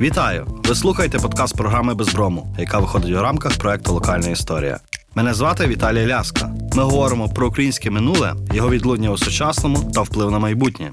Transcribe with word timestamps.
Вітаю! 0.00 0.46
Ви 0.64 0.74
слухаєте 0.74 1.18
подкаст 1.18 1.56
програми 1.56 1.94
Безброму, 1.94 2.54
яка 2.58 2.78
виходить 2.78 3.16
у 3.16 3.22
рамках 3.22 3.58
проекту 3.58 3.92
Локальна 3.92 4.28
історія. 4.28 4.80
Мене 5.14 5.34
звати 5.34 5.66
Віталій 5.66 6.06
Ляска. 6.06 6.50
Ми 6.76 6.82
говоримо 6.82 7.28
про 7.28 7.48
українське 7.48 7.90
минуле, 7.90 8.34
його 8.52 8.70
відлуння 8.70 9.10
у 9.10 9.18
сучасному 9.18 9.90
та 9.94 10.02
вплив 10.02 10.30
на 10.30 10.38
майбутнє. 10.38 10.90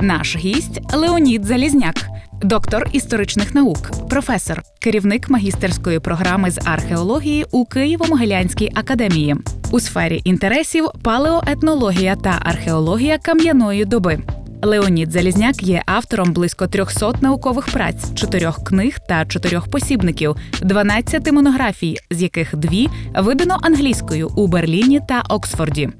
Наш 0.00 0.36
гість 0.36 0.94
Леонід 0.94 1.44
Залізняк, 1.44 2.06
доктор 2.42 2.88
історичних 2.92 3.54
наук, 3.54 4.08
професор, 4.08 4.62
керівник 4.80 5.30
магістерської 5.30 6.00
програми 6.00 6.50
з 6.50 6.60
археології 6.64 7.46
у 7.50 7.64
Києво-Могилянській 7.64 8.70
академії 8.74 9.36
у 9.70 9.80
сфері 9.80 10.20
інтересів 10.24 10.88
палеоетнологія 11.02 12.16
та 12.16 12.38
археологія 12.44 13.18
кам'яної 13.18 13.84
доби. 13.84 14.18
Леонід 14.62 15.12
Залізняк 15.12 15.62
є 15.62 15.82
автором 15.86 16.32
близько 16.32 16.66
300 16.66 17.12
наукових 17.20 17.66
праць, 17.72 18.14
чотирьох 18.14 18.64
книг 18.64 18.98
та 19.08 19.26
чотирьох 19.26 19.68
посібників, 19.68 20.36
12 20.62 21.32
монографій, 21.32 21.96
з 22.10 22.22
яких 22.22 22.56
дві 22.56 22.88
видано 23.14 23.58
англійською 23.62 24.28
у 24.36 24.46
Берліні 24.46 25.00
та 25.08 25.22
Оксфорді. 25.28 25.90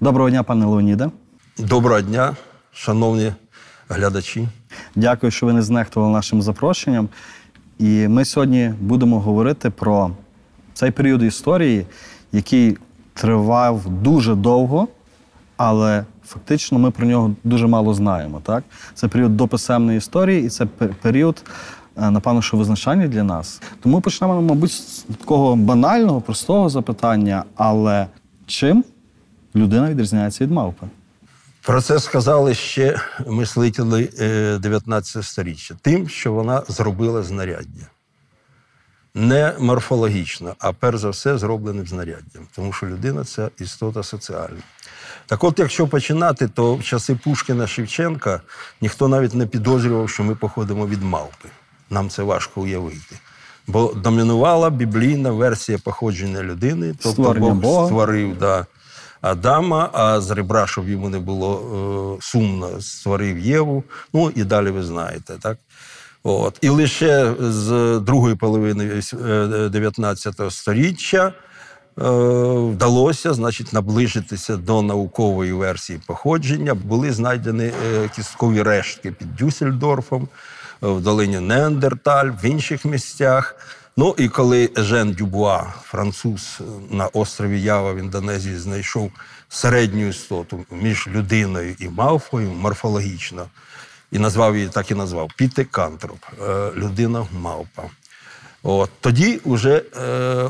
Доброго 0.00 0.30
дня, 0.30 0.42
пане 0.42 0.66
Леоніде. 0.66 1.10
Доброго 1.58 2.00
дня, 2.00 2.36
шановні 2.72 3.32
глядачі. 3.88 4.48
Дякую, 4.96 5.30
що 5.30 5.46
ви 5.46 5.52
не 5.52 5.62
знехтували 5.62 6.12
нашим 6.12 6.42
запрошенням. 6.42 7.08
І 7.78 8.08
ми 8.08 8.24
сьогодні 8.24 8.74
будемо 8.80 9.20
говорити 9.20 9.70
про 9.70 10.10
цей 10.74 10.90
період 10.90 11.22
історії, 11.22 11.86
який 12.32 12.76
тривав 13.14 13.88
дуже 13.88 14.34
довго, 14.34 14.88
але 15.62 16.04
фактично 16.26 16.78
ми 16.78 16.90
про 16.90 17.06
нього 17.06 17.34
дуже 17.44 17.66
мало 17.66 17.94
знаємо. 17.94 18.40
Так? 18.44 18.64
Це 18.94 19.08
період 19.08 19.36
дописемної 19.36 19.98
історії, 19.98 20.46
і 20.46 20.48
це 20.48 20.66
період, 21.02 21.42
е, 21.96 22.10
напевно, 22.10 22.42
що 22.42 22.56
визначальний 22.56 23.08
для 23.08 23.22
нас. 23.22 23.62
Тому 23.80 24.00
почнемо, 24.00 24.42
мабуть, 24.42 24.72
з 24.72 25.04
такого 25.18 25.56
банального, 25.56 26.20
простого 26.20 26.68
запитання, 26.68 27.44
але 27.56 28.06
чим 28.46 28.84
людина 29.56 29.90
відрізняється 29.90 30.44
від 30.44 30.50
мавпи? 30.50 30.86
Про 31.62 31.82
це 31.82 31.98
сказали 31.98 32.54
ще 32.54 33.00
мислителі 33.26 34.10
е, 34.20 34.58
19 34.58 35.24
століття. 35.24 35.74
Тим, 35.82 36.08
що 36.08 36.32
вона 36.32 36.62
зробила 36.68 37.22
знаряддя. 37.22 37.86
Не 39.14 39.54
морфологічно, 39.58 40.54
а 40.58 40.72
перш 40.72 40.98
за 40.98 41.10
все 41.10 41.38
зробленим 41.38 41.86
знаряддям. 41.86 42.46
Тому 42.54 42.72
що 42.72 42.86
людина 42.86 43.24
це 43.24 43.50
істота 43.58 44.02
соціальна. 44.02 44.62
Так 45.30 45.44
от, 45.44 45.58
якщо 45.58 45.86
починати, 45.86 46.48
то 46.48 46.74
в 46.74 46.84
часи 46.84 47.14
Пушкіна 47.14 47.66
Шевченка 47.66 48.40
ніхто 48.80 49.08
навіть 49.08 49.34
не 49.34 49.46
підозрював, 49.46 50.10
що 50.10 50.22
ми 50.22 50.34
походимо 50.34 50.86
від 50.86 51.02
мавпи. 51.02 51.48
Нам 51.90 52.08
це 52.08 52.22
важко 52.22 52.60
уявити. 52.60 53.16
Бо 53.66 53.92
домінувала 53.94 54.70
біблійна 54.70 55.30
версія 55.30 55.78
походження 55.84 56.42
людини, 56.42 56.94
тобто 57.02 57.10
Створення 57.10 57.54
Бог 57.54 57.86
створив 57.86 58.38
да, 58.38 58.66
Адама, 59.20 59.90
а 59.92 60.20
з 60.20 60.30
ребра, 60.30 60.66
щоб 60.66 60.88
йому 60.88 61.08
не 61.08 61.18
було 61.18 62.18
е, 62.18 62.22
сумно, 62.22 62.80
створив 62.80 63.38
Єву. 63.38 63.84
Ну 64.12 64.32
і 64.34 64.44
далі 64.44 64.70
ви 64.70 64.82
знаєте, 64.82 65.34
так? 65.40 65.58
От. 66.22 66.58
І 66.60 66.68
лише 66.68 67.34
з 67.40 68.00
другої 68.00 68.34
половини 68.34 69.02
е, 69.24 69.68
19 69.72 70.34
століття 70.50 71.26
е, 71.26 71.49
вдалося 72.00 73.34
значить, 73.34 73.72
наближитися 73.72 74.56
до 74.56 74.82
наукової 74.82 75.52
версії 75.52 76.00
походження. 76.06 76.74
Були 76.74 77.12
знайдені 77.12 77.64
е, 77.64 78.08
кісткові 78.16 78.62
рештки 78.62 79.12
під 79.12 79.36
Дюссельдорфом, 79.36 80.28
е, 80.82 80.88
в 80.88 81.00
долині 81.00 81.40
Неандерталь, 81.40 82.30
в 82.42 82.44
інших 82.44 82.84
місцях. 82.84 83.56
Ну 83.96 84.14
і 84.18 84.28
коли 84.28 84.70
Жен 84.76 85.12
Дюбуа, 85.12 85.62
француз 85.82 86.60
на 86.90 87.06
острові 87.06 87.62
Ява 87.62 87.92
в 87.92 87.96
Індонезії, 87.96 88.56
знайшов 88.56 89.12
середню 89.48 90.08
істоту 90.08 90.64
між 90.70 91.08
людиною 91.08 91.76
і 91.78 91.88
мавпою 91.88 92.50
морфологічно, 92.50 93.46
і 94.12 94.18
назвав 94.18 94.56
її 94.56 94.68
так 94.68 94.90
і 94.90 94.94
назвав 94.94 95.30
Пітекантроп, 95.36 96.18
е, 96.48 96.70
людина 96.76 97.26
мавпа. 97.40 97.82
От 98.62 98.90
тоді 99.00 99.40
вже 99.44 99.76
е, 99.76 100.02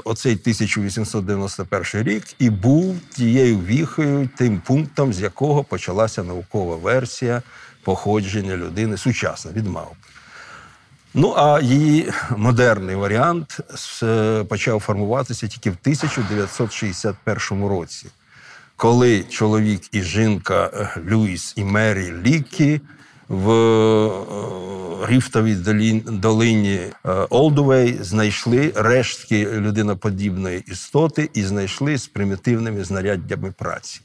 оцей 0.04 0.32
1891 0.32 2.02
рік 2.02 2.24
і 2.38 2.50
був 2.50 2.96
тією 3.10 3.58
віхою, 3.58 4.28
тим 4.36 4.60
пунктом, 4.66 5.12
з 5.12 5.20
якого 5.20 5.64
почалася 5.64 6.22
наукова 6.22 6.76
версія 6.76 7.42
походження 7.84 8.56
людини 8.56 8.96
сучасна 8.96 9.52
від 9.52 9.66
мавпи. 9.66 9.94
Ну 11.14 11.34
а 11.36 11.60
її 11.60 12.12
модерний 12.36 12.96
варіант 12.96 13.58
с- 13.74 14.44
почав 14.48 14.80
формуватися 14.80 15.46
тільки 15.48 15.70
в 15.70 15.76
1961 15.82 17.66
році, 17.68 18.06
коли 18.76 19.22
чоловік 19.22 19.82
і 19.92 20.02
жінка 20.02 20.70
е, 20.74 21.00
Люїс 21.06 21.52
і 21.56 21.64
Мері 21.64 22.12
Лікі 22.24 22.80
в 23.30 23.50
е, 23.50 25.06
рифтовій 25.06 25.54
долині 25.94 26.80
Олдувей 27.30 27.98
знайшли 28.00 28.72
рештки 28.76 29.46
людиноподібної 29.52 30.64
істоти 30.66 31.30
і 31.34 31.42
знайшли 31.42 31.98
з 31.98 32.06
примітивними 32.06 32.84
знаряддями 32.84 33.52
праці. 33.58 34.00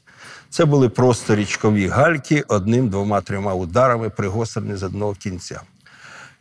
Це 0.50 0.64
були 0.64 0.88
просто 0.88 1.36
річкові 1.36 1.86
гальки 1.86 2.44
одним, 2.48 2.88
двома, 2.88 3.20
трьома 3.20 3.54
ударами 3.54 4.10
пригострені 4.10 4.76
з 4.76 4.82
одного 4.82 5.12
кінця. 5.14 5.60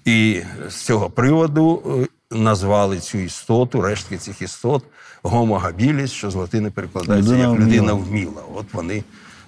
І 0.06 0.41
з 0.69 0.75
цього 0.75 1.09
приводу 1.09 1.84
е, 2.31 2.35
назвали 2.38 3.00
цю 3.00 3.18
істоту, 3.18 3.81
рештки 3.81 4.18
цих 4.18 4.41
істот 4.41 4.84
habilis, 5.24 6.07
що 6.07 6.31
з 6.31 6.35
латини 6.35 6.72
перекладається 6.72 7.31
Людина 7.31 7.50
як 7.50 7.59
людина 7.59 7.94
вміла. 7.94 8.41
От 8.56 8.66
вони 8.74 9.03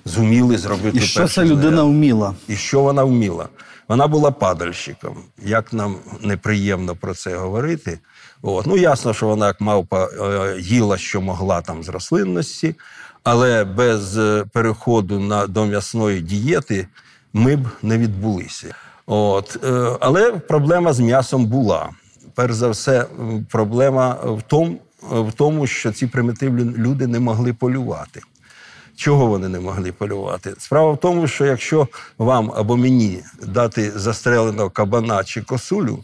зуміли 0.07 0.57
зробити 0.57 0.97
І 0.97 1.01
що 1.01 1.27
ця 1.27 1.45
людина 1.45 1.83
вміла? 1.83 2.33
І 2.47 2.55
що 2.55 2.81
вона 2.81 3.03
вміла? 3.03 3.47
Вона 3.87 4.07
була 4.07 4.31
падальщиком. 4.31 5.17
Як 5.45 5.73
нам 5.73 5.95
неприємно 6.21 6.95
про 6.95 7.13
це 7.13 7.35
говорити. 7.35 7.99
От. 8.41 8.67
Ну, 8.67 8.77
ясно, 8.77 9.13
що 9.13 9.27
вона, 9.27 9.47
як 9.47 9.61
мавпа, 9.61 10.05
е, 10.05 10.57
їла, 10.59 10.97
що 10.97 11.21
могла 11.21 11.61
там 11.61 11.83
з 11.83 11.89
рослинності, 11.89 12.75
але 13.23 13.63
без 13.63 14.17
е, 14.17 14.45
переходу 14.53 15.19
на, 15.19 15.47
до 15.47 15.65
м'ясної 15.65 16.21
дієти 16.21 16.87
ми 17.33 17.55
б 17.55 17.67
не 17.83 17.97
відбулися. 17.97 18.75
От. 19.05 19.57
е, 19.63 19.97
Але 19.99 20.31
проблема 20.31 20.93
з 20.93 20.99
м'ясом 20.99 21.45
була. 21.45 21.89
Перш 22.35 22.53
за 22.53 22.69
все, 22.69 23.05
проблема 23.49 24.17
в 24.23 24.41
тому, 24.47 24.77
в 25.01 25.33
тому, 25.33 25.67
що 25.67 25.91
ці 25.91 26.07
примітивні 26.07 26.77
люди 26.77 27.07
не 27.07 27.19
могли 27.19 27.53
полювати. 27.53 28.21
Чого 28.97 29.27
вони 29.27 29.47
не 29.47 29.59
могли 29.59 29.91
полювати? 29.91 30.53
Справа 30.59 30.91
в 30.91 30.97
тому, 30.97 31.27
що 31.27 31.45
якщо 31.45 31.87
вам 32.17 32.51
або 32.55 32.77
мені 32.77 33.23
дати 33.43 33.91
застреленого 33.91 34.69
кабана 34.69 35.23
чи 35.23 35.41
косулю, 35.41 36.03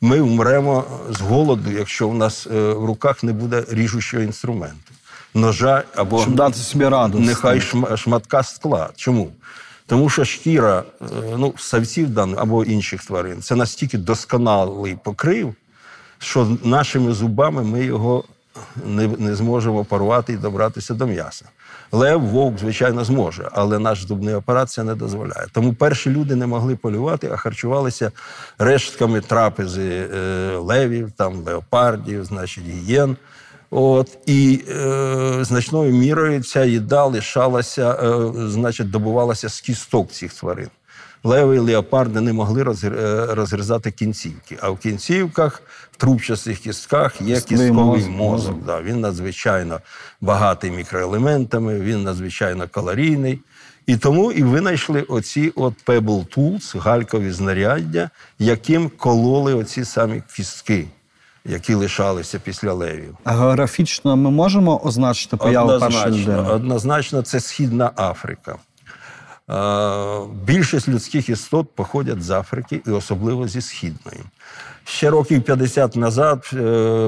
ми 0.00 0.20
вмремо 0.20 0.84
з 1.10 1.20
голоду, 1.20 1.70
якщо 1.70 2.08
в 2.08 2.14
нас 2.14 2.46
е, 2.46 2.72
в 2.72 2.84
руках 2.84 3.22
не 3.22 3.32
буде 3.32 3.64
ріжучого 3.70 4.22
інструменту, 4.22 4.92
ножа 5.34 5.82
або 5.94 6.20
Щоб 6.20 6.34
дати 6.34 6.58
собі 6.58 6.88
раду. 6.88 7.18
нехай 7.18 7.62
шматка 7.96 8.42
скла. 8.42 8.90
Чому? 8.96 9.32
Тому 9.86 10.10
що 10.10 10.24
шкіра 10.24 10.82
е, 11.02 11.04
ну, 11.38 11.54
савців 11.56 12.10
даних 12.10 12.38
або 12.38 12.64
інших 12.64 13.04
тварин 13.04 13.42
це 13.42 13.54
настільки 13.54 13.98
досконалий 13.98 14.98
покрив, 15.04 15.54
що 16.18 16.56
нашими 16.64 17.12
зубами 17.12 17.62
ми 17.62 17.84
його 17.84 18.24
не, 18.86 19.06
не 19.06 19.34
зможемо 19.34 19.84
порвати 19.84 20.32
і 20.32 20.36
добратися 20.36 20.94
до 20.94 21.06
м'яса. 21.06 21.44
Лев, 21.94 22.20
вовк, 22.20 22.58
звичайно, 22.58 23.04
зможе, 23.04 23.48
але 23.52 23.78
наш 23.78 24.06
зубний 24.06 24.34
апарат 24.34 24.70
це 24.70 24.84
не 24.84 24.94
дозволяє. 24.94 25.46
Тому 25.52 25.74
перші 25.74 26.10
люди 26.10 26.36
не 26.36 26.46
могли 26.46 26.76
полювати, 26.76 27.30
а 27.32 27.36
харчувалися 27.36 28.12
рештками 28.58 29.20
трапези 29.20 30.08
е, 30.14 30.56
левів, 30.56 31.12
там, 31.16 31.34
леопардів, 31.34 32.24
значить, 32.24 32.64
гієн. 32.64 33.16
От 33.70 34.18
і 34.26 34.64
е, 34.68 35.38
значною 35.40 35.92
мірою 35.92 36.42
ця 36.42 36.64
їда 36.64 37.04
лишалася, 37.04 37.92
е, 37.92 38.32
значить, 38.48 38.90
добувалася 38.90 39.48
з 39.48 39.60
кісток 39.60 40.10
цих 40.10 40.34
тварин. 40.34 40.68
Леви 41.24 41.56
і 41.56 41.58
леопарди 41.58 42.20
не 42.20 42.32
могли 42.32 42.62
розгр- 42.62 42.98
е, 42.98 43.34
розгризати 43.34 43.90
кінцівки. 43.90 44.58
А 44.60 44.70
в 44.70 44.78
кінцівках, 44.78 45.62
в 45.92 45.96
трубчастих 45.96 46.58
кістках 46.58 47.20
є 47.20 47.34
Кістковий 47.40 47.70
мозок. 47.72 48.10
мозок. 48.10 48.64
Да, 48.66 48.82
він 48.82 49.00
надзвичайно 49.00 49.80
багатий 50.20 50.70
мікроелементами, 50.70 51.80
він 51.80 52.02
надзвичайно 52.02 52.68
калорійний. 52.68 53.40
І 53.86 53.96
тому 53.96 54.32
і 54.32 54.42
винайшли 54.42 55.02
оці 55.02 55.52
от 55.56 55.74
Pebble 55.86 56.36
Tools, 56.36 56.78
галькові 56.78 57.30
знаряддя, 57.30 58.10
яким 58.38 58.90
кололи 58.96 59.54
оці 59.54 59.84
самі 59.84 60.22
кістки, 60.36 60.86
які 61.44 61.74
лишалися 61.74 62.38
після 62.38 62.72
левів. 62.72 63.16
А 63.24 63.32
географічно 63.32 64.16
ми 64.16 64.30
можемо 64.30 64.80
означити 64.84 65.36
появу 65.36 65.80
першої 65.80 66.06
людини? 66.22 66.38
Однозначно, 66.50 67.22
це 67.22 67.40
Східна 67.40 67.90
Африка. 67.96 68.56
Е, 69.50 70.26
Більшість 70.44 70.88
людських 70.88 71.28
істот 71.28 71.70
походять 71.74 72.22
з 72.22 72.30
Африки 72.30 72.82
і 72.86 72.90
особливо 72.90 73.48
зі 73.48 73.60
Східної. 73.60 74.20
Ще 74.84 75.10
років 75.10 75.42
50 75.42 75.96
назад 75.96 76.50
е, 76.52 76.56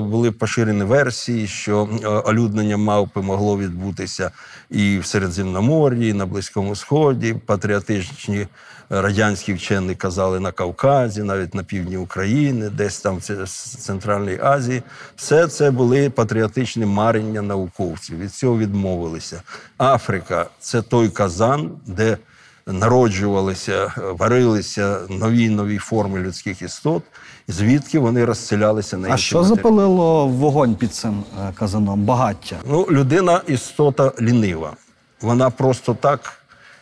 були 0.00 0.30
поширені 0.30 0.84
версії, 0.84 1.46
що 1.46 1.88
е, 2.02 2.08
олюднення 2.08 2.76
мавпи 2.76 3.20
могло 3.20 3.58
відбутися 3.58 4.30
і 4.70 4.98
в 4.98 5.06
Середземномор'ї, 5.06 6.10
і 6.10 6.12
на 6.12 6.26
Близькому 6.26 6.76
Сході. 6.76 7.36
Патріотичні 7.46 8.46
радянські 8.90 9.52
вчені 9.52 9.94
казали 9.94 10.40
на 10.40 10.52
Кавказі, 10.52 11.22
навіть 11.22 11.54
на 11.54 11.62
півдні 11.62 11.96
України, 11.96 12.70
десь 12.70 13.00
там 13.00 13.16
в 13.16 13.48
Центральній 13.78 14.38
Азії. 14.42 14.82
Все 15.16 15.48
це 15.48 15.70
були 15.70 16.10
патріотичні 16.10 16.86
марення 16.86 17.42
науковців. 17.42 18.18
Від 18.18 18.34
цього 18.34 18.58
відмовилися. 18.58 19.42
Африка 19.78 20.46
це 20.60 20.82
той 20.82 21.08
казан, 21.08 21.70
де 21.86 22.18
народжувалися, 22.66 23.92
варилися 24.18 24.98
нові 25.10 25.50
нові 25.50 25.78
форми 25.78 26.20
людських 26.20 26.62
істот, 26.62 27.02
звідки 27.48 27.98
вони 27.98 28.24
розселялися 28.24 28.96
на 28.96 29.08
інші 29.08 29.14
А 29.14 29.16
що 29.16 29.38
материки. 29.38 29.56
запалило 29.56 30.26
вогонь 30.26 30.74
під 30.74 30.94
цим 30.94 31.24
е, 31.48 31.52
казаном? 31.54 32.04
Багаття. 32.04 32.56
Ну, 32.68 32.86
людина 32.90 33.40
істота 33.46 34.12
лінива. 34.20 34.72
Вона 35.20 35.50
просто 35.50 35.94
так 36.00 36.32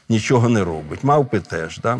нічого 0.08 0.48
не 0.48 0.64
робить. 0.64 1.04
Мавпи 1.04 1.40
теж. 1.40 1.78
Да? 1.78 1.98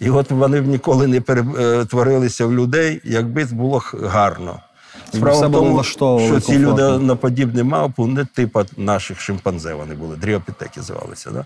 І 0.00 0.10
от 0.10 0.30
вони 0.30 0.60
б 0.60 0.66
ніколи 0.66 1.06
не 1.06 1.20
перетворилися 1.20 2.46
в 2.46 2.52
людей, 2.52 3.00
якби 3.04 3.44
було 3.44 3.82
гарно. 4.02 4.60
Все 5.12 5.46
в 5.46 5.52
тому, 5.52 5.84
що 5.84 6.40
ці 6.40 6.58
люди 6.58 6.82
наподібні 6.82 7.62
мавпу 7.62 8.06
не 8.06 8.24
типа 8.24 8.64
наших 8.76 9.20
шимпанзе 9.20 9.74
вони 9.74 9.94
були, 9.94 10.16
дріопітеки 10.16 10.82
звалися. 10.82 11.30
Да? 11.30 11.44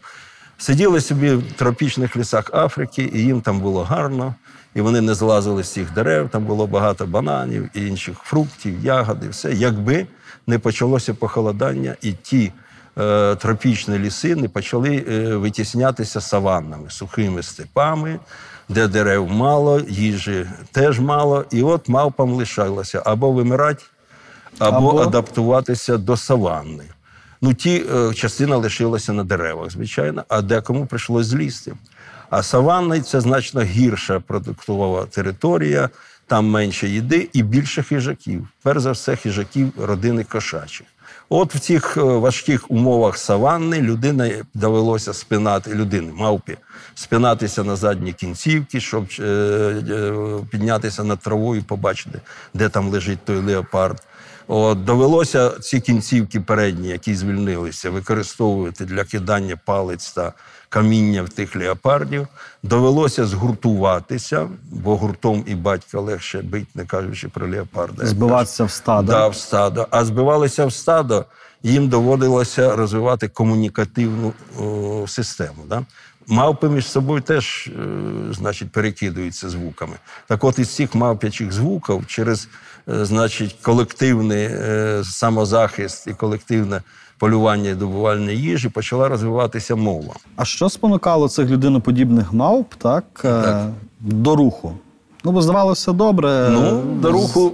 Сиділи 0.58 1.00
собі 1.00 1.32
в 1.34 1.52
тропічних 1.52 2.16
лісах 2.16 2.50
Африки, 2.54 3.10
і 3.14 3.18
їм 3.18 3.40
там 3.40 3.60
було 3.60 3.84
гарно, 3.84 4.34
і 4.74 4.80
вони 4.80 5.00
не 5.00 5.14
злазили 5.14 5.62
з 5.64 5.72
цих 5.72 5.94
дерев, 5.94 6.28
там 6.28 6.44
було 6.44 6.66
багато 6.66 7.06
бананів 7.06 7.70
і 7.74 7.86
інших 7.86 8.18
фруктів, 8.18 8.84
ягод 8.84 9.18
і 9.24 9.28
все. 9.28 9.52
Якби 9.52 10.06
не 10.46 10.58
почалося 10.58 11.14
похолодання, 11.14 11.96
і 12.02 12.12
ті 12.12 12.52
е, 12.98 13.34
тропічні 13.34 13.98
ліси 13.98 14.36
не 14.36 14.48
почали 14.48 15.04
е, 15.08 15.36
витіснятися 15.36 16.20
саваннами, 16.20 16.90
сухими 16.90 17.42
степами, 17.42 18.18
де 18.68 18.88
дерев 18.88 19.30
мало, 19.30 19.80
їжі 19.88 20.46
теж 20.72 21.00
мало. 21.00 21.44
І 21.50 21.62
от 21.62 21.88
мавпам 21.88 22.30
лишалося 22.30 23.02
або 23.04 23.32
вимирати, 23.32 23.84
або, 24.58 24.88
Або? 24.88 24.98
адаптуватися 24.98 25.96
до 25.96 26.16
саванни. 26.16 26.84
Ну, 27.44 27.54
ті 27.54 27.84
е, 27.94 28.14
частина 28.14 28.56
лишилася 28.56 29.12
на 29.12 29.24
деревах, 29.24 29.70
звичайно, 29.70 30.24
а 30.28 30.42
декому 30.42 30.86
прийшлось 30.86 31.26
злізти. 31.26 31.72
А 32.30 32.42
саванна 32.42 33.00
це 33.00 33.20
значно 33.20 33.62
гірша 33.62 34.20
продуктова 34.20 35.06
територія, 35.06 35.90
там 36.26 36.46
менше 36.46 36.88
їди 36.88 37.28
і 37.32 37.42
більше 37.42 37.82
хижаків. 37.82 38.48
Перш 38.62 38.80
за 38.80 38.92
все, 38.92 39.16
хижаків 39.16 39.72
родини 39.78 40.24
кошачих. 40.24 40.86
От 41.28 41.54
в 41.54 41.58
цих 41.58 41.96
е, 41.96 42.00
важких 42.00 42.70
умовах 42.70 43.18
саванни 43.18 43.80
людина 43.80 44.30
довелося 44.54 45.12
спинати 45.12 45.74
людини, 45.74 46.12
мавпі, 46.16 46.56
спинатися 46.94 47.64
на 47.64 47.76
задні 47.76 48.12
кінцівки, 48.12 48.80
щоб 48.80 49.06
е, 49.20 49.74
піднятися 50.50 51.04
над 51.04 51.18
травою 51.18 51.62
побачити, 51.62 52.20
де 52.54 52.68
там 52.68 52.88
лежить 52.88 53.24
той 53.24 53.36
леопард. 53.36 54.02
От, 54.48 54.84
довелося 54.84 55.50
ці 55.50 55.80
кінцівки 55.80 56.40
передні, 56.40 56.88
які 56.88 57.14
звільнилися, 57.14 57.90
використовувати 57.90 58.84
для 58.84 59.04
кидання 59.04 59.56
палець 59.64 60.12
та 60.12 60.32
каміння 60.68 61.22
в 61.22 61.28
тих 61.28 61.56
леопардів. 61.56 62.28
Довелося 62.62 63.26
згуртуватися, 63.26 64.48
бо 64.70 64.96
гуртом 64.96 65.44
і 65.46 65.54
батька 65.54 66.00
легше 66.00 66.42
бить, 66.42 66.76
не 66.76 66.84
кажучи 66.84 67.28
про 67.28 67.48
леопарда. 67.48 68.06
Збиватися 68.06 68.64
в 68.64 68.70
стадо. 68.70 69.12
Да, 69.12 69.28
в 69.28 69.36
стадо. 69.36 69.86
А 69.90 70.04
збивалися 70.04 70.66
в 70.66 70.72
стадо, 70.72 71.24
їм 71.64 71.88
доводилося 71.88 72.76
розвивати 72.76 73.28
комунікативну 73.28 74.32
о, 74.60 75.06
систему. 75.08 75.64
Да? 75.68 75.84
Мавпи 76.26 76.68
між 76.68 76.86
собою 76.86 77.20
теж, 77.20 77.66
е, 77.66 78.32
значить, 78.32 78.72
перекидуються 78.72 79.48
звуками. 79.48 79.92
Так 80.28 80.44
от 80.44 80.58
із 80.58 80.68
цих 80.68 80.94
мавпячих 80.94 81.52
звуків 81.52 82.06
через 82.06 82.48
е, 82.88 83.04
значить, 83.04 83.56
колективний 83.62 84.44
е, 84.50 85.02
самозахист 85.04 86.06
і 86.06 86.14
колективне 86.14 86.82
полювання 87.18 87.70
і 87.70 87.74
добування 87.74 88.32
їжі 88.32 88.68
почала 88.68 89.08
розвиватися 89.08 89.76
мова. 89.76 90.14
А 90.36 90.44
що 90.44 90.68
спонукало 90.68 91.28
цих 91.28 91.48
людиноподібних 91.48 92.32
мавп 92.32 92.74
так, 92.74 93.04
Так. 93.22 93.70
до 94.00 94.36
руху? 94.36 94.78
Ну, 95.24 95.32
бо 95.32 95.42
здавалося 95.42 95.92
добре. 95.92 96.48
Ну, 96.50 96.82
до 96.82 97.12
руху 97.12 97.52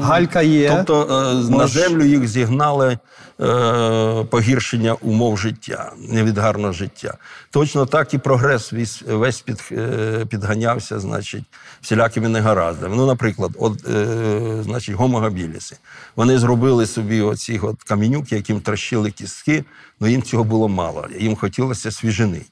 Галька 0.00 0.42
є. 0.42 0.70
Тобто 0.76 1.02
е, 1.50 1.56
на 1.56 1.66
землю 1.66 2.04
їх 2.04 2.28
зігнали 2.28 2.98
е, 3.40 4.24
погіршення 4.30 4.94
умов 4.94 5.38
життя, 5.38 5.92
невідгарного 5.98 6.72
життя. 6.72 7.14
Точно 7.50 7.86
так 7.86 8.14
і 8.14 8.18
прогрес 8.18 8.72
весь, 8.72 9.02
весь 9.08 9.40
під, 9.40 9.68
е, 9.72 10.26
підганявся, 10.28 11.00
значить, 11.00 11.44
всілякими 11.82 12.28
негараздами. 12.28 12.96
Ну, 12.96 13.06
наприклад, 13.06 13.50
от, 13.58 13.88
е, 13.88 14.62
значить, 14.62 14.94
гомогабіліси. 14.94 15.76
Вони 16.16 16.38
зробили 16.38 16.86
собі 16.86 17.20
оці 17.20 17.60
от 17.62 17.82
камінюки, 17.82 18.36
яким 18.36 18.60
трощили 18.60 19.10
кістки, 19.10 19.64
але 20.00 20.10
їм 20.10 20.22
цього 20.22 20.44
було 20.44 20.68
мало. 20.68 21.06
Їм 21.18 21.36
хотілося 21.36 21.90
свіжини. 21.90 22.42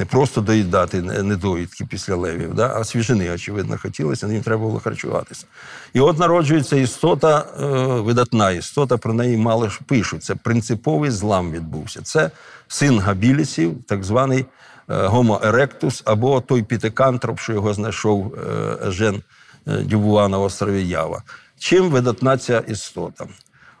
Не 0.00 0.06
просто 0.06 0.40
доїдати 0.40 1.02
недоїдки 1.02 1.84
після 1.84 2.14
левів, 2.14 2.54
да? 2.54 2.72
а 2.76 2.84
свіжини, 2.84 3.30
очевидно, 3.30 3.78
хотілося, 3.82 4.26
їм 4.26 4.42
треба 4.42 4.62
було 4.62 4.80
харчуватися. 4.80 5.46
І 5.92 6.00
от 6.00 6.18
народжується 6.18 6.76
істота, 6.76 7.46
е, 7.60 7.66
видатна 8.00 8.50
істота, 8.50 8.96
про 8.96 9.14
неї 9.14 9.36
мало 9.36 9.68
ж 9.68 9.80
пишуть. 9.86 10.24
Це 10.24 10.34
принциповий 10.34 11.10
злам 11.10 11.52
відбувся. 11.52 12.02
Це 12.02 12.30
син 12.68 12.98
габілісів, 12.98 13.84
так 13.86 14.04
званий 14.04 14.46
е, 14.88 14.94
Homo 14.94 15.50
erectus, 15.50 16.02
або 16.04 16.40
той 16.40 16.62
пітекантроп, 16.62 17.40
що 17.40 17.52
його 17.52 17.74
знайшов 17.74 18.34
е, 18.34 18.88
Ежен 18.88 19.22
е, 19.66 19.76
Дюбуа 19.76 20.28
на 20.28 20.38
острові 20.38 20.88
Ява. 20.88 21.22
Чим 21.58 21.90
видатна 21.90 22.38
ця 22.38 22.58
істота? 22.58 23.26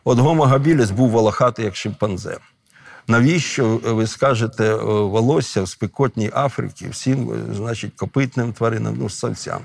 От 0.04 0.18
Homo 0.18 0.52
habilis 0.52 0.92
був 0.92 1.10
волохатий, 1.10 1.64
як 1.64 1.76
шимпанзе. 1.76 2.36
Навіщо 3.10 3.80
е, 3.86 3.92
ви 3.92 4.06
скажете 4.06 4.64
е, 4.64 4.76
волосся 4.84 5.62
в 5.62 5.68
спекотній 5.68 6.30
Африці 6.34 6.88
всім, 6.90 7.30
е, 7.32 7.54
значить, 7.54 7.92
копитним 7.96 8.52
тваринам, 8.52 8.96
ну, 8.98 9.08
ссавцям? 9.08 9.60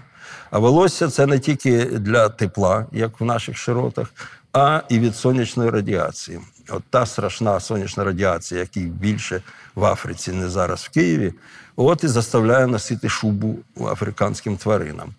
А 0.51 0.59
волосся 0.59 1.09
це 1.09 1.25
не 1.25 1.39
тільки 1.39 1.86
для 1.86 2.30
тепла, 2.30 2.86
як 2.92 3.19
в 3.19 3.24
наших 3.25 3.57
широтах, 3.57 4.13
а 4.53 4.81
і 4.89 5.00
від 5.00 5.15
сонячної 5.15 5.70
радіації. 5.70 6.39
От 6.70 6.84
та 6.89 7.05
страшна 7.05 7.60
сонячна 7.60 8.03
радіація, 8.03 8.62
якій 8.62 8.86
більше 8.86 9.41
в 9.75 9.86
Африці, 9.86 10.31
не 10.31 10.50
зараз 10.50 10.79
в 10.84 10.89
Києві, 10.89 11.34
от 11.75 12.03
і 12.03 12.08
заставляє 12.08 12.67
носити 12.67 13.10
шубу 13.10 13.60
африканським 13.91 14.58
тваринам. 14.58 15.13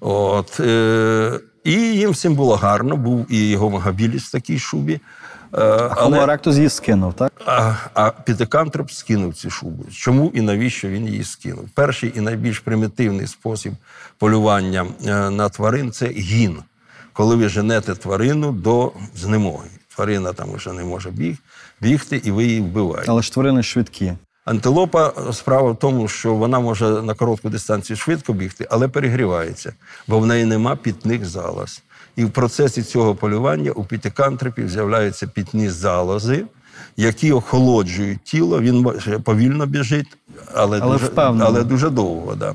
От, 0.00 0.60
е, 0.60 1.40
і 1.64 1.72
їм 1.72 2.10
всім 2.10 2.34
було 2.34 2.56
гарно, 2.56 2.96
був 2.96 3.32
і 3.32 3.48
його 3.48 3.70
магабіліс 3.70 4.24
в 4.24 4.32
такій 4.32 4.58
шубі. 4.58 5.00
Е, 5.54 5.60
А 5.62 6.06
Homo 6.06 6.26
erectus 6.26 6.52
її 6.54 6.68
скинув, 6.68 7.14
так? 7.14 7.32
а, 7.46 7.74
а 7.94 8.10
Пітекантроп 8.10 8.90
скинув 8.90 9.34
цю 9.34 9.50
шубу. 9.50 9.84
Чому 9.92 10.30
і 10.34 10.40
навіщо 10.40 10.88
він 10.88 11.06
її 11.08 11.24
скинув? 11.24 11.68
Перший 11.74 12.12
і 12.16 12.20
найбільш 12.20 12.58
примітивний 12.58 13.26
спосіб 13.26 13.72
полювання 14.18 14.86
е, 15.06 15.30
на 15.30 15.48
тварин 15.48 15.92
це 15.92 16.06
гін, 16.06 16.56
коли 17.12 17.36
ви 17.36 17.48
женете 17.48 17.94
тварину 17.94 18.52
до 18.52 18.92
знемоги. 19.16 19.68
Тварина 19.94 20.32
там 20.32 20.52
вже 20.52 20.72
не 20.72 20.84
може 20.84 21.10
біг, 21.10 21.36
бігти, 21.80 22.20
і 22.24 22.30
ви 22.30 22.44
її 22.44 22.60
вбиваєте. 22.60 23.10
Але 23.10 23.22
ж 23.22 23.32
тварини 23.32 23.62
швидкі. 23.62 24.12
Антилопа 24.44 25.12
справа 25.32 25.70
в 25.70 25.78
тому, 25.78 26.08
що 26.08 26.34
вона 26.34 26.60
може 26.60 26.84
на 27.02 27.14
коротку 27.14 27.48
дистанцію 27.50 27.96
швидко 27.96 28.32
бігти, 28.32 28.66
але 28.70 28.88
перегрівається, 28.88 29.72
бо 30.08 30.18
в 30.18 30.26
неї 30.26 30.44
нема 30.44 30.76
пітних 30.76 31.26
залоз. 31.26 31.82
І 32.16 32.24
в 32.24 32.30
процесі 32.30 32.82
цього 32.82 33.14
полювання 33.14 33.72
у 33.72 33.84
пітикантропів 33.84 34.68
з'являються 34.68 35.26
пітні 35.26 35.70
залози, 35.70 36.44
які 36.96 37.32
охолоджують 37.32 38.22
тіло. 38.24 38.60
Він 38.60 38.86
повільно 39.24 39.66
біжить, 39.66 40.16
але, 40.54 40.78
Але 40.82 40.92
дуже, 40.92 41.06
впевнено. 41.06 41.44
але 41.46 41.64
дуже 41.64 41.90
довго. 41.90 42.34
Да. 42.34 42.54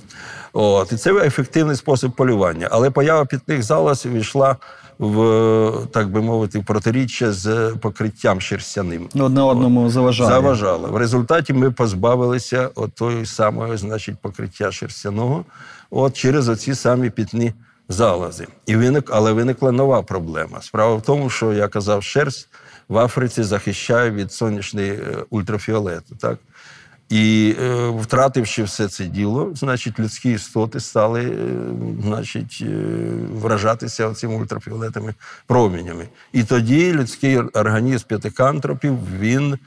От. 0.54 0.92
І 0.92 0.96
це 0.96 1.14
ефективний 1.14 1.76
спосіб 1.76 2.12
полювання. 2.12 2.68
Але 2.72 2.90
поява 2.90 3.26
пітних 3.26 3.64
залоз 3.64 4.06
війшла 4.06 4.56
в, 5.00 5.88
так 5.92 6.12
би 6.12 6.22
мовити, 6.22 6.60
в 6.60 6.66
протиріччя 6.66 7.32
з 7.32 7.74
покриттям 7.82 8.42
шерстяним. 8.42 9.10
Ну, 9.14 9.26
Одне 9.26 9.42
одному 9.42 9.90
заважає. 9.90 10.30
Заважало. 10.30 10.88
В 10.88 10.98
результаті 10.98 11.54
ми 11.54 11.72
позбавилися 11.72 12.70
отої 12.76 13.26
самої, 13.26 13.78
значить, 13.78 14.16
покриття 14.22 14.72
шерстяного, 14.72 15.46
от 15.90 16.18
через 16.18 16.50
оці 16.50 16.76
самі 16.76 17.10
пітні 17.10 17.54
залози. 17.90 18.48
І 18.66 18.76
виник, 18.76 19.10
але 19.14 19.34
виникла 19.34 19.72
нова 19.72 20.02
проблема. 20.02 20.62
Справа 20.62 20.96
в 20.96 21.02
тому, 21.02 21.30
що 21.30 21.54
я 21.54 21.68
казав, 21.68 22.04
шерсть 22.04 22.50
в 22.90 22.98
Африці 22.98 23.44
захищає 23.44 24.12
від 24.12 24.32
сонячної 24.32 24.92
е, 24.92 25.18
ультрафіолету. 25.30 26.16
Так? 26.16 26.40
І 27.10 27.56
е, 27.62 27.90
втративши 27.90 28.64
все 28.64 28.88
це 28.88 29.06
діло, 29.06 29.52
значить, 29.54 30.00
людські 30.00 30.32
істоти 30.32 30.80
стали 30.80 31.22
е, 31.22 31.36
значить, 32.04 32.64
вражатися 33.34 34.14
цими 34.14 34.36
ультрафіолетовими 34.36 35.14
промінями. 35.48 36.08
І 36.34 36.44
тоді 36.44 36.94
людський 36.94 37.38
організм 37.38 38.08
п'ятикантропів 38.08 38.98
він 39.20 39.58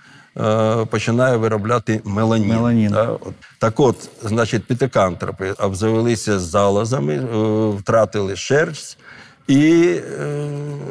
починає 0.90 1.36
виробляти 1.36 2.00
меланін. 2.04 2.48
Меланін. 2.48 2.94
От. 2.96 3.34
Так 3.58 3.80
от, 3.80 4.08
значить, 4.22 4.64
п'ятикантропи 4.64 5.52
обзавелися 5.52 6.38
залозами, 6.38 7.14
е, 7.14 7.26
втратили 7.76 8.36
шерсть 8.36 8.98
і 9.48 9.94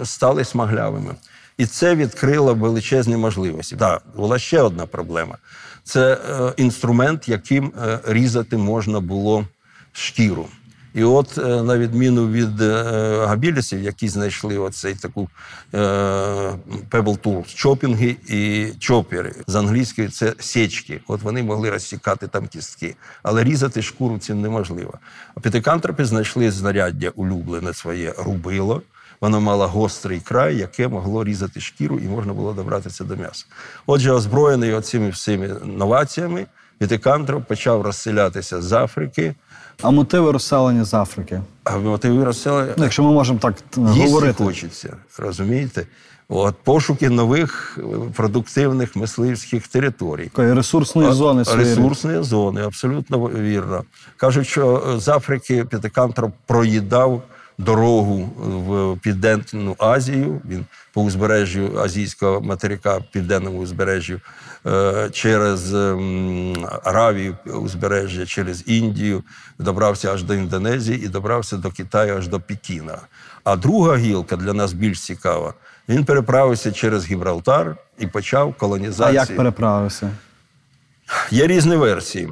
стали 0.03 0.45
смаглявими. 0.45 1.15
І 1.60 1.66
це 1.66 1.96
відкрило 1.96 2.54
величезні 2.54 3.18
можливості. 3.18 3.75
Так, 3.75 4.01
була 4.16 4.39
ще 4.39 4.62
одна 4.62 4.86
проблема. 4.86 5.38
Це 5.84 6.13
е, 6.13 6.54
інструмент, 6.58 7.30
яким 7.30 7.72
е, 7.86 8.00
різати 8.08 8.58
можна 8.58 9.00
було 9.00 9.46
шкіру. 9.92 10.46
І 10.94 11.04
от, 11.04 11.38
е, 11.38 11.63
на 11.63 11.78
відміну 11.78 12.28
від 12.30 12.62
е, 12.62 12.84
габілісів, 13.28 13.84
які 13.84 14.08
знайшли 14.08 14.58
оцей 14.58 14.96
таку 14.96 15.30
Tools, 16.92 17.56
чопінги 17.56 18.16
і 18.28 18.68
чопери. 18.80 19.36
З 19.48 19.56
англійської 19.56 20.08
це 20.08 20.34
січки. 20.39 21.01
От 21.08 21.22
вони 21.22 21.44
могли 21.44 21.70
розсікати 21.70 22.28
там 22.28 22.48
кістки. 22.48 22.96
Але 23.24 23.44
різати 23.44 23.82
шкуру 23.82 24.18
цим 24.18 24.42
неможливо. 24.42 24.94
А 25.36 25.39
п'ятикантропи 25.39 26.06
знайшли 26.06 26.51
знаряддя 26.51 27.10
улюблене 27.16 27.74
своє 27.74 28.13
рубило. 28.18 28.82
Воно 29.22 29.42
мало 29.42 29.68
гострий 29.68 30.20
край, 30.20 30.58
яке 30.58 30.88
могло 30.88 31.24
різати 31.24 31.60
шкіру, 31.62 32.00
і 32.00 32.08
можна 32.08 32.34
було 32.34 32.54
добратися 32.54 33.04
до 33.04 33.16
м'яса. 33.16 33.46
Отже, 33.86 34.12
озброєний 34.12 34.74
оцими 34.74 35.10
всіми 35.10 35.56
новаціями, 35.66 36.46
п'ятикантроп 36.78 37.48
почав 37.48 37.82
розселятися 37.82 38.62
з 38.62 38.74
Африки. 38.74 39.36
А 39.82 39.92
мотиви 39.92 40.32
розселення 40.32 40.84
з 40.84 40.94
Африки. 40.94 41.42
А 41.63 41.78
мотиви 41.78 42.24
розселення 42.24 42.74
Ну, 42.78 42.84
якщо 42.84 43.04
ми 43.04 43.12
можемо 43.12 43.39
так 43.39 43.54
їсти 43.78 44.01
говорити. 44.01 44.44
хочеться, 44.44 44.98
розумієте? 45.18 45.86
От 46.32 46.56
пошуки 46.63 47.10
нових 47.10 47.78
е, 47.80 47.82
продуктивних 48.16 48.96
мисливських 48.96 49.68
територій. 49.68 50.24
Такої 50.24 50.54
ресурсної 50.54 51.12
зони. 51.12 51.44
Ресурсної 51.56 52.24
зони, 52.24 52.62
абсолютно 52.62 53.18
вірно. 53.20 53.84
Кажуть, 54.18 54.48
що 54.48 54.96
з 54.98 55.08
Африки 55.08 55.66
п'ятикантроп 55.66 56.32
проїдав 56.46 57.22
дорогу 57.60 58.18
в 58.38 58.98
Південну 59.00 59.75
Азію. 59.78 60.42
Він 60.50 60.66
по 60.94 61.01
узбережжю 61.01 61.80
азійського 61.80 62.42
материка, 62.42 63.00
південному 63.12 63.60
узбережжю, 63.60 64.20
е, 64.66 65.10
через 65.12 65.74
Аравію, 66.84 67.38
узбережжя, 67.46 68.25
через 68.25 68.63
Індію, 68.68 69.24
добрався 69.60 70.13
аж 70.13 70.24
до 70.24 70.34
Індонезії 70.34 71.06
і 71.06 71.08
добрався 71.08 71.58
до 71.58 71.72
Китаю 71.72 72.18
аж 72.18 72.28
до 72.28 72.39
Пекіна. 72.39 72.98
А 73.44 73.56
друга 73.56 73.98
гілка 73.98 74.36
для 74.36 74.54
нас 74.54 74.74
більш 74.74 75.01
цікава. 75.01 75.54
Він 75.89 76.06
переправився 76.06 76.72
через 76.72 77.06
Гібралтар 77.06 77.75
і 78.00 78.08
почав 78.08 78.54
А 78.58 78.60
колонізацію. 78.60 79.13
як 79.13 79.36
переправився? 79.36 80.12
Є 81.32 81.48
різні 81.48 81.75
версії. 81.75 82.30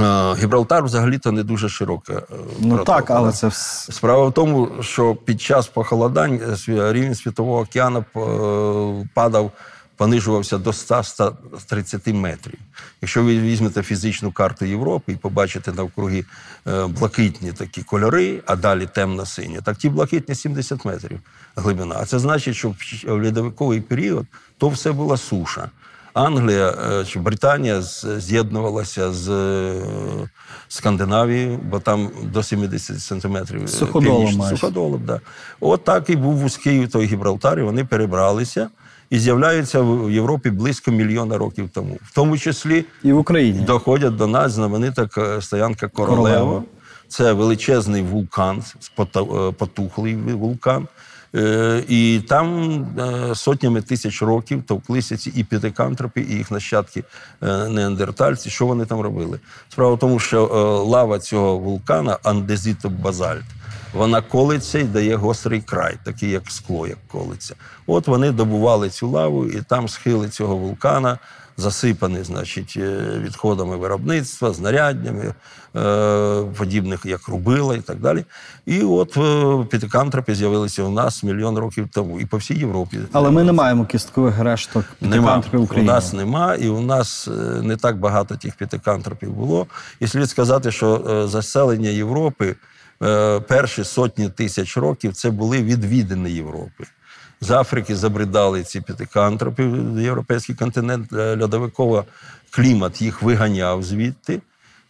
Е, 0.00 0.34
Гібралтар 0.34 0.84
взагалі-то 0.84 1.32
не 1.32 1.42
дуже 1.42 1.68
широка. 1.68 2.12
е, 2.12 2.22
Ну 2.60 2.74
протока, 2.74 2.98
так, 3.00 3.10
але 3.10 3.32
це 3.32 3.50
Справа 3.92 4.26
в 4.26 4.32
тому, 4.32 4.68
що 4.80 5.14
під 5.14 5.40
час 5.40 5.66
похолодань 5.66 6.40
е, 6.68 6.92
рівень 6.92 7.14
Світового 7.14 7.60
океану 7.60 8.04
падав, 9.14 9.50
понижувався 9.96 10.58
до 10.58 10.70
100-130 10.70 12.12
метрів. 12.12 12.58
Якщо 13.02 13.22
ви 13.22 13.38
візьмете 13.38 13.82
фізичну 13.82 14.32
карту 14.32 14.64
Європи 14.64 15.12
і 15.12 15.16
побачите 15.16 15.72
навкруги 15.72 16.24
блакитні 16.88 17.52
такі 17.52 17.82
кольори, 17.82 18.42
а 18.46 18.56
далі 18.56 18.86
темно-сині, 18.86 19.60
так 19.64 19.76
ті 19.76 19.88
блакитні 19.88 20.34
70 20.34 20.84
метрів 20.84 21.20
глибина. 21.56 21.96
А 22.00 22.04
це 22.06 22.18
значить, 22.18 22.56
що 22.56 22.74
в 23.04 23.24
льодовиковий 23.26 23.80
період 23.80 24.26
то 24.58 24.68
все 24.68 24.92
була 24.92 25.16
суша. 25.16 25.70
Англія 26.14 26.68
е, 26.70 27.04
чи 27.04 27.18
Британія 27.18 27.82
з'єднувалася 27.82 29.12
з 29.12 29.28
е, 29.30 30.28
Скандинавією, 30.68 31.60
бо 31.70 31.80
там 31.80 32.10
до 32.22 32.42
70 32.42 33.00
сантиметрів 33.00 33.64
е, 33.64 33.68
Суходолом. 33.68 34.42
Суходолом, 34.42 35.02
да. 35.06 35.20
От 35.60 35.84
так 35.84 36.10
і 36.10 36.16
був 36.16 36.34
вузький 36.34 36.86
той 36.86 37.06
Гібралтар, 37.06 37.58
і 37.58 37.62
вони 37.62 37.84
перебралися 37.84 38.68
і 39.10 39.18
з'являються 39.18 39.80
в 39.80 40.10
Європі 40.10 40.50
близько 40.50 40.90
мільйона 40.90 41.38
років 41.38 41.70
тому. 41.74 41.98
В 42.02 42.14
тому 42.14 42.38
числі 42.38 42.84
і 43.02 43.12
в 43.12 43.18
Україні. 43.18 43.64
доходять 43.64 44.16
до 44.16 44.26
нас 44.26 44.52
знаменита 44.52 45.08
стоянка 45.40 45.88
Королева. 45.88 46.38
Королева. 46.38 46.62
Це 47.08 47.32
величезний 47.32 48.02
вулкан, 48.02 48.62
потухлий 49.58 50.16
вулкан. 50.16 50.88
Е, 51.34 51.84
І 51.88 52.20
там 52.28 52.72
е, 52.98 53.34
сотнями 53.34 53.82
тисяч 53.82 54.22
років 54.22 54.62
товклися 54.62 55.16
ці 55.16 55.30
і 55.30 55.44
п'ятикантропи, 55.44 56.20
і 56.20 56.34
їх 56.34 56.50
нащадки 56.50 57.04
е, 57.42 57.68
неандертальці. 57.68 58.50
Що 58.50 58.66
вони 58.66 58.84
там 58.84 59.00
робили? 59.00 59.40
Справа 59.68 59.94
в 59.94 59.98
тому, 59.98 60.18
що 60.18 60.46
лава 60.88 61.18
цього 61.18 61.58
вулкана 61.58 62.18
андезитобазальт, 62.22 63.44
вона 63.92 64.20
колиться 64.20 64.78
і 64.78 64.84
дає 64.84 65.16
гострий 65.16 65.60
край, 65.60 65.96
такий 66.04 66.30
як 66.30 66.50
скло, 66.50 66.86
як 66.86 66.98
колиться. 67.08 67.54
От 67.86 68.06
вони 68.06 68.32
добували 68.32 68.88
цю 68.88 69.08
лаву, 69.08 69.46
і 69.46 69.62
там 69.62 69.88
схили 69.88 70.28
цього 70.28 70.56
вулкана 70.56 71.18
засипаний, 71.56 72.24
значить, 72.24 72.74
е, 72.76 73.18
відходами 73.18 73.76
виробництва, 73.76 74.52
знаряднями, 74.52 75.34
е, 75.76 76.42
подібних 76.58 77.00
як 77.04 77.28
рубила 77.28 77.76
і 77.76 77.80
так 77.80 77.98
далі. 77.98 78.24
І 78.66 78.82
от 78.82 79.16
е, 79.16 79.66
п'ятикантропи 79.70 80.34
з'явилися 80.34 80.82
у 80.82 80.90
нас 80.90 81.22
мільйон 81.22 81.58
років 81.58 81.88
тому, 81.92 82.20
і 82.20 82.26
по 82.26 82.36
всій 82.36 82.54
Європі. 82.54 82.98
Але 83.12 83.30
ми 83.30 83.44
не 83.44 83.52
маємо 83.52 83.86
кісткових 83.86 84.38
решток 84.38 84.84
Нема. 85.00 85.12
п'ятикантропів 85.12 85.78
в 85.78 85.80
У 85.80 85.82
нас 85.82 86.12
нема, 86.12 86.54
і 86.54 86.68
у 86.68 86.80
нас 86.80 87.28
не 87.62 87.76
так 87.76 87.98
багато 87.98 88.36
тих 88.36 88.54
п'ятикантропів 88.54 89.32
було. 89.32 89.66
І 90.00 90.06
слід 90.06 90.30
сказати, 90.30 90.70
що 90.70 91.24
заселення 91.30 91.88
Європи 91.88 92.56
перші 93.48 93.84
сотні 93.84 94.28
тисяч 94.28 94.76
років 94.76 95.12
це 95.12 95.30
були 95.30 95.62
відвідини 95.62 96.30
Європи. 96.30 96.84
З 97.42 97.50
Африки 97.50 97.96
забридали 97.96 98.62
ці 98.62 98.80
п'ятикантропи 98.80 99.70
європейський 99.98 100.54
континент. 100.54 101.12
Е, 101.12 101.36
Льодовиково 101.42 102.04
клімат 102.50 103.02
їх 103.02 103.22
виганяв 103.22 103.82
звідти. 103.82 104.40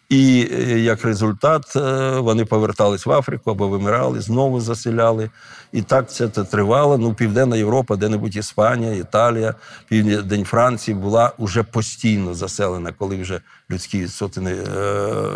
І 0.09 0.49
е, 0.53 0.79
як 0.79 1.05
результат 1.05 1.77
е, 1.77 2.11
вони 2.19 2.45
повертались 2.45 3.07
в 3.07 3.13
Африку 3.13 3.51
або 3.51 3.69
вимирали, 3.69 4.21
знову 4.21 4.61
заселяли. 4.61 5.31
І 5.73 5.83
так 5.83 6.11
це 6.13 6.29
тривало. 6.29 6.99
Ну, 6.99 7.15
Південна 7.15 7.57
Європа, 7.57 7.97
де-небудь 7.97 8.37
Іспанія, 8.37 8.93
Італія, 8.95 9.55
Південь 9.89 10.45
Франції 10.45 10.95
була 10.95 11.33
уже 11.39 11.63
постійно 11.63 12.35
заселена, 12.35 12.93
коли 12.99 13.23
вже 13.23 13.41
людські 13.71 13.99
істоти 13.99 14.41
не, 14.41 14.57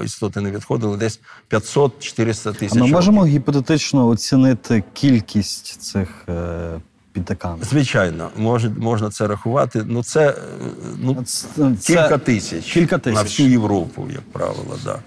істоти 0.05 0.41
не 0.41 0.51
відходили, 0.51 0.97
десь 0.97 1.21
500-400 1.51 2.49
А 2.49 2.53
тисяч. 2.53 2.79
ми 2.79 2.87
можемо 2.87 3.27
гіпотетично 3.27 4.07
оцінити 4.09 4.85
кількість 4.95 5.83
цих 5.83 6.09
е, 7.17 7.21
п'ятикантропів? 7.21 7.69
Звичайно, 7.71 8.31
може, 8.37 8.71
можна 8.71 9.11
це 9.11 9.27
рахувати. 9.27 9.83
Ну, 9.87 10.03
це, 10.03 10.29
е, 10.29 10.35
ну, 10.99 11.25
Це- 11.25 11.73
кілька 11.95 12.19
тисяч. 12.19 12.73
кілька 12.73 13.01
На 13.05 13.23
всю 13.23 13.49
Європу, 13.49 14.09
як 14.13 14.33
правило, 14.33 14.79
да. 14.85 14.99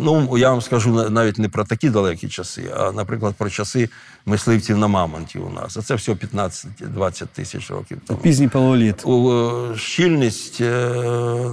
Ну, 0.00 0.38
я 0.38 0.50
вам 0.50 0.62
скажу 0.62 1.10
навіть 1.10 1.38
не 1.38 1.48
про 1.48 1.64
такі 1.64 1.90
далекі 1.90 2.28
часи, 2.28 2.70
а, 2.76 2.92
наприклад, 2.92 3.34
про 3.38 3.50
часи 3.50 3.88
мисливців 4.26 4.78
на 4.78 4.88
мамонті 4.88 5.38
у 5.38 5.50
нас. 5.50 5.76
А 5.76 5.82
це 5.82 5.94
всього 5.94 6.18
15-20 6.18 7.28
тисяч 7.32 7.70
років 7.70 7.98
тому. 8.06 8.20
Пізній 8.20 8.48
палеоліт. 8.48 9.06
Е, 9.06 9.76
Щільність 9.76 10.60
е, 10.60 10.90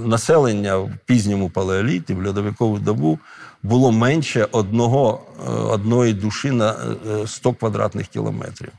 населення 0.04 0.76
в 0.76 0.90
пізньому 1.06 1.50
палеоліті, 1.50 2.14
в 2.14 2.26
льодовикову 2.26 2.78
добу, 2.78 3.18
було 3.62 3.92
менше 3.92 4.48
одного, 4.52 5.20
е, 5.46 5.50
одної 5.50 6.12
душі 6.12 6.50
на 6.50 6.70
е, 6.70 7.26
100 7.26 7.52
квадратних 7.52 8.06
кілометрів. 8.06 8.70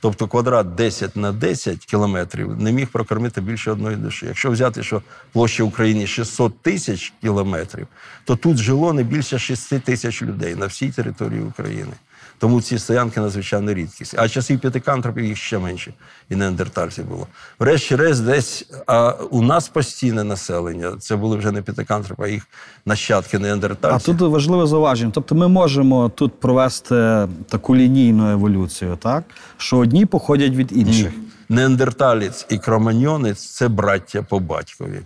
Тобто 0.00 0.28
квадрат 0.28 0.74
10 0.74 1.16
на 1.16 1.32
10 1.32 1.86
кілометрів 1.86 2.62
не 2.62 2.72
міг 2.72 2.88
прокормити 2.88 3.40
більше 3.40 3.70
одної 3.70 3.96
душі. 3.96 4.26
Якщо 4.26 4.50
взяти, 4.50 4.82
що 4.82 5.02
площа 5.32 5.64
України 5.64 6.06
600 6.06 6.62
тисяч 6.62 7.12
кілометрів, 7.20 7.86
то 8.24 8.36
тут 8.36 8.56
жило 8.56 8.92
не 8.92 9.02
більше 9.02 9.38
6 9.38 9.80
тисяч 9.80 10.22
людей 10.22 10.54
на 10.54 10.66
всій 10.66 10.90
території 10.90 11.40
України. 11.40 11.92
Тому 12.40 12.62
ці 12.62 12.78
стоянки 12.78 13.20
надзвичайно 13.20 13.74
рідкість. 13.74 14.14
А 14.18 14.28
часів 14.28 14.60
п'ятикантропів 14.60 15.24
їх 15.24 15.36
ще 15.36 15.58
менше, 15.58 15.92
і 16.30 16.36
неандертальців 16.36 17.04
було. 17.04 17.26
Врешті-решт, 17.58 18.24
десь 18.24 18.66
а 18.86 19.10
у 19.30 19.42
нас 19.42 19.68
постійне 19.68 20.24
населення. 20.24 20.92
Це 20.98 21.16
були 21.16 21.36
вже 21.36 21.52
не 21.52 21.62
п'ятикантропи, 21.62 22.22
а 22.24 22.28
їх 22.28 22.46
нащадки 22.86 23.38
А 23.82 23.98
тут 23.98 24.20
важливе 24.20 24.66
зауваження. 24.66 25.10
Тобто 25.14 25.34
ми 25.34 25.48
можемо 25.48 26.08
тут 26.08 26.40
провести 26.40 27.28
таку 27.48 27.76
лінійну 27.76 28.30
еволюцію, 28.30 28.96
так? 28.96 29.24
Що 29.56 29.76
одні 29.76 30.06
походять 30.06 30.52
від 30.52 30.76
інших. 30.76 31.12
Неандерталець 31.48 32.46
і 32.48 32.58
кроманьонець 32.58 33.46
це 33.46 33.68
браття 33.68 34.22
по 34.22 34.40
батькові. 34.40 35.00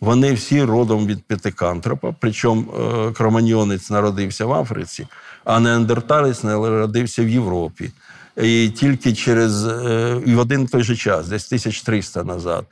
вони 0.00 0.32
всі 0.32 0.64
родом 0.64 1.06
від 1.06 1.22
п'ятикантропа. 1.22 2.14
Причому 2.20 2.64
е, 2.72 3.12
кроманьйонець 3.12 3.90
народився 3.90 4.46
в 4.46 4.52
Африці, 4.52 5.06
а 5.44 5.60
неандерталець 5.60 6.42
народився 6.42 7.24
в 7.24 7.28
Європі. 7.28 7.90
І 8.36 8.68
тільки 8.68 9.12
через 9.12 9.66
е, 9.66 10.20
і 10.26 10.34
в 10.34 10.38
один 10.38 10.66
той 10.66 10.82
же 10.82 10.96
час, 10.96 11.28
десь 11.28 11.46
1300 11.46 12.24
назад. 12.24 12.64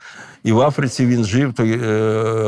І 0.43 0.51
в 0.51 0.61
Африці 0.61 1.05
він 1.05 1.25
жив, 1.25 1.53
той 1.53 1.71
е, 1.71 1.77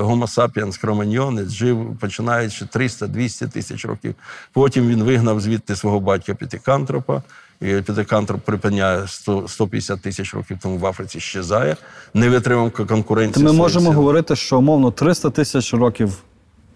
Homo 0.01 0.81
кроманьйонець 0.81 1.49
жив 1.49 1.97
починаючи 1.99 2.65
300-200 2.65 3.49
тисяч 3.49 3.85
років. 3.85 4.15
Потім 4.53 4.87
він 4.87 5.03
вигнав 5.03 5.39
звідти 5.41 5.75
свого 5.75 5.99
батька 5.99 6.33
П'ятикантропа. 6.33 7.21
І 7.61 7.65
П'ятикантроп 7.65 8.41
припиняє 8.41 9.07
100, 9.07 9.47
150 9.47 10.01
тисяч 10.01 10.33
років 10.33 10.57
тому 10.61 10.77
в 10.77 10.85
Африці 10.85 11.19
щезає, 11.19 11.77
не 12.13 12.29
витримав 12.29 12.71
конкуренції. 12.71 13.45
ми 13.45 13.53
можемо 13.53 13.85
сил. 13.85 13.93
говорити, 13.93 14.35
що 14.35 14.57
умовно 14.57 14.91
300 14.91 15.29
тисяч 15.29 15.73
років 15.73 16.17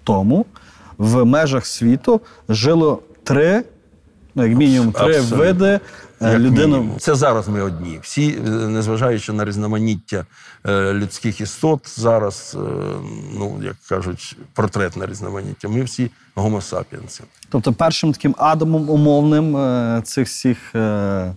тому 0.03 0.45
в 0.97 1.25
межах 1.25 1.65
світу 1.65 2.21
жило 2.49 3.01
три, 3.27 3.63
ну 4.35 4.45
як 4.45 4.57
мінімум, 4.57 4.91
три 4.91 5.17
Абсолютно. 5.17 5.37
види 5.37 5.79
е, 6.21 6.31
Як 6.31 6.39
мінімум. 6.39 6.95
Це 6.99 7.15
зараз 7.15 7.47
ми 7.47 7.61
одні. 7.61 7.99
Всі, 8.01 8.37
е, 8.47 8.49
незважаючи 8.49 9.33
на 9.33 9.45
різноманіття 9.45 10.25
е, 10.65 10.93
людських 10.93 11.41
істот, 11.41 11.99
зараз, 11.99 12.57
е, 12.59 12.69
ну 13.37 13.59
як 13.63 13.75
кажуть, 13.89 14.37
портретне 14.53 15.05
різноманіття. 15.05 15.67
Ми 15.69 15.83
всі 15.83 16.11
гомосапіенси. 16.35 17.23
Тобто 17.49 17.73
першим 17.73 18.13
таким 18.13 18.35
адамом 18.37 18.89
умовним 18.89 19.57
е, 19.57 20.01
цих 20.05 20.27
всіх 20.27 20.75
е, 20.75 21.33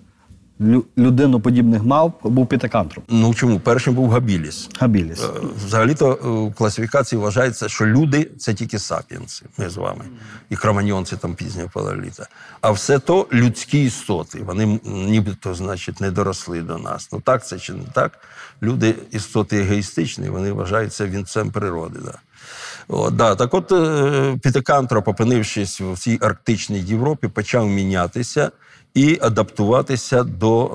людиноподібних 0.99 1.83
мав 1.83 2.12
був 2.23 2.47
пітекантроп, 2.47 3.05
Ну 3.09 3.35
чому? 3.35 3.61
Першим 3.61 3.95
був 3.95 4.11
Габіліс. 4.11 4.69
габіліс. 4.79 5.21
Е, 5.23 5.26
Взагалі-то 5.67 6.12
е, 6.12 6.50
в 6.50 6.55
класифікації 6.55 7.21
вважається, 7.21 7.69
що 7.69 7.87
люди 7.87 8.31
це 8.38 8.55
тільки 8.55 8.79
сапіенси, 8.79 9.45
ми 9.59 9.71
з 9.71 9.76
вами, 9.76 10.05
і 10.50 10.57
кроманьонці 10.57 11.17
там 11.17 11.35
пізнього 11.35 11.69
палеоліта. 11.75 12.26
А 12.61 12.71
все 12.71 12.99
то 12.99 13.26
людські 13.33 13.85
істоти. 13.85 14.43
Вони 14.43 14.81
нібито, 14.85 15.55
значить, 15.55 16.00
не 16.00 16.11
доросли 16.11 16.61
до 16.61 16.79
нас. 16.79 17.09
Ну 17.12 17.21
так 17.21 17.47
це 17.47 17.59
чи 17.59 17.73
не 17.73 17.85
так? 17.95 18.19
Люди 18.62 18.95
істоти 19.11 19.59
егоїстичні, 19.61 20.29
вони 20.29 20.52
вважаються 20.52 21.07
вінцем 21.07 21.50
природи. 21.50 21.99
Да. 22.05 22.14
О, 22.88 23.11
да. 23.11 23.35
Так 23.35 23.55
от 23.55 23.73
е, 23.73 24.38
Пітекантроп, 24.43 25.09
опинившись 25.09 25.81
в 25.81 25.99
цій 25.99 26.19
арктичній 26.23 26.81
Європі, 26.81 27.29
почав 27.29 27.67
мінятися. 27.69 28.50
І 28.95 29.19
адаптуватися 29.23 30.23
до 30.23 30.67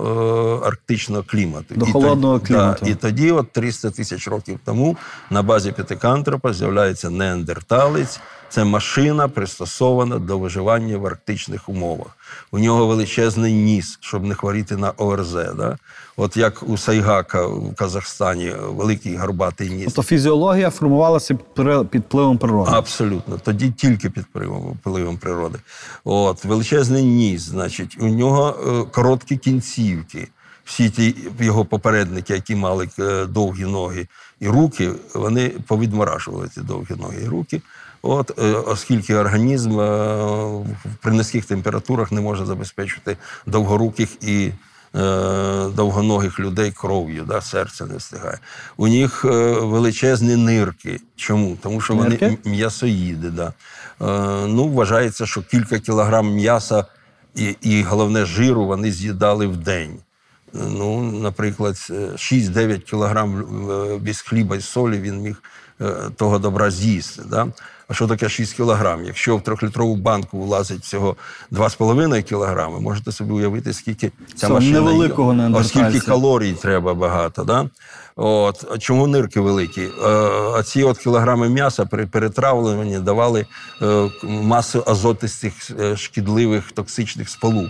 е, 0.64 0.68
арктичного 0.68 1.24
клімату. 1.28 1.66
До 1.76 1.86
І 1.86 1.92
холодного 1.92 2.40
тоді- 2.40 2.48
клімату. 2.54 2.86
Да, 2.86 2.92
і 2.92 2.96
тоді, 2.96 3.32
от 3.32 3.52
300 3.52 3.90
тисяч 3.92 4.28
років 4.28 4.60
тому, 4.66 4.98
на 5.30 5.42
базі 5.42 5.72
п'ятикантропа 5.72 6.54
з'являється 6.54 7.10
неандерталець. 7.10 8.20
Це 8.56 8.64
машина, 8.64 9.28
пристосована 9.28 10.20
до 10.20 10.40
виживання 10.40 10.98
в 10.98 11.06
арктичних 11.06 11.70
умовах. 11.70 12.18
У 12.52 12.60
нього 12.60 12.88
величезний 12.88 13.54
ніс, 13.54 13.98
щоб 14.02 14.24
не 14.24 14.36
хворіти 14.36 14.78
на 14.78 14.92
ОРЗ. 14.92 15.34
Да? 15.34 15.78
От 16.18 16.38
як 16.38 16.64
у 16.64 16.78
Сайгака 16.78 17.48
в 17.48 17.76
Казахстані 17.76 18.54
великий 18.62 19.18
горбатий 19.18 19.70
ніс. 19.70 19.86
Тобто 19.86 20.04
фізіологія 20.04 20.70
формувалася 20.70 21.38
під 21.90 22.02
впливом 22.02 22.38
природи. 22.38 22.72
Абсолютно. 22.74 23.38
Тоді 23.38 23.72
тільки 23.72 24.10
під 24.10 24.24
впливом, 24.24 25.18
природи. 25.18 25.60
От, 26.04 26.46
величезний 26.46 27.04
ніс, 27.04 27.42
значить, 27.42 27.98
у 28.00 28.08
нього 28.08 28.56
е, 28.68 28.92
короткі 28.92 29.38
кінцівки. 29.38 30.28
Всі 30.66 30.90
ті 30.90 31.16
його 31.40 31.66
попередники, 31.66 32.34
які 32.34 32.56
мали 32.56 32.90
е, 33.00 33.26
довгі 33.26 33.66
ноги 33.66 34.08
і 34.40 34.48
руки, 34.48 34.92
вони 35.14 35.50
повідморашували 35.68 36.48
ці 36.48 36.62
довгі 36.62 36.96
ноги 36.96 37.22
і 37.26 37.28
руки. 37.28 37.62
От, 38.06 38.40
е, 38.40 38.52
оскільки 38.52 39.16
організм 39.16 39.80
е, 39.80 40.66
при 41.02 41.12
низьких 41.12 41.46
температурах 41.46 42.12
не 42.12 42.22
може 42.22 42.46
забезпечити 42.46 43.18
довгоруких 43.46 44.10
і 44.24 44.52
е, 44.96 45.68
довгоногих 45.76 46.40
людей 46.40 46.72
кров'ю, 46.72 47.24
да, 47.28 47.42
серце 47.42 47.86
не 47.86 47.98
встигає. 47.98 48.40
У 48.78 48.88
них 48.88 49.24
величезні 49.62 50.36
нирки. 50.36 51.00
Чому? 51.16 51.58
Тому 51.64 51.82
що 51.82 51.94
вони 51.96 52.10
Нирки? 52.10 52.26
м- 52.26 52.38
м'ясоїди. 52.46 53.30
Да. 53.30 53.54
Ну, 54.48 54.68
вважається, 54.70 55.26
що 55.26 55.42
кілька 55.42 55.80
кілограм 55.80 56.34
м'яса 56.34 56.86
і, 57.36 57.56
і 57.62 57.84
головне 57.84 58.26
жиру 58.26 58.66
вони 58.66 58.92
з'їдали 58.92 59.48
в 59.48 59.58
день. 59.58 60.00
Ну, 60.54 61.02
наприклад, 61.02 61.76
е, 61.90 61.94
6-9 62.16 62.80
кілограм 62.80 63.46
без 64.02 64.22
хліба 64.22 64.56
і 64.56 64.62
солі 64.62 65.00
він 65.00 65.22
міг 65.22 65.44
того 66.16 66.40
добра 66.40 66.72
з'їсти. 66.72 67.22
Да? 67.30 67.48
А 67.88 67.94
що 67.94 68.08
таке 68.08 68.30
6 68.30 68.54
кілограм? 68.54 69.06
Якщо 69.06 69.38
в 69.38 69.42
трьохлітрову 69.42 69.96
банку 69.96 70.42
влазить 70.42 70.82
всього 70.82 71.16
2,5 71.52 72.22
кілограми, 72.24 72.80
можете 72.80 73.12
собі 73.12 73.32
уявити, 73.32 73.74
скільки 73.74 74.12
ця 74.36 74.48
Цього 74.48 74.54
машина 74.54 74.80
невеликого 74.80 75.34
неандертальця. 75.34 75.88
Оскільки 75.88 76.06
калорій 76.06 76.54
треба 76.54 76.94
багато. 76.94 77.44
Да? 77.44 77.70
От. 78.16 78.80
Чому 78.80 79.08
нирки 79.08 79.40
великі? 79.40 79.82
Е, 79.82 80.08
А 80.58 80.64
ці 80.64 80.84
от 80.84 80.98
кілограми 80.98 81.50
м'яса 81.50 81.86
при 81.86 82.08
перетравленні 82.08 83.00
давали 83.00 83.46
е, 83.82 84.10
масу 84.24 84.84
азотистих 84.88 85.54
е, 85.80 85.98
шкідливих 85.98 86.72
токсичних 86.72 87.30
сполук. 87.30 87.70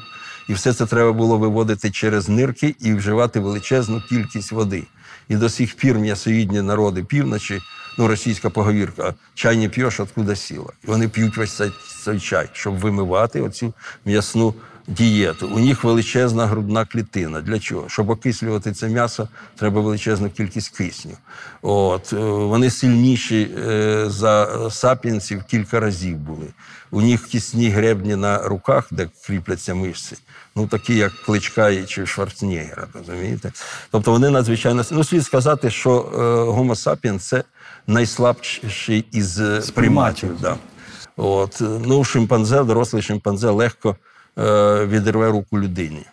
І 0.50 0.54
все 0.54 0.74
це 0.74 0.86
треба 0.86 1.14
було 1.14 1.38
виводити 1.38 1.92
через 1.92 2.30
нирки 2.30 2.76
і 2.80 2.94
вживати 2.94 3.40
величезну 3.40 4.02
кількість 4.10 4.52
води. 4.52 4.84
І 5.30 5.36
до 5.36 5.50
сих 5.50 5.76
пір 5.76 5.96
м'ясоїдні 5.96 6.62
народи 6.62 7.04
півночі, 7.04 7.62
ну 7.98 8.08
російська 8.08 8.50
поговірка, 8.50 9.14
чай 9.34 9.58
не 9.58 9.70
п'єш, 9.70 10.00
откуда 10.00 10.36
сіла. 10.36 10.72
І 10.84 10.88
вони 10.88 11.08
п'ють 11.08 11.38
весь 11.38 11.56
цей, 11.56 11.72
цей 12.04 12.20
чай, 12.20 12.50
щоб 12.54 12.80
вимивати 12.80 13.42
оцю 13.42 13.74
м'ясну 14.06 14.54
дієту. 14.88 15.48
У 15.48 15.60
них 15.60 15.84
величезна 15.84 16.46
грудна 16.46 16.86
клітина. 16.86 17.42
Для 17.42 17.60
чого? 17.60 17.90
Щоб 17.90 18.10
окислювати 18.10 18.72
це 18.72 18.88
м'ясо, 18.88 19.28
треба 19.56 19.82
величезну 19.82 20.30
кількість 20.30 20.78
кисню. 20.78 21.18
От 21.62 22.14
е, 22.14 22.16
вони 22.26 22.70
сильніші 22.70 23.52
е, 23.68 24.06
за 24.10 24.70
сапіенсів 24.72 25.44
кілька 25.44 25.80
разів 25.80 26.18
були. 26.18 26.48
У 26.92 27.02
них 27.02 27.28
кисні 27.28 27.70
гребні 27.70 28.16
на 28.16 28.38
руках, 28.38 28.88
де 28.92 29.10
кріпляться 29.26 29.76
мишці. 29.76 30.16
Ну, 30.56 30.68
такі, 30.68 30.96
як 30.96 31.12
Кличка 31.26 31.86
чи 31.86 32.06
Шварценеггера, 32.06 32.88
розумієте? 32.94 33.52
Тобто 33.92 34.12
вони 34.12 34.30
надзвичайно 34.30 34.84
ну, 34.92 35.04
слід 35.04 35.26
сказати, 35.26 35.70
що 35.70 36.12
е, 36.14 36.18
Homo 36.52 36.76
sapiens– 36.76 37.20
це 37.20 37.44
найслабший 37.88 39.06
із 39.12 39.40
е, 39.40 39.62
приматів. 39.74 40.42
Да. 40.42 40.58
От, 41.18 41.62
е, 41.62 41.66
ну, 41.86 42.04
шимпанзе, 42.04 42.64
дорослий 42.64 43.02
шимпанзе 43.02 43.50
легко 43.50 43.90
е, 43.90 43.96
відірве 44.88 45.30
руку 45.32 45.60
людині. 45.60 46.06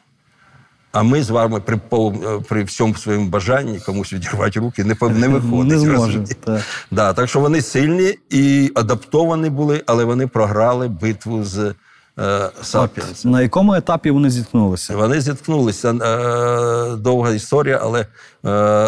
А 0.92 1.02
ми 1.02 1.22
з 1.22 1.30
вами 1.30 1.60
при, 1.60 1.80
пов- 1.90 2.36
е, 2.36 2.40
при 2.48 2.64
всьому 2.64 2.94
своєму 2.94 3.28
бажанні 3.28 3.78
комусь 3.78 4.12
відірвати 4.12 4.60
руки 4.60 4.84
не, 4.84 4.96
не 5.18 5.28
виходить. 5.28 5.68
Не 5.68 5.78
зможемо, 5.78 6.26
так. 6.44 6.60
Да, 6.90 7.12
так 7.12 7.28
що 7.28 7.40
вони 7.40 7.62
сильні 7.62 8.18
і 8.30 8.72
адаптовані 8.74 9.50
були, 9.50 9.82
але 9.86 10.04
вони 10.04 10.26
програли 10.26 10.88
битву 10.88 11.44
з 11.44 11.74
е, 12.18 12.50
Сапіенс. 12.62 13.24
На 13.24 13.42
якому 13.42 13.74
етапі 13.74 14.10
вони 14.10 14.30
зіткнулися? 14.30 14.96
Вони 14.96 15.20
зіткнулися. 15.20 15.90
Е, 15.90 16.96
довга 16.96 17.30
історія, 17.30 17.78
але 17.82 18.00
е, 18.00 18.06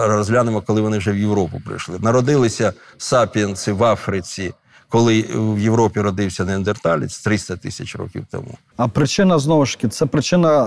розглянемо, 0.06 0.60
коли 0.60 0.80
вони 0.80 0.98
вже 0.98 1.12
в 1.12 1.18
Європу 1.18 1.62
прийшли. 1.66 1.98
Народилися 2.00 2.72
сапіенси 2.98 3.72
в 3.72 3.84
Африці, 3.84 4.54
коли 4.94 5.24
в 5.35 5.59
Європі 5.59 6.00
родився 6.00 6.44
неандерталець 6.44 7.18
300 7.18 7.57
тисяч 7.57 7.96
років 7.96 8.24
тому. 8.30 8.59
А 8.76 8.88
причина 8.88 9.38
знову 9.38 9.66
ж 9.66 9.76
таки 9.76 9.88
це 9.88 10.07
причина 10.07 10.64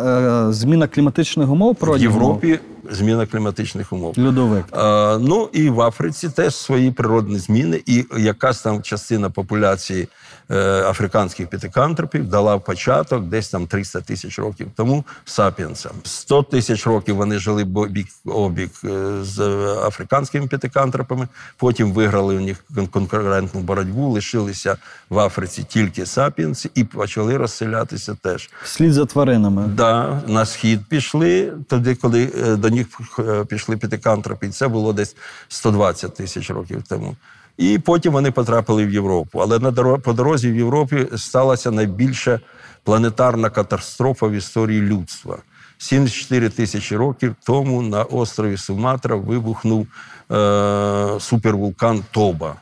е, 0.50 0.54
зміна 0.54 0.88
кліматичних 0.88 1.50
умов 1.50 1.78
В 1.82 1.98
Європі. 1.98 2.04
Європі 2.04 2.60
зміна 2.92 3.26
кліматичних 3.26 3.94
умов. 3.94 4.16
льодовик. 4.20 4.66
Е, 4.74 5.18
ну 5.18 5.50
і 5.54 5.70
в 5.70 5.82
Африці 5.82 6.30
теж 6.30 6.56
свої 6.56 6.92
природні 6.92 7.40
зміни, 7.40 7.82
і 7.86 8.06
якась 8.18 8.62
там 8.62 8.82
частина 8.82 9.30
популяції 9.30 10.08
е, 10.50 10.84
африканських 10.84 11.48
п'ятикантропів 11.48 12.30
дала 12.30 12.58
початок 12.58 13.24
десь 13.24 13.50
там 13.50 13.68
300 13.68 14.02
тисяч 14.02 14.40
років 14.40 14.68
тому 14.76 15.04
сапіенсам. 15.26 15.92
100 16.04 16.44
тисяч 16.44 16.88
років 16.88 17.16
вони 17.16 17.40
жили 17.40 17.64
бік 17.64 18.08
обік 18.26 18.72
е, 18.84 19.24
з 19.24 19.40
африканськими 19.88 20.48
п'ятикантропами, 20.48 21.28
потім 21.58 21.92
виграли 21.92 22.38
у 22.38 22.40
них 22.40 22.64
конкурентну 22.92 23.62
боротьбу, 23.62 24.10
лишилися 24.10 24.78
в 25.10 25.20
Африці 25.20 25.66
тільки 25.70 26.06
сапіенси 26.06 26.70
і 26.76 26.84
почали 26.84 27.38
розселятися 27.38 28.16
теж. 28.22 28.50
Вслід 28.64 28.94
за 28.94 29.06
тваринами. 29.06 29.64
Да, 29.68 30.22
на 30.28 30.46
схід 30.46 30.80
пішли, 30.90 31.54
тоді, 31.68 31.96
коли 31.96 32.30
е, 32.48 32.56
до 32.56 32.70
них 32.78 33.20
е, 33.20 33.46
пішли 33.46 33.78
п'ятикантропи, 33.78 34.48
і 34.48 34.50
це 34.50 34.68
було 34.68 34.94
десь 34.94 35.16
120 35.48 36.16
тисяч 36.16 36.50
років 36.50 36.84
тому. 36.90 37.16
І 37.58 37.80
потім 37.80 38.14
вони 38.14 38.32
потрапили 38.32 38.86
в 38.86 38.94
Європу. 38.94 39.40
Але 39.40 39.60
на 39.60 39.72
дорозі, 39.72 40.02
по 40.02 40.14
дорозі 40.14 40.52
в 40.52 40.56
Європі 40.56 41.08
сталася 41.18 41.72
найбільша 41.72 42.40
планетарна 42.84 43.50
катастрофа 43.50 44.28
в 44.28 44.32
історії 44.32 44.82
людства. 44.82 45.38
74 45.78 46.50
тисячі 46.50 46.96
років 46.96 47.36
тому 47.46 47.82
на 47.82 48.04
острові 48.04 48.58
Суматра 48.58 49.16
вибухнув 49.16 49.88
е, 50.32 51.18
супервулкан 51.20 52.04
Тоба. 52.12 52.56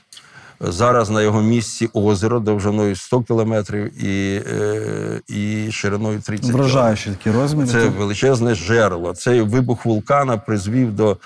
Зараз 0.71 1.09
на 1.09 1.21
його 1.21 1.41
місці 1.41 1.89
озеро 1.93 2.39
довжиною 2.39 2.95
100 2.95 3.21
кілометрів 3.21 4.03
і, 4.05 4.41
е, 4.47 5.21
і 5.27 5.71
шириною 5.71 6.21
30 6.21 6.45
кілометрів. 6.45 6.73
Вражаючі 6.73 7.09
такі 7.09 7.31
розміри. 7.31 7.67
Це 7.67 7.87
величезне 7.87 8.55
жерло. 8.55 9.13
Цей 9.13 9.41
вибух 9.41 9.85
вулкана 9.85 10.37
призвів 10.37 10.95
до 10.95 11.17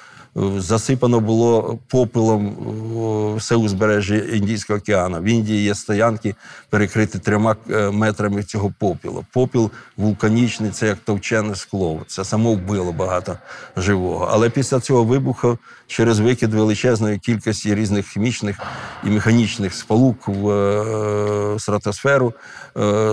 засипано 0.57 1.19
було 1.19 1.79
попелом 1.87 2.47
е, 2.47 3.37
все 3.37 3.55
узбережжя 3.55 4.15
Індійського 4.15 4.79
океану. 4.79 5.19
В 5.19 5.23
Індії 5.23 5.63
є 5.63 5.75
стоянки, 5.75 6.35
перекриті 6.69 7.19
трьома 7.23 7.55
е, 7.71 7.91
метрами 7.91 8.43
цього 8.43 8.73
попілу. 8.79 9.25
Попіл 9.33 9.71
вулканічний, 9.97 10.71
це 10.71 10.87
як 10.87 10.97
товчене 10.97 11.55
скло. 11.55 12.01
Це 12.07 12.25
само 12.25 12.53
вбило 12.53 12.91
багато 12.91 13.37
живого. 13.77 14.29
Але 14.31 14.49
після 14.49 14.79
цього 14.79 15.03
вибуху, 15.03 15.57
через 15.87 16.19
викид 16.19 16.53
величезної 16.53 17.19
кількості 17.19 17.75
різних 17.75 18.07
хімічних 18.07 18.57
і 19.03 19.09
механічних 19.09 19.73
сполук 19.73 20.27
в 20.27 20.49
е, 20.49 21.59
стратосферу, 21.59 22.33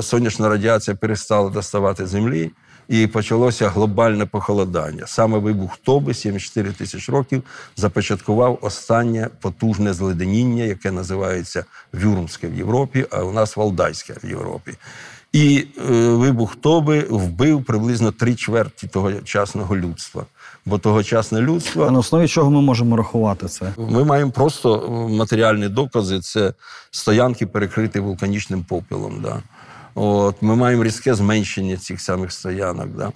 сонячна 0.02 0.48
радіація 0.48 0.96
перестала 0.96 1.50
доставати 1.50 2.06
землі. 2.06 2.52
І 2.88 3.06
почалося 3.06 3.68
глобальне 3.68 4.26
похолодання. 4.26 5.06
Саме 5.06 5.38
вибух 5.38 5.76
Тоби 5.76 6.14
74 6.14 6.72
тисяч 6.72 7.08
років 7.08 7.42
започаткував 7.76 8.58
останнє 8.62 9.28
потужне 9.40 9.92
зледеніння, 9.92 10.64
яке 10.64 10.90
називається 10.90 11.64
Вюрмське 11.92 12.48
в 12.48 12.54
Європі, 12.54 13.06
а 13.10 13.22
у 13.22 13.32
нас 13.32 13.56
Валдайське 13.56 14.14
в 14.24 14.28
Європі. 14.28 14.72
І 15.32 15.66
е, 15.78 15.92
вибух 16.08 16.56
Тоби 16.56 17.06
вбив 17.10 17.64
приблизно 17.64 18.12
три 18.12 18.34
чверті 18.34 18.88
тогочасного 18.88 19.76
людства. 19.76 20.24
Бо 20.66 20.78
тогочасне 20.78 21.40
людство 21.40 21.84
А 21.84 21.90
на 21.90 21.98
основі 21.98 22.28
чого 22.28 22.50
ми 22.50 22.60
можемо 22.60 22.96
рахувати 22.96 23.48
це? 23.48 23.72
ми 23.76 24.04
маємо 24.04 24.30
просто 24.30 24.86
е, 24.86 25.14
матеріальні 25.16 25.68
докази. 25.68 26.20
Це 26.20 26.52
стоянки, 26.90 27.46
перекриті 27.46 27.98
вулканічним 27.98 28.64
попелом. 28.64 29.20
Да. 29.22 29.42
От, 29.98 30.36
ми 30.40 30.56
маємо 30.56 30.84
різке 30.84 31.14
зменшення 31.14 31.76
цих 31.76 32.00
самих 32.00 32.32
стоянок. 32.32 32.88
Да. 32.88 33.12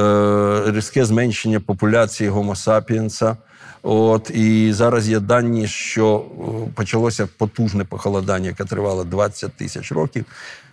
Е, 0.00 0.72
різке 0.72 1.04
зменшення 1.04 1.60
популяції 1.60 2.30
sapiens. 2.30 3.36
От, 3.82 4.30
і 4.30 4.72
зараз 4.72 5.08
є 5.08 5.20
дані, 5.20 5.66
що 5.66 6.24
е, 6.24 6.72
почалося 6.74 7.28
потужне 7.38 7.84
похолодання, 7.84 8.46
яке 8.46 8.64
тривало 8.64 9.04
20 9.04 9.52
тисяч 9.52 9.92
років. 9.92 10.24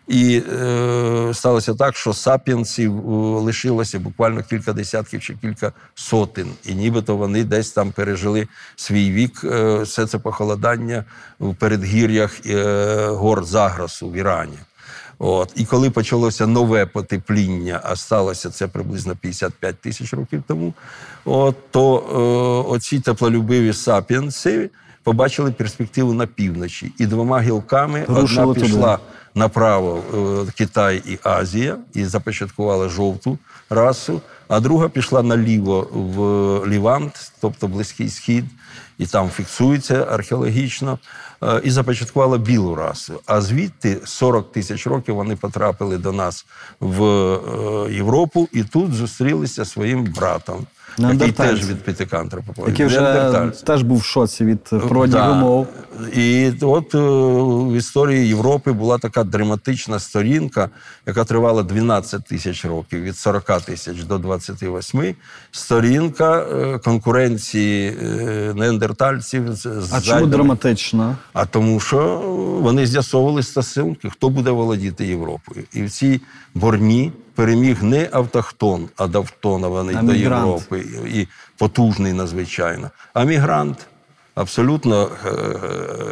І 0.07 0.41
е, 0.61 1.33
сталося 1.33 1.73
так, 1.73 1.95
що 1.95 2.13
сапіенсів 2.13 2.97
е, 2.97 3.11
лишилося 3.39 3.99
буквально 3.99 4.43
кілька 4.43 4.73
десятків 4.73 5.21
чи 5.21 5.35
кілька 5.41 5.71
сотень. 5.95 6.51
І 6.65 6.73
нібито 6.73 7.15
вони 7.15 7.43
десь 7.43 7.71
там 7.71 7.91
пережили 7.91 8.47
свій 8.75 9.11
вік. 9.11 9.41
Е, 9.43 9.79
все 9.79 10.07
це 10.07 10.17
похолодання 10.17 11.03
в 11.39 11.55
передгір'ях 11.55 12.45
е, 12.45 13.07
гор 13.07 13.45
Загросу 13.45 14.09
в 14.09 14.15
Ірані. 14.15 14.57
От. 15.19 15.51
І 15.55 15.65
коли 15.65 15.89
почалося 15.89 16.47
нове 16.47 16.85
потепління, 16.85 17.81
а 17.83 17.95
сталося 17.95 18.49
це 18.49 18.67
приблизно 18.67 19.15
55 19.15 19.75
тисяч 19.75 20.13
років 20.13 20.43
тому, 20.47 20.73
от, 21.25 21.55
то 21.71 21.97
е, 21.97 22.71
оці 22.71 22.99
теплолюбиві 22.99 23.73
сапіенси 23.73 24.69
побачили 25.03 25.51
перспективу 25.51 26.13
на 26.13 26.27
півночі. 26.27 26.93
І 26.97 27.05
двома 27.05 27.41
гілками 27.41 28.05
Рушили 28.07 28.41
одна 28.41 28.53
туди. 28.53 28.65
пішла 28.65 28.99
направо 29.35 29.99
е, 30.47 30.51
Китай 30.57 31.03
і 31.05 31.19
Азія, 31.23 31.77
і 31.93 32.05
започаткувала 32.05 32.89
жовту 32.89 33.37
расу, 33.69 34.21
а 34.47 34.59
друга 34.59 34.89
пішла 34.89 35.23
наліво 35.23 35.87
в 35.91 36.17
Лівант, 36.67 37.31
тобто 37.41 37.67
Близький 37.67 38.09
Схід, 38.09 38.45
і 38.99 39.05
там 39.05 39.29
фіксується 39.29 40.07
археологічно, 40.09 40.99
е, 41.43 41.61
і 41.63 41.71
започаткувала 41.71 42.37
білу 42.37 42.75
расу. 42.75 43.19
А 43.25 43.41
звідти 43.41 43.97
40 44.03 44.51
тисяч 44.51 44.87
років 44.87 45.15
вони 45.15 45.35
потрапили 45.35 45.97
до 45.97 46.11
нас 46.11 46.45
в 46.79 47.03
е, 47.03 47.93
Європу 47.93 48.47
і 48.51 48.63
тут 48.63 48.93
зустрілися 48.93 49.65
своїм 49.65 50.03
братом, 50.03 50.67
який 50.97 51.31
теж 51.31 51.69
від 51.69 51.77
п'ятикантропа 51.77 52.53
походить. 52.53 52.79
Який 52.79 52.85
вже 52.85 53.51
теж 53.63 53.81
був 53.83 53.97
в 53.97 54.03
шоці 54.03 54.45
від 54.45 54.63
природних 54.63 55.09
Да. 55.09 55.31
умов. 55.31 55.67
І 56.13 56.51
от 56.61 56.95
е, 56.95 56.99
в 57.73 57.75
історії 57.77 58.27
Європи 58.27 58.71
була 58.71 58.97
така 58.97 59.23
драматична 59.23 59.99
сторінка, 59.99 60.69
яка 61.07 61.23
тривала 61.23 61.63
12 61.63 62.23
тисяч 62.25 62.65
років 62.65 63.01
від 63.03 63.17
40 63.17 63.61
тисяч 63.61 64.03
до 64.03 64.17
28. 64.17 65.15
Сторінка 65.51 66.39
е, 66.39 66.77
конкуренції 66.79 67.87
е, 68.03 68.53
неандертальців 68.55 69.53
з 69.53 69.65
А 69.65 69.71
чому 69.71 70.01
зайдами. 70.01 70.27
драматично? 70.31 71.15
А 71.33 71.45
тому, 71.45 71.79
що 71.79 72.21
вони 72.61 72.85
з'ясовували 72.87 73.43
стосунки, 73.43 74.09
хто 74.09 74.29
буде 74.29 74.51
володіти 74.51 75.05
Європою. 75.07 75.63
І 75.73 75.83
в 75.83 75.89
цій 75.91 76.21
борні 76.55 77.11
переміг 77.39 77.83
не 77.83 78.09
автохтон, 78.11 78.89
адаптонований 78.97 79.95
А 79.99 80.03
до. 80.03 80.13
Європи 80.13 80.83
і 81.13 81.27
потужний 81.57 82.13
надзвичайно, 82.13 82.89
а 83.13 83.23
мігрант. 83.23 83.87
Абсолютно 84.35 85.09
е, 85.25 85.31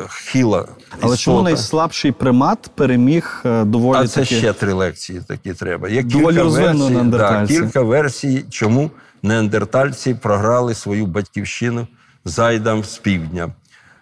хіла. 0.09 0.67
Але 1.01 1.17
чому 1.17 1.41
найслабший 1.41 2.11
примат 2.11 2.71
переміг 2.75 3.41
е, 3.45 3.63
доволі 3.63 3.97
А 3.97 4.07
це 4.07 4.21
таки... 4.21 4.35
ще 4.35 4.53
три 4.53 4.73
лекції 4.73 5.21
такі 5.27 5.53
треба. 5.53 5.89
Є 5.89 6.03
Доволі 6.03 6.35
кілька 6.35 6.49
версій, 6.49 7.01
да, 7.03 7.45
кілька 7.47 7.81
версій, 7.81 8.45
чому 8.49 8.91
неандертальці 9.23 10.13
програли 10.13 10.73
свою 10.73 11.05
батьківщину 11.05 11.87
зайдам 12.25 12.83
з 12.83 12.97
півдня. 12.97 13.51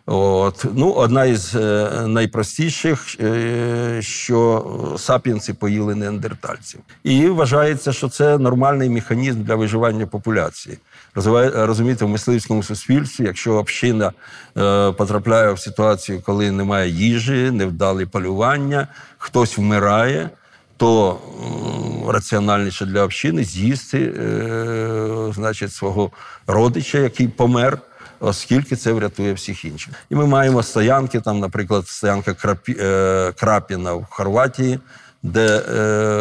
От. 0.08 0.66
Ну, 0.74 0.92
одна 0.92 1.26
із 1.26 1.56
е, 1.56 1.90
найпростіших, 2.08 3.16
е, 3.20 3.98
що 4.02 4.66
сапіенси 4.98 5.54
поїли 5.54 5.96
неандертальців. 5.96 6.80
І 7.04 7.28
вважається, 7.28 7.94
що 7.94 8.10
це 8.10 8.38
нормальний 8.38 8.90
механізм 8.90 9.44
для 9.44 9.56
виживання 9.56 10.08
популяції. 10.08 10.78
Розвиває- 11.16 11.66
Розумієте, 11.66 12.06
в 12.06 12.10
мисливському 12.10 12.64
суспільстві, 12.64 13.24
якщо 13.26 13.54
община 13.54 14.12
е, 14.58 14.92
потрапляє 14.92 15.52
в 15.52 15.60
ситуацію, 15.60 16.22
коли 16.26 16.52
немає 16.52 16.90
їжі, 16.90 17.52
невдалі 17.52 18.06
полювання, 18.06 18.88
хтось 19.18 19.58
вмирає, 19.58 20.30
то 20.78 21.20
раціональніше 22.08 22.86
для 22.86 23.04
общини 23.04 23.44
з'їсти 23.44 24.00
е, 24.00 25.32
значить, 25.36 25.74
свого 25.74 26.12
родича, 26.48 26.98
який 26.98 27.28
помер, 27.28 27.78
оскільки 28.26 28.76
це 28.76 28.92
врятує 28.92 29.34
всіх 29.34 29.66
інших. 29.66 29.94
І 30.10 30.16
ми 30.16 30.26
маємо 30.26 30.64
стоянки, 30.64 31.20
там, 31.20 31.40
наприклад, 31.40 31.88
стоянка 31.88 32.34
Крапі, 32.34 32.78
е, 32.80 33.32
Крапіна 33.40 33.94
в 33.94 34.06
Хорватії, 34.10 34.80
де 35.24 35.64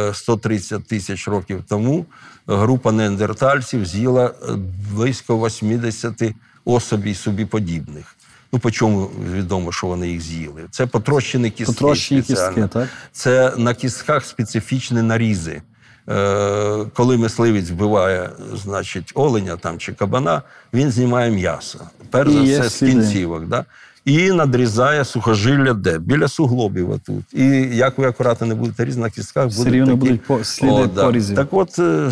е, 0.08 0.14
130 0.14 0.86
тисяч 0.86 1.28
років 1.28 1.64
тому 1.68 2.06
група 2.46 2.92
неандертальців 2.92 3.86
з'їла 3.86 4.26
е, 4.26 4.52
близько 4.92 5.46
80 5.46 6.22
особій 6.64 7.14
собі 7.14 7.44
подібних. 7.44 8.16
Ну, 8.52 8.58
по 8.58 8.70
чому 8.70 9.10
відомо, 9.32 9.72
що 9.72 9.86
вони 9.86 10.08
їх 10.08 10.20
з'їли? 10.20 10.62
Це 10.70 10.86
потрощені 10.86 11.50
кістки. 11.50 11.74
Потрощені 11.74 12.22
кістки, 12.22 12.68
так? 12.72 12.88
Це 13.12 13.52
на 13.56 13.74
кістках 13.74 14.24
специфічні 14.24 15.02
нарізи. 15.02 15.62
Е, 16.08 16.84
коли 16.94 17.18
мисливець 17.18 17.70
вбиває, 17.70 18.30
значить, 18.64 19.12
оленя 19.14 19.56
там 19.56 19.78
чи 19.78 19.92
кабана, 19.92 20.42
він 20.74 20.90
знімає 20.90 21.30
м'ясо. 21.30 21.78
Перш 22.10 22.32
за 22.32 22.42
все, 22.42 22.68
з 22.68 22.78
кінцівок. 22.78 23.46
Да? 23.46 23.64
І 24.04 24.32
надрізає 24.32 25.04
сухожилля 25.04 25.72
де? 25.72 25.98
Біля 25.98 26.28
суглобів 26.28 26.90
отут. 26.90 27.24
І 27.32 27.44
як 27.76 27.98
ви 27.98 28.06
акуратно 28.06 28.46
не 28.46 28.54
будете 28.54 28.84
різати, 28.84 29.02
на 29.02 29.10
кістках 29.10 29.56
будуть 29.56 29.72
рівно 29.72 29.86
такі... 29.86 29.98
будуть 29.98 30.22
по- 30.22 30.44
сліди 30.44 30.86
да. 30.94 31.04
порізів. 31.04 31.36
Так 31.36 31.48
от 31.50 31.78
е, 31.78 32.10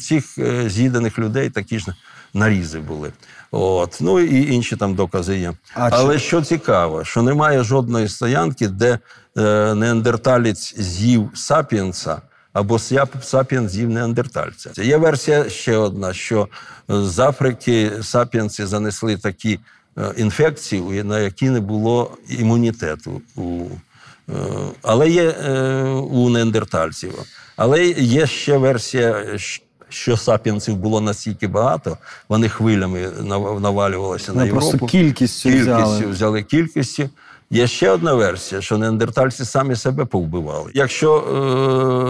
цих 0.00 0.38
е, 0.38 0.70
з'їдених 0.70 1.18
людей 1.18 1.50
такі 1.50 1.78
ж 1.78 1.86
нарізи 2.34 2.78
були. 2.78 3.12
От. 3.50 3.98
Ну 4.00 4.20
і 4.20 4.54
інші 4.54 4.76
там 4.76 4.94
докази 4.94 5.38
є. 5.38 5.52
А 5.74 5.90
чи- 5.90 5.96
Але 5.96 6.18
що 6.18 6.42
цікаво, 6.42 7.04
що 7.04 7.22
немає 7.22 7.64
жодної 7.64 8.08
стоянки, 8.08 8.68
де 8.68 8.98
е, 9.38 9.74
неандерталець 9.74 10.74
з'їв 10.78 11.30
сапіенса, 11.34 12.20
або 12.52 12.78
сапіенс 13.22 13.72
з'їв 13.72 13.90
неандертальця. 13.90 14.70
Є 14.82 14.96
версія 14.96 15.48
ще 15.48 15.76
одна, 15.76 16.12
що 16.12 16.48
е, 16.90 17.02
з 17.04 17.18
Африки 17.18 17.90
сапіенси 18.02 18.66
занесли 18.66 19.16
такі 19.16 19.60
е, 19.98 20.12
інфекції, 20.16 21.02
на 21.02 21.18
які 21.20 21.50
не 21.50 21.60
було 21.60 22.10
імунітету. 22.28 23.22
Е, 23.38 24.32
але 24.82 25.10
є 25.10 25.30
у 26.10 26.28
неандертальців. 26.30 27.14
Але 27.56 27.86
є 27.86 28.26
ще 28.26 28.56
версія, 28.56 29.24
що 29.88 30.16
сапіенсів 30.16 30.76
було 30.76 31.00
настільки 31.00 31.46
багато, 31.46 31.98
вони 32.28 32.48
хвилями 32.48 33.08
нав- 33.22 33.60
навалювалися 33.60 34.32
на 34.32 34.44
Ну, 34.44 34.50
просто 34.50 34.78
кількістю 34.78 35.48
кількістю 35.48 35.72
взяли. 35.72 36.06
взяли 36.06 36.42
кількістю. 36.42 37.10
Є 37.52 37.66
ще 37.66 37.90
одна 37.90 38.14
версія, 38.14 38.60
що 38.60 38.78
неандертальці 38.78 39.44
самі 39.44 39.76
себе 39.76 40.04
повбивали. 40.04 40.70
Якщо 40.74 41.16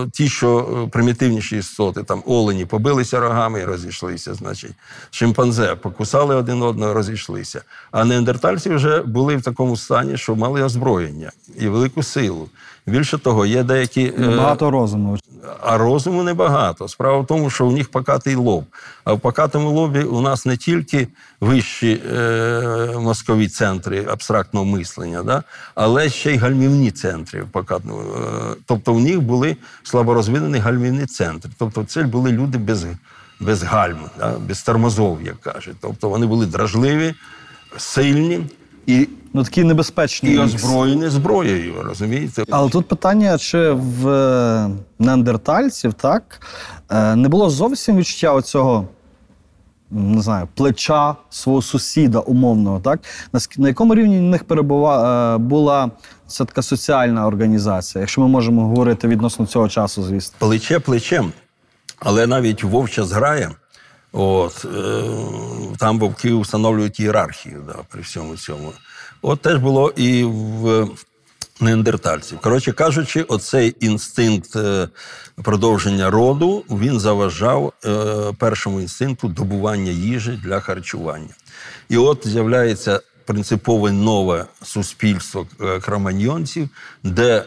е, 0.07 0.11
ті, 0.12 0.28
що 0.28 0.83
е, 0.87 0.90
примітивніші 0.90 1.57
істоти, 1.57 2.02
там 2.02 2.22
олені, 2.26 2.64
побилися 2.64 3.20
рогами 3.20 3.61
і 3.61 3.64
розійшлися, 3.64 4.35
значить 4.35 4.72
шимпанзе 5.11 5.74
покусали 5.74 6.35
один 6.35 6.62
одного, 6.62 6.94
розійшлися. 6.94 7.62
А 7.90 8.05
неандертальці 8.05 8.70
вже 8.70 9.02
були 9.02 9.37
в 9.37 9.42
такому 9.42 9.76
стані, 9.76 10.16
що 10.16 10.37
мали 10.37 10.62
озброєння 10.62 11.31
і 11.59 11.68
велику 11.68 12.02
силу. 12.02 12.48
Більше 12.87 13.18
того, 13.18 13.47
є 13.47 13.62
деякі 13.62 14.12
е, 14.18 14.37
Багато 14.37 14.71
розуму. 14.71 15.18
а 15.61 15.79
розуму 15.79 16.23
небагато. 16.23 16.88
Справа 16.88 17.18
в 17.18 17.27
тому, 17.27 17.51
що 17.51 17.66
у 17.66 17.73
них 17.73 17.90
покатий 17.90 18.35
лоб. 18.35 18.64
А 19.05 19.12
в 19.12 19.21
покатому 19.21 19.71
лобі 19.71 20.03
у 20.03 20.21
нас 20.21 20.47
не 20.47 20.57
тільки 20.57 21.09
вищі 21.40 22.03
е, 22.12 22.95
мозкові 23.01 23.49
центри 23.49 24.07
абстрактного 24.11 24.66
мислення, 24.66 25.23
да? 25.23 25.42
але 25.75 26.09
ще 26.09 26.35
й 26.35 26.37
гальмівні 26.37 26.90
центри. 26.90 27.47
в. 27.53 27.59
Е, 27.59 27.73
тобто 28.66 28.95
в 28.95 29.01
них 29.01 29.21
були 29.21 29.57
слаборозвинені 29.83 30.59
гальмівні 30.59 31.07
центри. 31.07 31.51
Тобто 31.59 31.85
це 31.85 32.03
були 32.03 32.33
люди 32.33 32.59
без, 32.59 32.87
без 33.40 33.62
гальм, 33.62 34.01
да? 34.18 34.38
без 34.49 34.62
тормозов, 34.62 35.23
як 35.23 35.40
кажуть. 35.40 35.77
Тобто 35.81 36.09
вони 36.09 36.27
були 36.27 36.47
дражливі, 36.47 37.14
сильні 37.77 38.47
і, 38.87 39.09
Ну 39.35 39.45
такі 39.45 39.64
небезпечні. 39.64 40.31
і 40.31 40.35
ікс. 40.35 40.55
озброєні 40.55 41.09
зброєю, 41.09 41.75
розумієте? 41.83 42.45
Але 42.51 42.71
тут 42.71 42.88
питання, 42.88 43.38
чи 43.38 43.71
в 43.71 44.09
е, 44.09 44.71
неандертальців 44.99 45.95
так 45.95 46.47
е, 46.90 47.16
не 47.16 47.29
було 47.29 47.51
зовсім 47.51 47.97
відчуття 47.97 48.33
оцього. 48.33 48.88
Не 49.90 50.23
знаю, 50.23 50.49
плеча 50.55 51.16
свого 51.31 51.62
сусіда 51.62 52.18
умовного, 52.18 52.81
так 52.81 53.01
на 53.59 53.68
якому 53.68 53.95
рівні 53.95 54.18
в 54.18 54.23
них 54.23 54.45
перебува, 54.45 55.35
е, 55.35 55.38
була 55.38 55.90
ця 56.27 56.45
така 56.45 56.62
соціальна 56.62 57.27
організація, 57.27 58.01
якщо 58.01 58.21
ми 58.21 58.29
можемо 58.29 58.62
говорити 58.62 59.09
відносно 59.09 59.47
цього 59.47 59.68
часу, 59.68 60.03
звісно. 60.03 60.37
плече 60.38 60.79
плечем. 60.79 61.33
Але 61.99 62.27
навіть 62.27 62.64
вовча 62.64 63.05
зграя, 63.05 63.51
от, 64.12 64.66
е, 64.77 65.03
там 65.79 65.99
вовки 65.99 66.35
встановлюють 66.35 67.01
ієрархію 67.01 67.62
да, 67.66 67.75
при 67.88 68.03
всьому 68.03 68.37
цьому. 68.37 68.73
От 69.22 69.40
теж 69.40 69.58
було 69.58 69.92
і 69.96 70.24
в 70.24 70.88
неандертальців. 71.61 72.38
Коротше 72.38 72.72
кажучи, 72.72 73.22
оцей 73.22 73.76
інстинкт 73.80 74.56
е, 74.56 74.88
продовження 75.42 76.11
роду 76.11 76.64
він 76.70 77.00
заважав 77.00 77.72
е, 77.85 78.32
першому 78.38 78.80
інстинкту 78.80 79.28
добування 79.28 79.90
їжі 79.90 80.40
для 80.44 80.61
харчування. 80.61 81.35
І 81.88 81.96
от 81.96 82.28
з'являється 82.28 83.00
принципове 83.26 83.92
нове 83.92 84.46
суспільство 84.62 85.46
е, 85.61 85.80
кроманьйонців, 85.80 86.68
де 87.02 87.44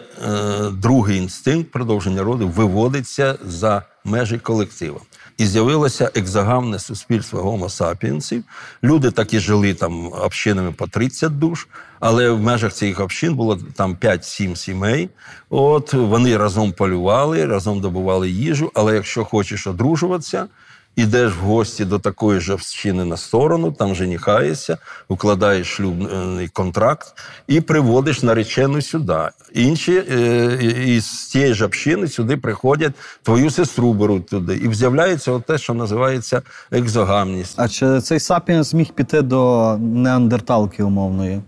другий 0.71 1.17
інстинкт 1.17 1.71
продовження 1.71 2.23
роду 2.23 2.47
виводиться 2.47 3.37
за 3.45 3.81
межі 4.05 4.37
колектива. 4.37 4.99
І 5.37 5.45
з'явилося 5.45 6.11
екзогамне 6.15 6.79
суспільство 6.79 7.41
гомосапіенсів. 7.41 8.43
Люди 8.83 9.11
так 9.11 9.33
і 9.33 9.39
жили 9.39 9.73
там 9.73 10.07
общинами 10.07 10.71
по 10.71 10.87
30 10.87 11.39
душ, 11.39 11.67
але 11.99 12.29
в 12.29 12.41
межах 12.41 12.73
цих 12.73 12.99
общин 12.99 13.35
було 13.35 13.59
там 13.75 13.95
5-7 13.95 14.55
сімей. 14.55 15.09
От 15.49 15.93
вони 15.93 16.37
разом 16.37 16.71
полювали, 16.71 17.45
разом 17.45 17.81
добували 17.81 18.29
їжу. 18.29 18.71
Але 18.73 18.95
якщо 18.95 19.25
хочеш 19.25 19.67
одружуватися, 19.67 20.47
Ідеш 20.95 21.33
в 21.33 21.39
гості 21.39 21.85
до 21.85 21.99
такої 21.99 22.39
ж 22.39 22.53
общини 22.53 23.05
на 23.05 23.17
сторону, 23.17 23.71
там 23.71 23.95
женіхаєшся, 23.95 24.77
укладаєш 25.07 25.67
шлюбний 25.67 26.47
контракт 26.47 27.13
і 27.47 27.61
приводиш 27.61 28.23
наречену 28.23 28.81
сюди. 28.81 29.19
Інші 29.53 30.03
е, 30.11 30.83
із 30.87 31.25
тієї 31.25 31.53
ж 31.53 31.65
общини 31.65 32.07
сюди 32.07 32.37
приходять, 32.37 32.93
твою 33.23 33.49
сестру 33.49 33.93
беруть 33.93 34.25
туди. 34.25 34.55
І 34.55 34.73
з'являється 34.73 35.39
те, 35.39 35.57
що 35.57 35.73
називається 35.73 36.41
екзогамність. 36.71 37.53
А 37.57 37.67
чи 37.67 38.01
цей 38.01 38.19
сапіенс 38.19 38.71
зміг 38.71 38.93
піти 38.93 39.21
до 39.21 39.77
неандерталки 39.77 40.83
умовної? 40.83 41.41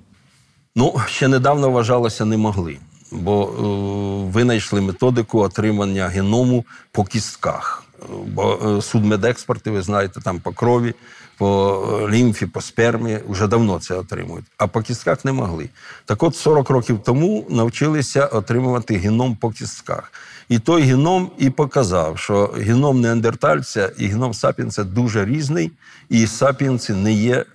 Ну, 0.76 0.96
ще 1.06 1.28
недавно 1.28 1.70
вважалося, 1.70 2.26
не 2.26 2.38
могли, 2.38 2.78
бо 3.12 3.44
е, 3.44 4.32
винайшли 4.32 4.82
методику 4.82 5.40
отримання 5.40 6.08
геному 6.08 6.66
по 6.92 7.04
кістках. 7.04 7.87
Бо 8.28 8.78
е, 8.78 8.82
судмедекспорти, 8.82 9.72
ви 9.72 9.82
знаєте, 9.82 10.22
там 10.22 10.40
по 10.40 10.52
крові, 10.52 10.94
по 11.38 11.84
е, 12.02 12.12
лімфі, 12.12 12.46
по 12.46 12.62
спермі 12.62 13.20
вже 13.30 13.48
давно 13.48 13.80
це 13.80 13.96
отримують. 13.96 14.46
А 14.58 14.68
по 14.68 14.82
кістках 14.82 15.26
не 15.26 15.32
могли. 15.32 15.70
Так 16.06 16.24
от 16.24 16.36
40 16.36 16.70
років 16.70 17.00
тому 17.06 17.46
навчилися 17.50 18.26
отримувати 18.26 18.98
геном 18.98 19.36
по 19.36 19.52
кістках. 19.52 20.12
І 20.50 20.60
той 20.60 20.82
геном 20.82 21.32
і 21.38 21.50
показав, 21.50 22.20
що 22.20 22.54
геном 22.58 23.02
неандертальця 23.02 23.92
і 23.98 24.08
геном 24.08 24.34
сапіенса 24.34 24.84
дуже 24.84 25.26
різний, 25.26 25.72
і 26.10 26.28
сапіенси 26.28 26.94
не 26.94 27.14
є, 27.14 27.36
е, 27.36 27.46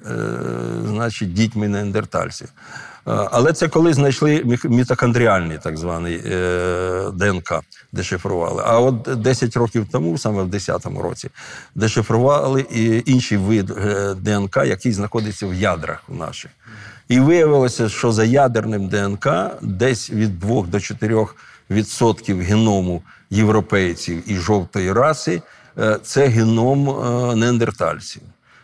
значить, 0.87 1.35
дітьми 1.35 1.69
неандертальців. 1.69 2.49
Е, 3.09 3.29
Але 3.31 3.53
це 3.53 3.69
коли 3.69 3.95
знайшли 3.95 4.59
мітохондріальний 4.65 5.59
так 5.59 5.77
званий 5.77 6.23
е, 6.27 7.11
ДНК, 7.15 7.61
дешифрували. 7.93 8.63
А 8.67 8.81
от 8.81 9.03
10 9.03 9.57
років 9.57 9.87
тому, 9.93 10.19
саме 10.19 10.43
в 10.43 10.49
10-му 10.49 11.03
році, 11.03 11.31
дешифрували 11.75 12.67
і 12.71 13.03
інший 13.07 13.39
вид 13.39 13.71
е, 13.71 14.15
ДНК, 14.15 14.57
який 14.57 14.93
знаходиться 14.93 15.47
в 15.47 15.55
ядрах 15.55 16.03
наших. 16.09 16.51
І 17.09 17.21
виявилося, 17.21 17.89
що 17.89 18.13
за 18.13 18.25
ядерним 18.25 18.89
ДНК 18.89 19.29
десь 19.63 20.11
від 20.11 20.41
2 20.41 20.63
до 20.63 20.81
4 20.81 21.27
відсотків 21.71 22.41
геному 22.41 23.03
європейців 23.31 24.31
і 24.31 24.37
жовтої 24.37 24.93
раси 24.93 25.43
це 26.03 26.27
геном 26.27 26.85
неандертальців. 27.39 28.23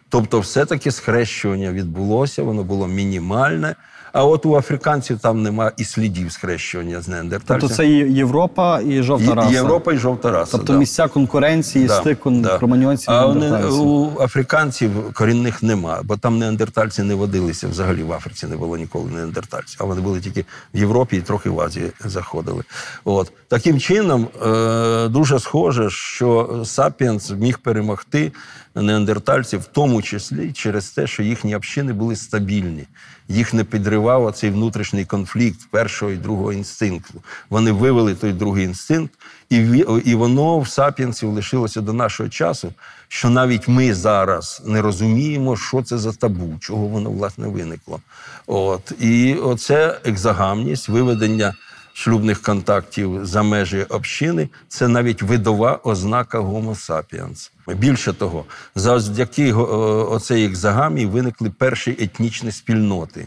Тобто, 0.08 0.40
все-таки 0.40 0.90
схрещування 0.90 1.72
відбулося, 1.72 2.42
воно 2.42 2.62
було 2.62 2.86
мінімальне. 2.86 3.74
А 4.18 4.24
от 4.24 4.46
у 4.46 4.56
африканців 4.56 5.18
там 5.18 5.42
нема 5.42 5.72
і 5.76 5.84
слідів 5.84 6.32
схрещування 6.32 7.00
з 7.00 7.08
неандертальцем. 7.08 7.60
Тобто 7.60 7.76
це 7.76 7.88
є 7.88 8.06
Європа 8.08 8.80
і 8.80 9.02
жовта 9.02 9.34
раса. 9.34 9.50
Європа 9.50 9.92
і 9.92 9.96
жовта 9.96 10.30
раса. 10.30 10.52
Тобто 10.52 10.72
да. 10.72 10.78
місця 10.78 11.08
конкуренції, 11.08 11.86
Да, 11.86 12.00
стику 12.00 12.30
да. 12.30 12.58
кроманьонців 12.58 13.10
А 13.10 13.26
вони, 13.26 13.66
у 13.66 14.20
африканців 14.20 14.90
корінних 15.14 15.62
нема, 15.62 16.00
бо 16.04 16.16
там 16.16 16.38
неандертальці 16.38 17.02
не 17.02 17.14
водилися. 17.14 17.68
Взагалі 17.68 18.02
в 18.02 18.12
Африці 18.12 18.46
не 18.46 18.56
було 18.56 18.76
ніколи 18.76 19.10
неандертальців. 19.10 19.76
А 19.80 19.84
вони 19.84 20.00
були 20.00 20.20
тільки 20.20 20.44
в 20.74 20.78
Європі 20.78 21.16
і 21.16 21.20
трохи 21.20 21.50
в 21.50 21.60
Азії 21.60 21.92
заходили. 22.04 22.62
От 23.04 23.32
таким 23.48 23.80
чином 23.80 24.28
е, 24.46 25.08
дуже 25.08 25.38
схоже, 25.38 25.90
що 25.90 26.60
Сапіенс 26.64 27.30
міг 27.30 27.58
перемогти 27.58 28.32
неандертальців, 28.82 29.60
в 29.60 29.66
тому 29.66 30.02
числі 30.02 30.52
через 30.52 30.90
те, 30.90 31.06
що 31.06 31.22
їхні 31.22 31.56
общини 31.56 31.92
були 31.92 32.16
стабільні. 32.16 32.84
Їх 33.28 33.54
не 33.54 33.64
підривав 33.64 34.24
оцей 34.24 34.50
внутрішній 34.50 35.04
конфлікт 35.04 35.60
першого 35.70 36.12
і 36.12 36.16
другого 36.16 36.52
інстинкту. 36.52 37.22
Вони 37.50 37.72
вивели 37.72 38.14
той 38.14 38.32
другий 38.32 38.64
інстинкт, 38.64 39.14
і, 39.50 39.56
і 40.04 40.14
воно 40.14 40.58
в 40.58 40.68
сапіенсів 40.68 41.28
лишилося 41.28 41.80
до 41.80 41.92
нашого 41.92 42.28
часу, 42.28 42.72
що 43.08 43.30
навіть 43.30 43.68
ми 43.68 43.94
зараз 43.94 44.62
не 44.66 44.82
розуміємо, 44.82 45.56
що 45.56 45.82
це 45.82 45.98
за 45.98 46.12
табу, 46.12 46.56
чого 46.60 46.86
воно 46.86 47.10
власне 47.10 47.48
виникло. 47.48 48.00
От 48.46 48.92
і 49.00 49.34
оце 49.34 50.00
екзогамність, 50.04 50.88
виведення 50.88 51.54
шлюбних 51.98 52.42
контактів 52.42 53.26
за 53.26 53.42
межі 53.42 53.82
общини 53.82 54.48
це 54.68 54.88
навіть 54.88 55.22
видова 55.22 55.80
ознака 55.84 56.40
Homo 56.40 56.88
sapiens. 56.88 57.50
Більше 57.76 58.12
того, 58.12 58.44
завдяки 58.74 59.52
о- 59.52 60.08
оцей 60.10 60.46
екзогамії 60.46 61.06
виникли 61.06 61.50
перші 61.50 61.90
етнічні 62.00 62.52
спільноти. 62.52 63.26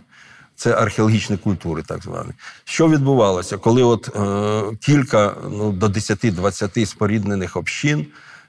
Це 0.56 0.74
археологічні 0.74 1.38
культури, 1.38 1.84
так 1.88 2.04
звані. 2.04 2.32
Що 2.64 2.90
відбувалося, 2.90 3.58
коли 3.58 3.84
от 3.84 4.10
е, 4.16 4.76
кілька 4.80 5.34
ну, 5.50 5.72
до 5.72 5.88
10-20 5.88 6.86
споріднених 6.86 7.58
общин 7.58 8.06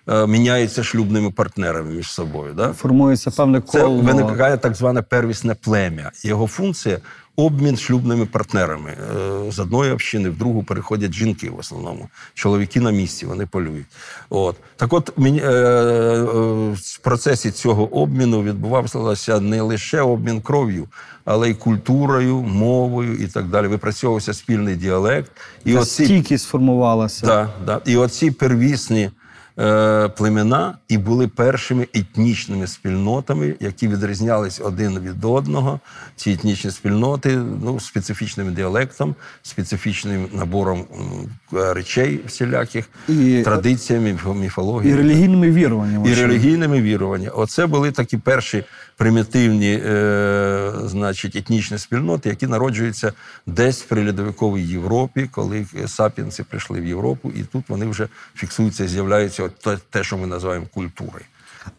е, 0.08 0.26
міняються 0.26 0.84
шлюбними 0.84 1.30
партнерами 1.30 1.90
між 1.90 2.10
собою. 2.10 2.54
Да? 2.54 2.72
Формується 2.72 3.30
певне 3.30 3.60
Це 3.60 3.84
виникає 3.84 4.56
так 4.56 4.74
зване 4.74 5.02
первісне 5.02 5.54
плем'я. 5.54 6.10
Його 6.22 6.46
функція 6.46 6.98
обмін 7.36 7.76
шлюбними 7.76 8.26
партнерами. 8.26 8.90
Е, 8.90 9.52
З 9.52 9.58
одної 9.58 9.92
общини 9.92 10.28
в 10.28 10.38
другу 10.38 10.62
переходять 10.62 11.12
жінки 11.12 11.50
в 11.50 11.58
основному. 11.58 12.08
Чоловіки 12.34 12.80
на 12.80 12.90
місці, 12.90 13.26
вони 13.26 13.46
полюють. 13.46 13.86
От. 14.30 14.56
Так 14.76 14.92
от 14.92 15.12
е, 15.18 15.22
е, 15.22 16.22
в 16.72 16.98
процесі 17.02 17.50
цього 17.50 17.94
обміну 17.94 18.42
відбувався 18.42 19.40
не 19.40 19.60
лише 19.62 20.00
обмін 20.00 20.40
кров'ю, 20.40 20.88
але 21.24 21.50
й 21.50 21.54
культурою, 21.54 22.42
мовою 22.42 23.16
і 23.16 23.26
так 23.26 23.46
далі. 23.46 23.66
Випрацьовувався 23.66 24.34
спільний 24.34 24.76
діалект. 24.76 25.30
І 25.64 25.72
Та 25.72 25.80
оці 25.80 26.04
стійкість 26.04 26.44
сформувалася. 26.44 27.26
Да, 27.26 27.48
да. 27.66 27.80
І 27.84 27.96
оці 27.96 28.30
первісні 28.30 29.10
племена 30.16 30.78
і 30.88 30.98
були 30.98 31.28
першими 31.28 31.86
етнічними 31.94 32.66
спільнотами, 32.66 33.54
які 33.60 33.88
відрізнялись 33.88 34.60
один 34.60 34.98
від 34.98 35.24
одного. 35.24 35.80
Ці 36.16 36.30
етнічні 36.30 36.70
спільноти 36.70 37.36
ну, 37.36 37.80
специфічним 37.80 38.54
діалектом, 38.54 39.14
специфічним 39.42 40.28
набором 40.32 40.84
е, 41.54 41.74
речей 41.74 42.20
всіляких, 42.26 42.88
І- 43.08 43.42
традиціями, 43.44 44.18
міфологією. 44.34 44.98
І 44.98 45.02
релігійними 45.02 45.50
віруваннями. 45.50 46.10
І 46.10 46.14
релігійними 46.14 46.80
віруваннями. 46.82 47.32
Оце 47.36 47.66
були 47.66 47.90
такі 47.90 48.16
перші 48.16 48.64
примітивні 49.02 49.80
е, 49.86 50.72
значить, 50.84 51.36
етнічні 51.36 51.78
спільноти, 51.78 52.28
які 52.28 52.46
народжуються 52.46 53.12
десь 53.46 53.82
в 53.82 53.88
прилядовиковій 53.88 54.62
Європі, 54.62 55.28
коли 55.32 55.66
сапіенси 55.86 56.44
прийшли 56.44 56.80
в 56.80 56.86
Європу, 56.86 57.32
і 57.36 57.42
тут 57.42 57.64
вони 57.68 57.86
вже 57.86 58.08
фіксуються, 58.34 58.88
з'являються 58.88 59.48
те, 59.48 59.78
те, 59.90 60.04
що 60.04 60.18
ми 60.18 60.26
називаємо 60.26 60.66
культурою. 60.74 61.24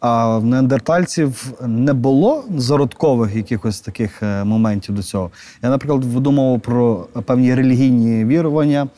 А 0.00 0.38
в 0.38 0.44
неандертальців 0.44 1.52
не 1.66 1.92
було 1.92 2.44
зародкових 2.56 3.36
якихось 3.36 3.80
таких 3.80 4.22
е, 4.22 4.44
моментів 4.44 4.94
до 4.94 5.02
цього. 5.02 5.30
Я, 5.62 5.70
наприклад, 5.70 6.04
видумував 6.04 6.60
про 6.60 6.96
певні 7.26 7.54
релігійні 7.54 8.24
вірування 8.24 8.88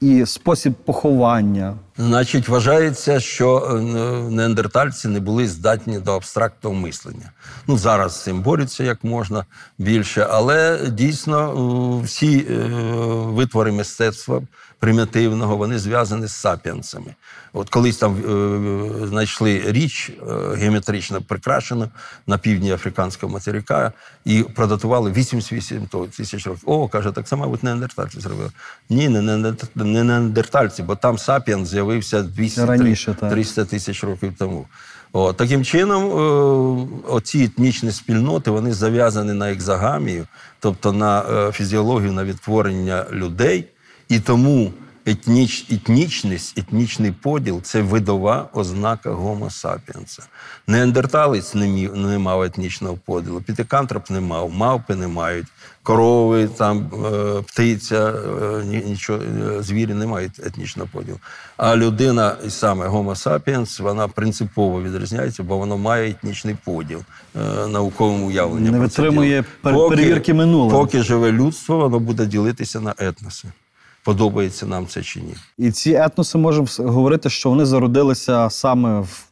і 0.00 0.26
спосіб 0.26 0.72
поховання. 0.72 1.74
Значить, 1.98 2.48
вважається, 2.48 3.20
що 3.20 3.58
е, 3.58 3.80
неандертальці 4.30 5.08
не 5.08 5.20
були 5.20 5.48
здатні 5.48 5.98
до 5.98 6.16
абстрактного 6.16 6.76
мислення. 6.76 7.30
Ну, 7.66 7.78
зараз 7.78 8.14
з 8.14 8.22
цим 8.22 8.42
борються 8.42 8.84
як 8.84 9.04
можна 9.04 9.44
більше, 9.78 10.26
але 10.30 10.78
дійсно 10.88 12.00
всі 12.04 12.38
е, 12.50 12.54
витвори 13.26 13.72
мистецтва 13.72 14.42
примітивного 14.78 15.56
вони 15.56 15.78
зв'язані 15.78 16.26
з 16.26 16.32
сапіенсами. 16.32 17.14
От 17.52 17.70
колись 17.70 17.96
там 17.96 18.16
е, 18.16 19.06
знайшли 19.06 19.62
річ 19.66 20.12
геометрично 20.54 21.22
прикрашену 21.22 21.88
на 22.26 22.38
півдні 22.38 22.72
африканського 22.72 23.32
материка 23.32 23.92
і 24.24 24.42
продатували 24.42 25.10
88 25.12 25.88
тисяч 26.16 26.46
років. 26.46 26.62
О, 26.66 26.88
каже, 26.88 27.12
так 27.12 27.26
це, 27.26 27.36
мабуть, 27.36 27.62
неандертальці 27.62 28.20
зробили. 28.20 28.50
Ні, 28.90 29.08
не, 29.08 29.20
неандерт- 29.20 29.68
не 29.74 30.04
неандертальці, 30.04 30.82
бо 30.82 30.96
там 30.96 31.18
сапіен 31.18 31.66
з'явився 31.66 31.85
200 32.22 32.64
Раніше, 32.64 33.16
так. 33.20 33.30
300 33.30 33.64
тисяч 33.64 34.04
років 34.04 34.32
тому. 34.38 34.66
О, 35.12 35.32
таким 35.32 35.64
чином, 35.64 36.04
е, 36.04 37.08
оці 37.08 37.44
етнічні 37.44 37.92
спільноти 37.92 38.50
вони 38.50 38.72
зав'язані 38.72 39.32
на 39.32 39.50
екзагамію, 39.50 40.26
тобто 40.60 40.92
на 40.92 41.22
е, 41.22 41.52
фізіологію, 41.52 42.12
на 42.12 42.24
відтворення 42.24 43.06
людей, 43.12 43.64
і 44.08 44.20
тому 44.20 44.72
етніч, 45.06 45.66
етнічність, 45.70 46.58
етнічний 46.58 47.12
поділ 47.12 47.62
це 47.62 47.82
видова 47.82 48.48
ознака 48.52 49.10
гомо 49.10 49.50
сапіенса. 49.50 50.22
Неандерталець 50.66 51.54
не, 51.54 51.68
мів, 51.68 51.96
не 51.96 52.18
мав 52.18 52.42
етнічного 52.42 52.98
поділу, 53.04 53.40
пітикантроп 53.40 54.10
не 54.10 54.20
мав, 54.20 54.50
мавпи 54.52 54.94
не 54.94 55.08
мають, 55.08 55.46
корови, 55.82 56.48
там, 56.48 56.90
е, 57.04 57.42
птиця, 57.42 58.08
е, 58.08 58.64
ні- 58.64 58.82
нічого, 58.86 59.18
е, 59.58 59.62
звірі 59.62 59.94
не 59.94 60.06
мають 60.06 60.40
етнічного 60.46 60.88
поділу. 60.92 61.18
А 61.56 61.76
людина, 61.76 62.36
і 62.46 62.50
саме 62.50 62.86
гомо 62.86 63.14
сапіенс, 63.14 63.80
вона 63.80 64.08
принципово 64.08 64.82
відрізняється, 64.82 65.42
бо 65.42 65.58
вона 65.58 65.76
має 65.76 66.10
етнічний 66.10 66.56
поділ 66.64 67.00
науковим 67.68 68.22
уявленням. 68.24 68.72
Не 68.72 68.78
витримує 68.78 69.44
перевірки 69.62 70.34
минулого. 70.34 70.78
Поки 70.78 71.02
живе 71.02 71.32
людство, 71.32 71.76
воно 71.76 71.98
буде 71.98 72.26
ділитися 72.26 72.80
на 72.80 72.94
етноси. 72.98 73.48
Подобається 74.06 74.66
нам 74.66 74.86
це 74.86 75.02
чи 75.02 75.20
ні. 75.20 75.34
І 75.58 75.70
ці 75.70 75.94
етноси 75.94 76.38
можемо 76.38 76.66
говорити, 76.78 77.30
що 77.30 77.50
вони 77.50 77.64
зародилися 77.64 78.50
саме 78.50 79.00
в 79.00 79.24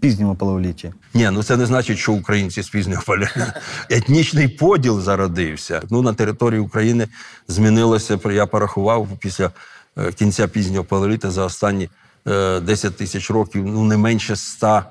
пізньому 0.00 0.34
палеоліті. 0.34 0.92
Ні, 1.14 1.30
ну 1.32 1.42
це 1.42 1.56
не 1.56 1.66
значить, 1.66 1.98
що 1.98 2.12
українці 2.12 2.62
з 2.62 2.68
пізнього 2.68 3.02
поля. 3.06 3.28
Етнічний 3.90 4.48
поділ 4.48 5.00
зародився. 5.00 5.82
Ну, 5.90 6.02
на 6.02 6.14
території 6.14 6.60
України 6.60 7.08
змінилося, 7.48 8.18
я 8.24 8.46
порахував 8.46 9.08
після 9.20 9.50
е, 9.98 10.12
кінця 10.12 10.48
пізнього 10.48 10.84
палеоліта 10.84 11.30
за 11.30 11.44
останні 11.44 11.88
е, 12.28 12.60
10 12.60 12.96
тисяч 12.96 13.30
років, 13.30 13.66
ну 13.66 13.84
не 13.84 13.96
менше 13.96 14.36
100, 14.36 14.82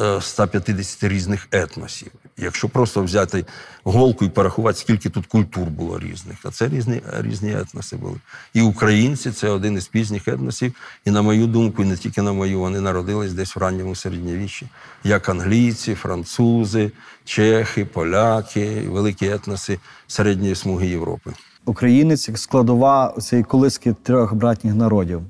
е, 0.00 0.20
150 0.20 1.04
різних 1.04 1.48
етносів. 1.52 2.12
Якщо 2.38 2.68
просто 2.68 3.02
взяти 3.02 3.44
голку 3.84 4.24
і 4.24 4.28
порахувати, 4.28 4.78
скільки 4.78 5.08
тут 5.10 5.26
культур 5.26 5.64
було 5.64 5.98
різних, 5.98 6.36
а 6.44 6.50
це 6.50 6.68
різні, 6.68 7.02
різні 7.20 7.52
етноси 7.52 7.96
були. 7.96 8.16
І 8.54 8.62
українці 8.62 9.30
це 9.30 9.48
один 9.48 9.74
із 9.74 9.88
пізніх 9.88 10.28
етносів. 10.28 10.72
І 11.04 11.10
на 11.10 11.22
мою 11.22 11.46
думку, 11.46 11.82
і 11.82 11.86
не 11.86 11.96
тільки 11.96 12.22
на 12.22 12.32
мою, 12.32 12.60
вони 12.60 12.80
народились 12.80 13.32
десь 13.32 13.56
в 13.56 13.58
ранньому 13.58 13.94
середньовіччі, 13.94 14.66
як 15.04 15.28
англійці, 15.28 15.94
французи, 15.94 16.90
чехи, 17.24 17.84
поляки, 17.84 18.82
великі 18.88 19.28
етноси 19.30 19.78
середньої 20.06 20.54
смуги 20.54 20.86
Європи. 20.86 21.30
Українець 21.64 22.28
як 22.28 22.38
складова 22.38 23.14
цієї 23.20 23.44
колиски 23.44 23.94
трьох 24.02 24.34
братніх 24.34 24.74
народів. 24.74 25.22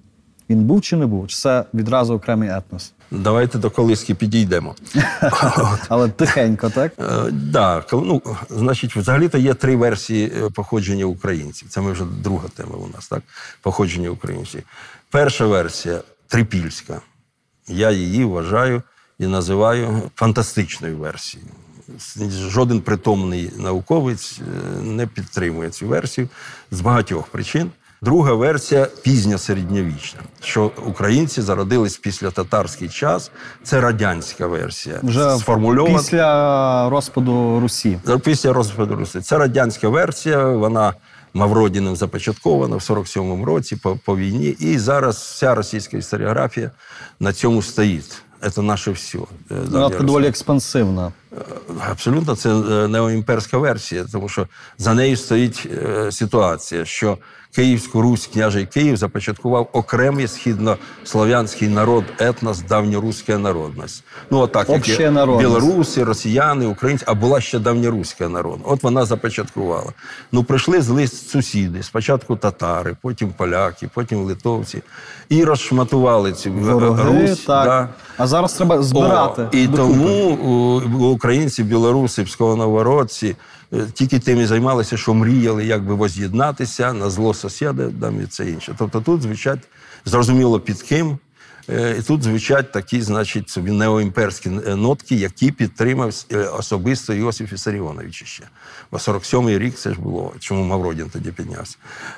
Він 0.50 0.64
був 0.64 0.80
чи 0.82 0.96
не 0.96 1.06
був? 1.06 1.28
Чи 1.28 1.36
це 1.36 1.64
відразу 1.74 2.14
окремий 2.14 2.48
етнос? 2.48 2.92
Давайте 3.10 3.58
до 3.58 3.70
колиски 3.70 4.14
підійдемо. 4.14 4.74
Але 5.88 6.08
тихенько, 6.08 6.70
так? 6.70 6.92
Е, 7.00 7.30
Да, 7.30 7.80
кол- 7.80 8.04
ну, 8.06 8.22
значить, 8.50 8.96
взагалі-то 8.96 9.38
є 9.38 9.54
три 9.54 9.76
версії 9.76 10.32
е, 10.36 10.50
походження 10.50 11.04
українців. 11.04 11.68
Це 11.68 11.80
ми 11.80 11.92
вже 11.92 12.04
друга 12.04 12.48
тема 12.56 12.76
у 12.76 12.88
нас, 12.94 13.08
так? 13.08 13.22
Походження 13.62 14.10
українців. 14.10 14.62
Перша 15.10 15.46
версія 15.46 16.00
трипільська. 16.26 17.00
Я 17.68 17.90
її 17.90 18.24
вважаю 18.24 18.82
і 19.18 19.26
називаю 19.26 20.02
фантастичною 20.16 20.96
версією. 20.96 21.50
Жоден 22.48 22.80
притомний 22.80 23.50
науковець 23.56 24.40
е, 24.40 24.82
не 24.82 25.06
підтримує 25.06 25.70
цю 25.70 25.86
версію 25.86 26.28
з 26.70 26.80
багатьох 26.80 27.26
причин. 27.26 27.70
Друга 28.02 28.32
версія 28.32 28.88
пізня 29.02 29.38
середньовічна, 29.38 30.20
що 30.40 30.70
українці 30.86 31.42
зародились 31.42 31.96
після 31.96 32.30
татарський 32.30 32.88
час. 32.88 33.30
Це 33.62 33.80
радянська 33.80 34.46
версія. 34.46 35.00
Вже 35.02 35.36
сформульована 35.36 35.98
після 35.98 36.90
розпаду 36.90 37.60
Русі. 37.60 37.98
після 38.24 38.52
розпаду 38.52 38.96
Руси. 38.96 39.20
Це 39.20 39.38
радянська 39.38 39.88
версія. 39.88 40.44
Вона 40.44 40.94
Мавродіним 41.34 41.96
започаткована 41.96 42.76
в 42.76 42.78
47-му 42.78 43.44
році 43.44 43.76
по, 43.76 43.96
по 44.04 44.16
війні. 44.16 44.46
І 44.46 44.78
зараз 44.78 45.16
вся 45.16 45.54
російська 45.54 45.96
історіографія 45.96 46.70
на 47.20 47.32
цьому 47.32 47.62
стоїть. 47.62 48.22
Це 48.52 48.62
наше 48.62 48.90
все. 48.90 49.18
Вона 49.50 49.88
доволі 49.88 50.26
експансивна. 50.26 51.12
Абсолютно, 51.90 52.36
це 52.36 52.50
е, 52.50 52.88
неоімперська 52.88 53.58
версія, 53.58 54.04
тому 54.12 54.28
що 54.28 54.46
за 54.78 54.94
нею 54.94 55.16
стоїть 55.16 55.68
е, 55.86 56.12
ситуація, 56.12 56.84
що 56.84 57.18
Київську 57.54 58.02
Русь, 58.02 58.26
княжий 58.32 58.66
Київ 58.66 58.96
започаткував 58.96 59.68
окремий 59.72 60.28
східнослов'янський 60.28 61.68
народ, 61.68 62.04
етнос, 62.18 62.62
давньоруська 62.62 63.38
народність. 63.38 64.04
Ну, 64.30 64.38
отак, 64.38 64.68
як 64.68 64.82
білоруси, 65.38 66.04
росіяни, 66.04 66.66
українці, 66.66 67.04
а 67.08 67.14
була 67.14 67.40
ще 67.40 67.58
давньоруська 67.58 68.28
народність. 68.28 68.64
От 68.70 68.82
вона 68.82 69.04
започаткувала. 69.04 69.92
Ну, 70.32 70.44
прийшли 70.44 70.80
з 70.82 70.88
лист 70.88 71.30
сусіди, 71.30 71.82
спочатку 71.82 72.36
татари, 72.36 72.96
потім 73.02 73.28
поляки, 73.36 73.88
потім 73.94 74.18
литовці, 74.18 74.82
і 75.28 75.44
розшматували 75.44 76.32
цю 76.32 76.48
е, 76.50 76.52
Вороги, 76.52 77.28
Русь. 77.28 77.38
так. 77.44 77.64
Да. 77.64 77.88
А 78.16 78.26
зараз 78.26 78.52
треба 78.52 78.82
збирати. 78.82 79.42
О, 79.42 79.48
і 79.56 79.66
докупи. 79.66 79.76
тому 79.98 80.30
у- 80.30 81.06
українці, 81.08 81.62
білоруси, 81.62 82.22
псковоновородці 82.22 83.26
е, 83.28 83.36
тільки 83.94 84.18
тим 84.18 84.40
і 84.40 84.46
займалися, 84.46 84.96
що 84.96 85.14
мріяли 85.14 85.64
якби 85.66 85.94
воз'єднатися 85.94 86.92
на 86.92 87.10
зло 87.10 87.34
сусідам 87.34 88.22
і 88.22 88.26
це 88.26 88.50
інше. 88.50 88.74
Тобто 88.78 89.00
тут 89.00 89.22
звучать 89.22 89.58
зрозуміло 90.04 90.60
під 90.60 90.82
ким. 90.82 91.18
е, 91.70 91.96
І 91.98 92.02
тут 92.02 92.22
звучать 92.22 92.72
такі, 92.72 93.02
значить, 93.02 93.50
собі 93.50 93.70
неоімперські 93.70 94.50
е, 94.66 94.76
нотки, 94.76 95.14
які 95.14 95.52
підтримав 95.52 96.24
е, 96.32 96.36
особисто 96.38 97.14
Йосиф 97.14 97.52
Вісаріонович 97.52 98.24
ще. 98.24 98.44
Бо 98.92 98.98
47-й 98.98 99.58
рік 99.58 99.74
це 99.74 99.94
ж 99.94 100.00
було, 100.00 100.32
чому 100.40 100.64
Мавродін 100.64 101.10
тоді 101.12 101.32
піднявся. 101.32 101.76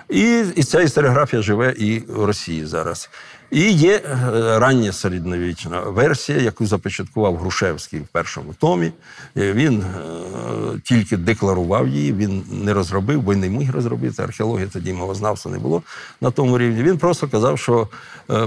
І, 0.08 0.44
і 0.56 0.62
ця 0.62 0.80
історіографія 0.80 1.42
живе 1.42 1.74
і 1.78 1.98
в 2.08 2.24
Росії 2.24 2.66
зараз. 2.66 3.10
І 3.50 3.72
є 3.72 3.96
е, 3.96 4.58
рання 4.58 4.92
середньовічна 4.92 5.80
версія, 5.80 6.38
яку 6.38 6.66
започаткував 6.66 7.36
Грушевський 7.36 8.00
в 8.00 8.06
першому 8.06 8.54
томі. 8.54 8.92
Е, 9.36 9.52
Він 9.52 9.82
е, 9.82 10.80
тільки 10.84 11.16
декларував 11.16 11.88
її, 11.88 12.12
він 12.12 12.44
не 12.50 12.74
розробив, 12.74 13.22
бо 13.22 13.32
й 13.32 13.36
не 13.36 13.48
міг 13.48 13.70
розробити. 13.72 14.22
Археологія 14.22 14.68
тоді 14.72 14.92
мовознавства 14.92 15.52
не 15.52 15.58
було 15.58 15.82
на 16.20 16.30
тому 16.30 16.58
рівні. 16.58 16.82
Він 16.82 16.98
просто 16.98 17.28
казав, 17.28 17.58
що 17.58 17.88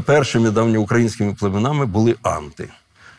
першими 0.06 0.52
давньоукраїнськими 0.52 1.34
племенами 1.34 1.86
були 1.86 2.16
анти. 2.22 2.70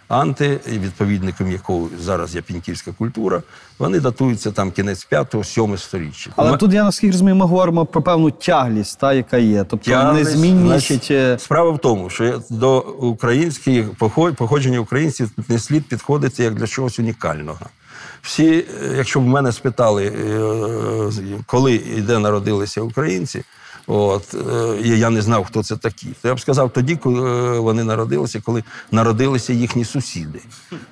Анти, 0.09 0.61
відповідником 0.69 1.51
якого 1.53 1.89
зараз 2.01 2.35
є 2.35 2.43
піньківська 2.43 2.93
культура, 2.99 3.43
вони 3.79 4.01
датуються 4.01 4.51
там 4.51 4.71
кінець 4.71 5.07
5-7 5.13 5.77
сторіччя. 5.79 6.31
Але 6.37 6.51
Ми- 6.51 6.57
тут 6.57 6.73
я 6.73 6.85
наскільки 6.85 7.13
розумію, 7.13 7.37
ми 7.37 7.45
говоримо 7.47 7.87
про 7.87 8.03
певну 8.03 8.31
тяглість, 8.31 8.99
та, 8.99 9.13
яка 9.13 9.37
є. 9.39 9.65
Тобто 9.65 9.91
Тяглість, 9.91 10.31
незмінність. 10.31 10.87
значить, 10.89 11.41
Справа 11.41 11.71
в 11.71 11.79
тому, 11.79 12.11
що 12.11 12.43
до 12.51 12.79
українських 12.81 13.91
поход- 13.95 14.35
походження 14.35 14.79
українців 14.79 15.31
не 15.49 15.59
слід 15.59 15.89
підходити 15.89 16.43
як 16.45 16.55
для 16.55 16.67
чогось 16.67 16.99
унікального. 16.99 17.59
Всі, 18.23 18.47
е, 18.55 18.65
якщо 18.97 19.21
б 19.21 19.27
мене 19.27 19.53
спитали, 19.53 20.05
е, 20.07 21.41
коли 21.47 21.75
і 21.75 22.01
де 22.01 22.19
народилися 22.19 22.81
українці, 22.81 23.45
от, 23.87 24.35
е, 24.35 24.81
і 24.85 24.89
я 24.89 25.11
не 25.11 25.23
знав, 25.23 25.45
хто 25.45 25.63
це 25.63 25.77
такі, 25.77 26.07
то 26.23 26.29
я 26.29 26.35
б 26.35 26.41
сказав 26.41 26.71
тоді, 26.71 26.97
коли 26.97 27.57
е, 27.57 27.59
вони 27.59 27.85
народилися, 27.85 28.41
коли 28.45 28.63
народилися 28.91 29.53
їхні 29.53 29.85
сусіди. 29.85 30.41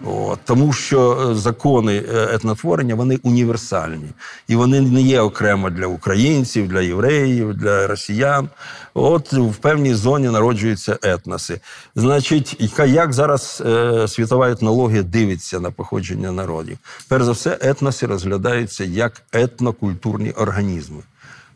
От, 0.05 0.39
тому 0.45 0.73
що 0.73 1.29
е, 1.31 1.35
закони 1.35 1.97
е, 1.97 2.29
етнотворення 2.35 2.95
вони 2.95 3.19
універсальні. 3.23 4.09
І 4.49 4.57
вони 4.57 4.81
не 4.81 5.03
є 5.03 5.21
окремо 5.21 5.71
для 5.71 5.87
українців, 5.87 6.69
для 6.69 6.81
євреїв, 6.81 7.55
для 7.55 7.87
росіян. 7.87 8.49
От 8.95 9.33
в 9.33 9.55
певній 9.55 9.95
зоні 9.95 10.29
народжуються 10.29 10.99
етноси. 11.03 11.61
Значить, 11.97 12.79
як 12.87 13.13
зараз 13.13 13.63
е, 13.67 14.09
світова 14.09 14.51
етнологія 14.51 15.03
дивиться 15.03 15.61
на 15.61 15.71
походження 15.71 16.33
народів? 16.33 16.79
Перш 17.09 17.25
за 17.25 17.33
все, 17.33 17.59
етноси 17.61 18.07
розглядаються 18.07 18.85
як 18.85 19.23
етнокультурні 19.33 20.31
організми. 20.31 21.03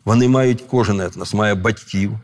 Вони 0.07 0.27
мають 0.27 0.63
кожен 0.69 1.01
етнос, 1.01 1.33
має 1.33 1.55
батьків. 1.55 2.19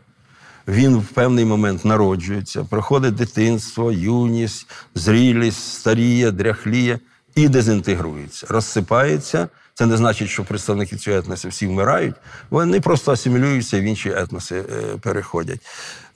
Він 0.68 0.96
в 0.96 1.06
певний 1.06 1.44
момент 1.44 1.84
народжується, 1.84 2.64
проходить 2.64 3.14
дитинство, 3.14 3.92
юність, 3.92 4.66
зрілість, 4.94 5.72
старіє, 5.72 6.30
дряхліє 6.30 6.98
і 7.34 7.48
дезінтегрується, 7.48 8.46
розсипається. 8.50 9.48
Це 9.74 9.86
не 9.86 9.96
значить, 9.96 10.28
що 10.28 10.44
представники 10.44 10.96
цього 10.96 11.16
етносу 11.16 11.48
всі 11.48 11.66
вмирають. 11.66 12.14
Вони 12.50 12.80
просто 12.80 13.12
асимілюються 13.12 13.76
і 13.76 13.80
в 13.80 13.84
інші 13.84 14.10
етноси 14.10 14.56
е, 14.56 14.96
переходять. 15.02 15.60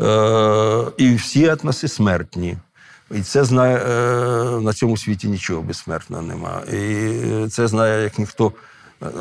Е, 0.00 0.84
і 0.96 1.14
всі 1.14 1.44
етноси 1.44 1.88
смертні. 1.88 2.56
І 3.10 3.22
це 3.22 3.44
знає 3.44 3.76
е, 3.76 4.60
на 4.60 4.72
цьому 4.72 4.96
світі 4.96 5.28
нічого 5.28 5.62
безсмертного 5.62 6.22
нема. 6.22 6.62
І 6.72 6.76
е, 6.76 7.48
це 7.50 7.66
знає 7.66 8.02
як 8.02 8.18
ніхто 8.18 8.52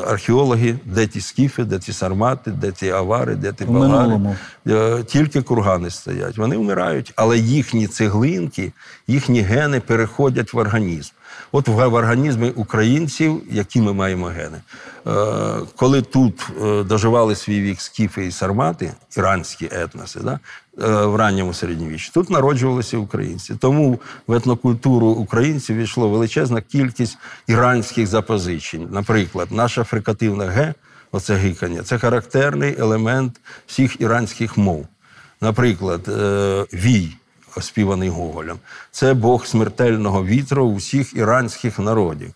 археологи, 0.06 0.78
де 0.84 1.06
ті 1.06 1.20
скіфи, 1.20 1.64
де 1.64 1.78
ті 1.78 1.92
сармати, 1.92 2.50
де 2.50 2.72
ті 2.72 2.90
авари, 2.90 3.34
де 3.36 3.52
ті 3.52 3.64
минулому. 3.64 4.36
Е, 4.68 5.02
Тільки 5.06 5.42
кургани 5.42 5.90
стоять. 5.90 6.38
Вони 6.38 6.56
вмирають, 6.56 7.12
але 7.16 7.38
їхні 7.38 7.86
цеглинки, 7.86 8.72
їхні 9.06 9.40
гени 9.40 9.80
переходять 9.80 10.52
в 10.52 10.58
організм. 10.58 11.12
От 11.52 11.68
в 11.68 11.94
організмі 11.94 12.50
українців, 12.50 13.42
які 13.50 13.80
ми 13.80 13.92
маємо 13.92 14.26
гени. 14.26 14.60
Е, 15.06 15.12
Коли 15.76 16.02
тут 16.02 16.46
е, 16.62 16.82
доживали 16.82 17.34
свій 17.34 17.60
вік 17.60 17.80
скіфи 17.80 18.26
і 18.26 18.32
сармати, 18.32 18.92
іранські 19.16 19.68
етноси, 19.72 20.20
да, 20.20 20.32
е, 20.82 21.06
в 21.06 21.16
ранньому 21.16 21.54
середньовіччі, 21.54 22.10
тут 22.14 22.30
народжувалися 22.30 22.98
українці. 22.98 23.54
Тому 23.60 24.00
в 24.26 24.32
етнокультуру 24.32 25.06
українців 25.06 25.76
війшло 25.76 26.08
величезна 26.08 26.60
кількість 26.60 27.18
іранських 27.46 28.06
запозичень. 28.06 28.88
Наприклад, 28.90 29.48
наша 29.50 29.84
фрикативна 29.84 30.44
Г, 30.44 30.74
оце 31.12 31.34
гикання, 31.34 31.82
це 31.82 31.98
характерний 31.98 32.76
елемент 32.78 33.40
всіх 33.66 34.00
іранських 34.00 34.56
мов. 34.56 34.86
Наприклад, 35.40 36.00
вій, 36.72 37.17
оспіваний 37.56 38.08
Гоголем, 38.08 38.56
це 38.90 39.14
Бог 39.14 39.46
смертельного 39.46 40.24
вітру 40.24 40.64
усіх 40.64 41.16
іранських 41.16 41.78
народів. 41.78 42.30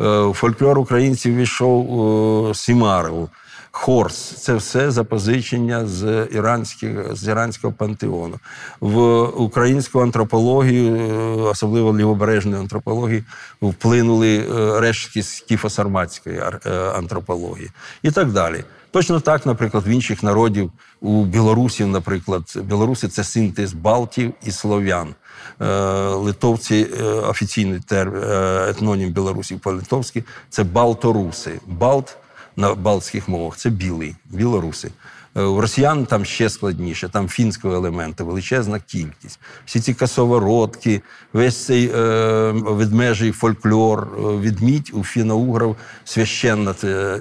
Е, 0.00 0.32
фольклор 0.34 0.78
українців 0.78 1.36
ввійшов 1.36 2.50
е, 2.50 2.54
Сімаргл, 2.54 3.28
Хорс 3.70 4.16
це 4.16 4.54
все 4.54 4.90
запозичення 4.90 5.86
з 5.86 6.26
іранських 6.32 7.16
з 7.16 7.28
іранського 7.28 7.72
пантеону. 7.72 8.38
В 8.80 9.22
українську 9.22 10.00
антропологію, 10.00 10.96
е, 10.96 11.12
особливо 11.42 11.98
лівобережної 11.98 12.60
антропології, 12.62 13.24
вплинули 13.62 14.46
рештки 14.80 15.22
скіфосарматської 15.22 16.38
ар- 16.38 16.60
антропології 16.96 17.70
і 18.02 18.10
так 18.10 18.32
далі. 18.32 18.64
Точно 18.90 19.20
так, 19.20 19.46
наприклад, 19.46 19.86
в 19.86 19.88
інших 19.88 20.22
народів 20.22 20.72
у 21.00 21.24
білорусів, 21.24 21.88
наприклад, 21.88 22.42
білоруси 22.62 23.08
це 23.08 23.24
синтез 23.24 23.72
балтів 23.72 24.32
і 24.44 24.50
слов'ян. 24.50 25.14
Е, 25.60 25.66
Литовці, 26.14 26.86
е, 27.00 27.02
офіційний 27.02 27.80
терм, 27.80 28.16
е, 28.16 28.66
етнонім 28.70 29.10
білорусів 29.10 29.60
по-литовськи 29.60 30.24
це 30.50 30.64
балторуси. 30.64 31.60
Балт 31.66 32.16
на 32.56 32.74
балтських 32.74 33.28
мовах 33.28 33.56
це 33.56 33.70
білий, 33.70 34.16
білоруси. 34.24 34.90
Е, 35.36 35.42
У 35.42 35.60
росіян 35.60 36.06
там 36.06 36.24
ще 36.24 36.50
складніше, 36.50 37.08
там 37.08 37.28
фінського 37.28 37.74
елементу, 37.74 38.26
величезна 38.26 38.80
кількість. 38.80 39.40
Всі 39.66 39.80
ці 39.80 39.94
косоворотки, 39.94 41.02
весь 41.32 41.64
цей 41.64 41.90
е, 41.94 42.50
ведмежий 42.52 43.32
фольклор, 43.32 44.08
е, 44.18 44.20
відмідь 44.40 44.90
у 44.92 44.98
фіно-угрів 44.98 45.76
священна 46.04 46.74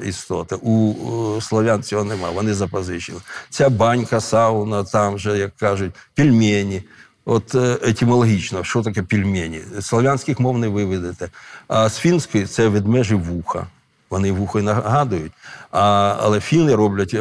істота. 0.05 0.55
У 0.61 0.93
е, 1.37 1.41
славян 1.41 1.83
цього 1.83 2.03
нема, 2.03 2.29
вони 2.29 2.53
запозичили. 2.53 3.21
Ця 3.49 3.69
банька, 3.69 4.21
сауна, 4.21 4.83
там 4.83 5.19
же, 5.19 5.37
як 5.37 5.55
кажуть, 5.55 5.93
пельмені. 6.15 6.83
От 7.29 7.55
е, 7.55 7.77
етимологічно, 7.81 8.63
що 8.63 8.81
таке 8.81 9.03
пельмені? 9.03 9.61
З 9.77 9.85
Слав'янських 9.85 10.39
мов 10.39 10.57
не 10.57 10.67
виведете. 10.67 11.29
А 11.67 11.89
з 11.89 11.97
фінської 11.97 12.45
це 12.45 12.67
ведмежі 12.67 13.15
вуха. 13.15 13.67
Вони 14.09 14.31
вухо 14.31 14.59
й 14.59 14.63
нагадують. 14.63 15.31
А, 15.71 16.15
але 16.19 16.39
фіни 16.39 16.75
роблять 16.75 17.13
е, 17.13 17.19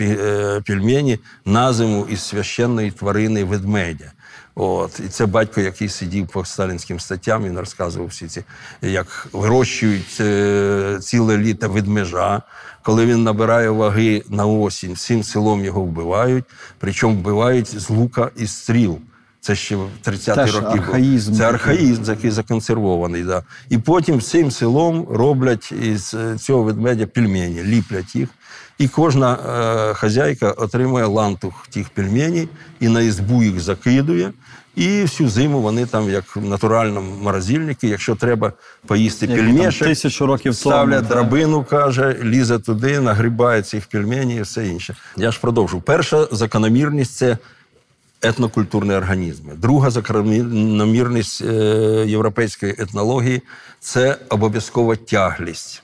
е, 0.00 0.62
пельмені 0.66 1.18
на 1.44 1.72
зиму 1.72 2.06
із 2.10 2.22
священної 2.22 2.90
тварини 2.90 3.44
ведмедя. 3.44 4.12
От. 4.54 5.00
І 5.00 5.08
це 5.08 5.26
батько, 5.26 5.60
який 5.60 5.88
сидів 5.88 6.26
по 6.26 6.44
сталінським 6.44 7.00
статтям, 7.00 7.44
він 7.44 7.58
розказував 7.58 8.08
всі 8.08 8.26
ці, 8.26 8.44
як 8.82 9.28
вирощують 9.32 10.16
е, 10.20 10.98
ціле 11.02 11.38
літо 11.38 11.68
ведмежа. 11.68 12.42
Коли 12.82 13.06
він 13.06 13.22
набирає 13.22 13.70
ваги 13.70 14.22
на 14.28 14.46
осінь, 14.46 14.92
всім 14.92 15.22
селом 15.22 15.64
його 15.64 15.80
вбивають, 15.80 16.44
причому 16.78 17.14
вбивають 17.14 17.80
з 17.80 17.90
лука 17.90 18.30
і 18.36 18.46
стріл. 18.46 18.98
Це 19.40 19.54
ще 19.54 19.76
в 19.76 19.88
30-ті 20.06 20.34
Теж 20.34 20.54
роки. 20.54 20.78
архаїзм 20.78 21.34
Це 21.34 21.48
архаїзм, 21.48 22.02
який 22.04 22.30
законсервований. 22.30 23.24
Да. 23.24 23.42
І 23.68 23.78
потім 23.78 24.16
всім 24.16 24.50
селом 24.50 25.06
роблять 25.10 25.72
із 25.72 26.14
е, 26.14 26.38
цього 26.38 26.62
ведмедя 26.62 27.06
пельмені, 27.06 27.62
ліплять 27.62 28.16
їх. 28.16 28.28
І 28.78 28.88
кожна 28.88 29.32
е, 29.32 29.94
хазяйка 29.94 30.50
отримує 30.50 31.06
лантух 31.06 31.66
тих 31.66 31.88
пельменей 31.88 32.48
і 32.80 32.88
на 32.88 33.00
ізбу 33.00 33.42
їх 33.42 33.60
закидує. 33.60 34.32
І 34.76 35.02
всю 35.02 35.28
зиму 35.28 35.60
вони 35.60 35.86
там, 35.86 36.10
як 36.10 36.36
в 36.36 36.44
натуральному 36.44 37.16
морозильнику, 37.22 37.86
якщо 37.86 38.14
треба 38.14 38.52
поїсти 38.86 39.26
Як 39.26 39.36
пельмешек, 39.36 39.88
тисячу 39.88 40.26
років 40.26 40.62
тому, 40.62 40.74
ставлять 40.74 41.02
да. 41.02 41.14
драбину, 41.14 41.64
каже, 41.64 42.16
лізе 42.22 42.58
туди, 42.58 43.00
нагрібає 43.00 43.62
цих 43.62 43.86
пельменей 43.86 44.36
і 44.36 44.40
все 44.40 44.66
інше. 44.66 44.96
Я 45.16 45.30
ж 45.30 45.40
продовжу. 45.40 45.80
Перша 45.80 46.26
закономірність 46.32 47.14
це 47.14 47.38
етнокультурні 48.22 48.94
організми. 48.94 49.54
Друга 49.54 49.90
закономірність 49.90 51.42
е, 51.42 51.54
європейської 52.06 52.74
етнології 52.78 53.42
це 53.80 54.18
обов'язкова 54.28 54.96
тяглість. 54.96 55.82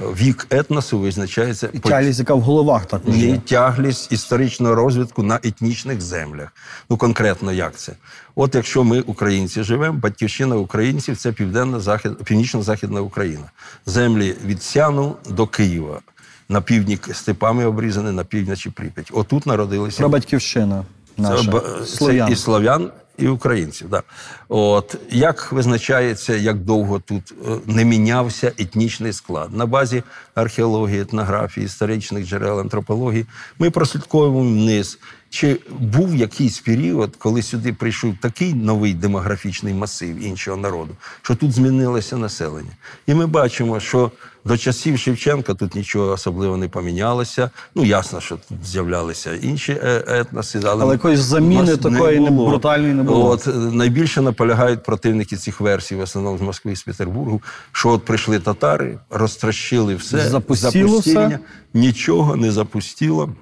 Вік 0.00 0.46
етносу 0.50 0.98
визначається 0.98 1.68
І 1.72 1.78
по 1.78 1.88
тяглість, 1.88 2.18
яка 2.18 2.34
в 2.34 2.40
головах 2.40 2.86
також. 2.86 3.14
ні, 3.14 3.40
тяглість 3.46 4.12
історичного 4.12 4.74
розвитку 4.74 5.22
на 5.22 5.40
етнічних 5.42 6.00
землях. 6.00 6.48
Ну 6.90 6.96
конкретно 6.96 7.52
як 7.52 7.76
це? 7.76 7.92
От 8.34 8.54
якщо 8.54 8.84
ми, 8.84 9.00
українці, 9.00 9.62
живемо, 9.62 9.98
батьківщина 9.98 10.56
українців 10.56 11.16
це 11.16 11.32
південна 11.32 11.80
захід, 11.80 12.12
північно-західна 12.24 13.00
Україна. 13.00 13.50
Землі 13.86 14.34
від 14.44 14.62
Сяну 14.62 15.16
до 15.30 15.46
Києва. 15.46 16.00
На 16.48 16.60
півдні 16.60 16.98
степами 17.12 17.64
обрізані, 17.64 18.12
на 18.12 18.24
півночі 18.24 18.70
Прип'ять. 18.70 19.10
Отут 19.12 19.46
народилися 19.46 19.98
Прабатьківщина 19.98 20.84
наша. 21.18 21.60
це, 21.80 21.86
Слов'ян. 21.86 22.32
і 22.32 22.36
слов'ян, 22.36 22.90
і 23.18 23.28
українців. 23.28 23.88
Да. 23.90 24.02
От 24.48 24.96
як 25.10 25.52
визначається, 25.52 26.36
як 26.36 26.56
довго 26.56 26.98
тут 26.98 27.34
е, 27.46 27.50
не 27.66 27.84
мінявся 27.84 28.52
етнічний 28.58 29.12
склад 29.12 29.54
на 29.54 29.66
базі 29.66 30.02
археології, 30.34 31.00
етнографії, 31.00 31.66
історичних 31.66 32.26
джерел 32.26 32.60
антропології. 32.60 33.26
Ми 33.58 33.70
прослідковуємо 33.70 34.40
вниз. 34.40 34.98
чи 35.30 35.60
був 35.78 36.16
якийсь 36.16 36.60
період, 36.60 37.16
коли 37.16 37.42
сюди 37.42 37.72
прийшов 37.72 38.14
такий 38.20 38.54
новий 38.54 38.94
демографічний 38.94 39.74
масив 39.74 40.24
іншого 40.24 40.56
народу, 40.56 40.96
що 41.22 41.34
тут 41.34 41.52
змінилося 41.52 42.16
населення? 42.16 42.70
І 43.06 43.14
ми 43.14 43.26
бачимо, 43.26 43.80
що 43.80 44.10
до 44.46 44.56
часів 44.56 44.98
Шевченка 44.98 45.54
тут 45.54 45.74
нічого 45.74 46.10
особливо 46.12 46.56
не 46.56 46.68
помінялося. 46.68 47.50
Ну, 47.74 47.84
ясно, 47.84 48.20
що 48.20 48.36
тут 48.48 48.58
з'являлися 48.66 49.34
інші 49.34 49.72
е- 49.72 50.04
етноси, 50.08 50.60
але, 50.64 50.82
Але 50.82 50.94
якоїсь 50.94 51.20
заміни 51.20 51.76
такої 51.76 52.20
не- 52.20 52.30
брутальної 52.30 52.94
не 52.94 53.02
було. 53.02 53.30
От 53.30 53.46
е, 53.46 53.50
найбільше 53.50 54.20
наполягають 54.20 54.82
противники 54.82 55.36
цих 55.36 55.60
версій, 55.60 55.94
в 55.96 56.00
основному 56.00 56.38
з 56.38 56.40
Москви 56.40 56.72
і 56.72 56.76
з 56.76 56.82
Петербургу, 56.82 57.42
що 57.72 57.88
от 57.88 58.04
прийшли 58.04 58.38
татари, 58.38 58.98
розтрощили 59.10 59.94
все, 59.94 60.28
Запустіло 60.28 60.88
запустіння, 60.88 61.26
все? 61.26 61.38
нічого 61.74 62.36
не 62.36 62.52
запустіло. 62.52 63.34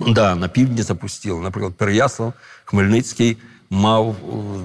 Да, 0.00 0.34
на 0.34 0.48
півдні 0.48 0.82
запустіло. 0.82 1.40
Наприклад, 1.40 1.74
Переяслав 1.74 2.32
Хмельницький 2.64 3.36
мав 3.70 4.08
о, 4.08 4.14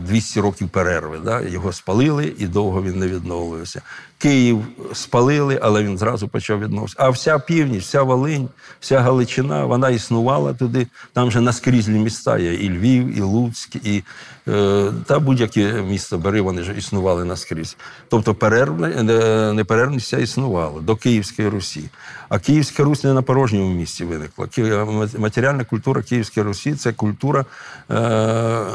200 0.07 0.39
років 0.39 0.69
перерви. 0.69 1.19
Да? 1.25 1.41
Його 1.41 1.73
спалили 1.73 2.33
і 2.37 2.47
довго 2.47 2.83
він 2.83 2.99
не 2.99 3.07
відновлювався. 3.07 3.81
Київ 4.23 4.65
спалили, 4.93 5.59
але 5.61 5.83
він 5.83 5.97
зразу 5.97 6.27
почав 6.27 6.59
відновлюватися. 6.59 6.97
А 6.99 7.09
вся 7.09 7.39
північ, 7.39 7.83
вся 7.83 8.01
Волинь, 8.01 8.49
вся 8.79 8.99
Галичина, 8.99 9.65
вона 9.65 9.89
існувала 9.89 10.53
туди. 10.53 10.87
Там 11.13 11.31
же 11.31 11.41
наскрізні 11.41 11.99
міста 11.99 12.37
є 12.37 12.53
і 12.53 12.69
Львів, 12.69 13.17
і 13.17 13.21
Луцьк, 13.21 13.75
і 13.75 14.03
е, 14.47 14.91
та 15.05 15.19
будь-яке 15.19 15.81
місто 15.81 16.17
бери, 16.17 16.41
вони 16.41 16.63
ж 16.63 16.73
існували 16.77 17.25
наскрізь. 17.25 17.77
Тобто 18.09 18.35
перервна, 18.35 18.89
е, 18.89 19.53
неперервність 19.53 20.13
існувала 20.13 20.81
до 20.81 20.95
Київської 20.95 21.47
Русі. 21.47 21.89
А 22.33 22.39
Київська 22.39 22.83
Русь 22.83 23.03
не 23.03 23.13
на 23.13 23.21
порожньому 23.21 23.73
місці 23.73 24.05
виникла. 24.05 24.47
Е, 24.57 24.85
Матеріальна 25.17 25.63
культура 25.63 26.01
Київської 26.01 26.45
Русі 26.45 26.75
це 26.75 26.93
культура, 26.93 27.45
е, 27.91 28.65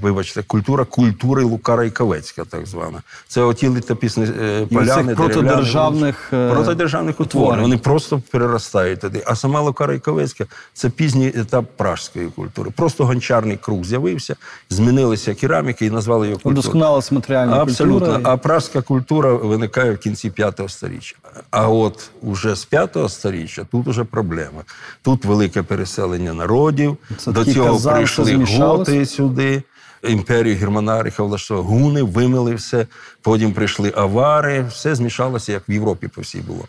вибачте, 0.00 0.42
культура 0.42 0.84
культури 0.84 1.44
Лукара 1.44 1.84
і 1.84 1.90
Ковецька, 1.90 2.44
так 2.44 2.66
звана. 2.66 3.02
Це 3.28 3.40
оті 3.40 3.68
літописні 3.68 4.24
е, 4.40 4.66
І 4.70 4.76
поляни, 4.94 5.14
протидержавних, 5.14 6.32
е, 6.32 6.50
протидержавних 6.50 7.20
утворень. 7.20 7.60
Вони 7.60 7.76
просто 7.78 8.22
переростають 8.30 9.00
туди. 9.00 9.22
А 9.26 9.34
сама 9.34 9.60
Лукара 9.60 9.94
і 9.94 9.98
Ковецька 9.98 10.46
це 10.74 10.90
пізній 10.90 11.32
етап 11.36 11.64
пражської 11.76 12.26
культури. 12.26 12.70
Просто 12.76 13.04
гончарний 13.04 13.56
круг 13.56 13.84
з'явився, 13.84 14.36
змінилися 14.70 15.34
кераміки 15.34 15.86
і 15.86 15.90
назвали 15.90 16.26
його 16.26 16.36
культурою. 16.38 16.60
Удосконалась 16.60 17.12
матеріальна 17.12 17.56
Абсолютно. 17.62 18.00
культура. 18.00 18.32
А 18.32 18.36
пражська 18.36 18.82
культура 18.82 19.32
виникає 19.34 19.92
в 19.92 19.98
кінці 19.98 20.30
п'ятого 20.30 20.68
сторіччя. 20.68 21.16
А 21.50 21.68
от 21.68 22.10
уже 22.22 22.54
з 22.56 22.64
п'ятого 22.64 23.08
сторіччя 23.08 23.66
тут 23.70 23.88
уже 23.88 24.04
проблема. 24.04 24.62
Тут 25.02 25.24
велике 25.24 25.62
переселення 25.62 26.34
народів. 26.34 26.96
Це 27.16 27.32
До 27.32 27.44
цього 27.44 27.72
казан, 27.72 27.94
прийшли 27.94 28.44
готи 28.58 29.06
сюди. 29.06 29.62
Імперію 30.08 30.56
Германаріха 30.56 31.22
влаштували 31.22 31.66
гуни, 31.66 32.02
вимили 32.02 32.54
все. 32.54 32.86
Потім 33.22 33.52
прийшли 33.52 33.92
авари, 33.96 34.66
все 34.70 34.94
змішалося, 34.94 35.52
як 35.52 35.68
в 35.68 35.70
Європі 35.70 36.08
по 36.08 36.20
всій 36.20 36.38
було. 36.40 36.64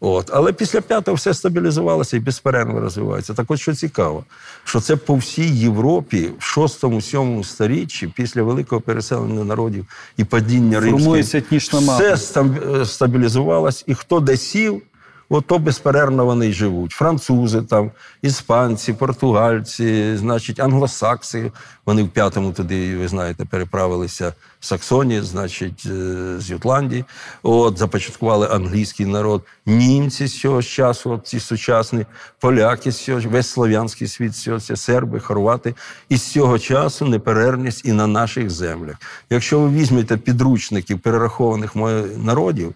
От. 0.00 0.30
Але 0.32 0.52
після 0.52 0.80
п'ятого 0.80 1.14
все 1.14 1.34
стабілізувалося 1.34 2.16
і 2.16 2.20
безперервно 2.20 2.80
розвивається. 2.80 3.34
Так 3.34 3.50
от 3.50 3.60
що 3.60 3.74
цікаво, 3.74 4.24
що 4.64 4.80
це 4.80 4.96
по 4.96 5.14
всій 5.14 5.48
Європі 5.56 6.30
в 6.38 6.58
6-7 6.58 7.44
сторіччі, 7.44 8.06
після 8.16 8.42
великого 8.42 8.80
переселення 8.80 9.44
народів 9.44 9.86
і 10.16 10.24
падіння 10.24 10.80
римської, 10.80 11.22
все 11.98 12.14
стаб- 12.14 12.84
стабілізувалось, 12.84 13.84
і 13.86 13.94
хто 13.94 14.20
де 14.20 14.36
сів, 14.36 14.82
ото 15.30 15.58
безперервно 15.58 16.24
вони 16.24 16.52
живуть. 16.52 16.92
Французи, 16.92 17.62
там, 17.62 17.90
іспанці, 18.22 18.92
португальці, 18.92 20.16
значить, 20.16 20.60
англосакси. 20.60 21.52
Вони 21.86 22.02
в 22.02 22.08
п'ятому 22.08 22.52
туди, 22.52 22.96
ви 22.96 23.08
знаєте, 23.08 23.44
переправилися 23.44 24.34
в 24.60 24.66
Саксонії, 24.66 25.20
значить, 25.20 25.82
е, 25.86 26.34
з 26.38 26.50
Ютландії. 26.50 27.04
От, 27.42 27.78
започаткували 27.78 28.48
англійський 28.50 29.06
народ. 29.06 29.42
Німці 29.66 30.26
з 30.26 30.40
цього 30.40 30.62
часу, 30.62 31.10
от 31.10 31.26
ці 31.26 31.40
сучасні, 31.40 32.06
поляки 32.40 32.92
з 32.92 33.04
цього 33.04 33.20
весь 33.20 33.48
слов'янський 33.48 34.08
світ 34.08 34.34
з 34.34 34.42
цього, 34.42 34.60
серби, 34.60 35.20
хорвати. 35.20 35.74
І 36.08 36.16
з 36.16 36.22
цього 36.22 36.58
часу 36.58 37.04
неперервність 37.04 37.84
і 37.84 37.92
на 37.92 38.06
наших 38.06 38.50
землях. 38.50 38.96
Якщо 39.30 39.60
ви 39.60 39.70
візьмете 39.70 40.16
підручників 40.16 41.00
перерахованих 41.00 41.76
народів, 42.16 42.74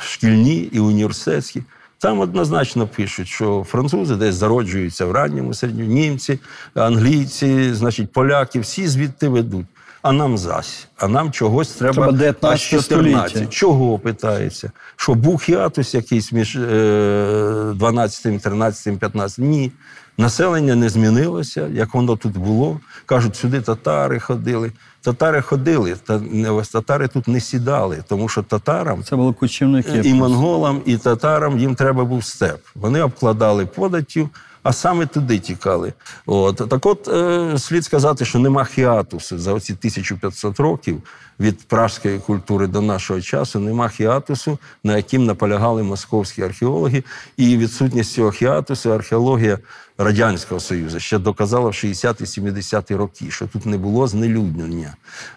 шкільні 0.00 0.56
і 0.56 0.80
університетські, 0.80 1.62
там 2.02 2.20
однозначно 2.20 2.86
пишуть, 2.86 3.28
що 3.28 3.66
французи 3.68 4.16
десь 4.16 4.34
зароджуються 4.34 5.06
в 5.06 5.12
ранньому 5.12 5.54
середньому, 5.54 5.90
німці, 5.90 6.38
англійці, 6.74 7.74
значить, 7.74 8.12
поляки, 8.12 8.60
всі 8.60 8.88
звідти 8.88 9.28
ведуть. 9.28 9.66
А 10.02 10.12
нам 10.12 10.38
зась, 10.38 10.88
а 10.96 11.08
нам 11.08 11.32
чогось 11.32 11.68
треба, 11.68 11.94
Треба 11.94 12.12
19 12.12 12.44
аж 12.44 12.60
14. 12.70 13.30
століття. 13.30 13.52
Чого 13.52 13.98
питається? 13.98 14.70
Що 14.96 15.14
був 15.14 15.42
хіатус 15.42 15.94
якийсь 15.94 16.32
між 16.32 16.56
е, 16.56 17.72
12, 17.74 18.42
13, 18.42 18.98
15? 18.98 19.38
Ні. 19.38 19.72
Населення 20.18 20.74
не 20.74 20.88
змінилося, 20.88 21.68
як 21.72 21.94
воно 21.94 22.16
тут 22.16 22.36
було. 22.36 22.80
Кажуть, 23.06 23.36
сюди 23.36 23.60
татари 23.60 24.20
ходили. 24.20 24.72
Татари 25.02 25.42
ходили, 25.42 25.96
та 26.06 26.18
не- 26.18 26.50
ось 26.50 26.68
татари 26.68 27.08
тут 27.08 27.28
не 27.28 27.40
сідали, 27.40 28.04
тому 28.08 28.28
що 28.28 28.42
татарам 28.42 29.04
Це 29.04 29.16
були 29.16 29.32
кочівники. 29.32 30.00
і 30.04 30.14
монголам, 30.14 30.82
і 30.86 30.96
татарам 30.96 31.58
їм 31.58 31.74
треба 31.74 32.04
був 32.04 32.24
степ. 32.24 32.60
Вони 32.74 33.02
обкладали 33.02 33.66
податтю, 33.66 34.28
а 34.62 34.72
саме 34.72 35.06
туди 35.06 35.38
тікали. 35.38 35.92
От 36.26 36.56
так, 36.70 36.86
от 36.86 37.08
е, 37.08 37.58
слід 37.58 37.84
сказати, 37.84 38.24
що 38.24 38.38
нема 38.38 38.64
хіатусу 38.64 39.38
за 39.38 39.52
оці 39.52 39.72
1500 39.72 40.60
років 40.60 41.02
від 41.40 41.68
пражської 41.68 42.18
культури 42.18 42.66
до 42.66 42.80
нашого 42.80 43.20
часу. 43.20 43.60
Нема 43.60 43.88
хіатусу, 43.88 44.58
на 44.84 44.96
яким 44.96 45.24
наполягали 45.24 45.82
московські 45.82 46.42
археологи, 46.42 47.04
і 47.36 47.56
відсутність 47.56 48.12
цього 48.12 48.30
хіатусу 48.30 48.92
археологія 48.92 49.58
Радянського 50.02 50.60
Союзу 50.60 51.00
ще 51.00 51.18
доказала 51.18 51.70
в 51.70 51.72
60-70-ті 51.72 52.94
роки, 52.94 53.30
що 53.30 53.46
тут 53.46 53.66
не 53.66 53.78
було 53.78 54.06
знелюднення. 54.06 54.94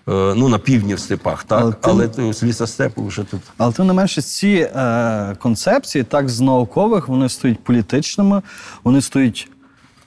Е, 0.07 0.33
ну 0.35 0.49
на 0.49 0.59
півдні 0.59 0.95
в 0.95 0.99
степах, 0.99 1.43
так, 1.43 1.77
Але 1.81 2.09
але, 2.17 2.33
з 2.33 2.43
лісостепу 2.43 3.05
вже 3.05 3.23
тут. 3.23 3.41
Але 3.57 3.71
тим 3.73 3.87
не 3.87 3.93
менше, 3.93 4.21
ці 4.21 4.69
е, 4.75 5.35
концепції, 5.39 6.03
так 6.03 6.29
з 6.29 6.41
наукових, 6.41 7.07
вони 7.07 7.29
стають 7.29 7.63
політичними, 7.63 8.41
вони 8.83 9.01
стають 9.01 9.49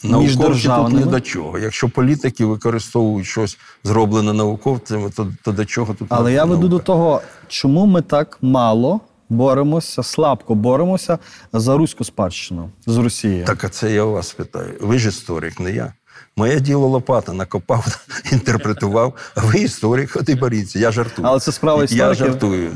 Науковці 0.02 0.68
тут 0.68 0.92
не 0.92 1.06
до 1.06 1.20
чого. 1.20 1.58
Якщо 1.58 1.88
політики 1.88 2.44
використовують 2.44 3.26
щось 3.26 3.58
зроблене 3.84 4.32
науковцями, 4.32 5.10
то, 5.10 5.32
то 5.44 5.52
до 5.52 5.64
чого 5.64 5.94
тут 5.94 6.08
Але 6.10 6.32
я 6.32 6.44
веду 6.44 6.68
до 6.68 6.78
того, 6.78 7.20
чому 7.48 7.86
ми 7.86 8.02
так 8.02 8.38
мало 8.42 9.00
боремося, 9.28 10.02
слабко 10.02 10.54
боремося 10.54 11.18
за 11.52 11.76
руську 11.76 12.04
спадщину 12.04 12.70
з 12.86 12.96
Росії. 12.96 13.44
Так, 13.44 13.64
а 13.64 13.68
це 13.68 13.92
я 13.92 14.02
у 14.02 14.12
вас 14.12 14.32
питаю. 14.32 14.74
Ви 14.80 14.98
ж 14.98 15.08
історик, 15.08 15.60
не 15.60 15.72
я. 15.72 15.92
Моє 16.36 16.60
діло 16.60 16.88
лопата 16.88 17.32
накопав, 17.32 18.04
інтерпретував. 18.32 19.14
А 19.34 19.40
ви 19.40 19.58
історик, 19.58 20.16
от 20.16 20.28
і 20.28 20.34
боріться. 20.34 20.78
Я 20.78 20.92
жартую. 20.92 21.28
Але 21.28 21.40
це 21.40 21.52
справа 21.52 21.84
Я 21.88 22.14
жартую. 22.14 22.70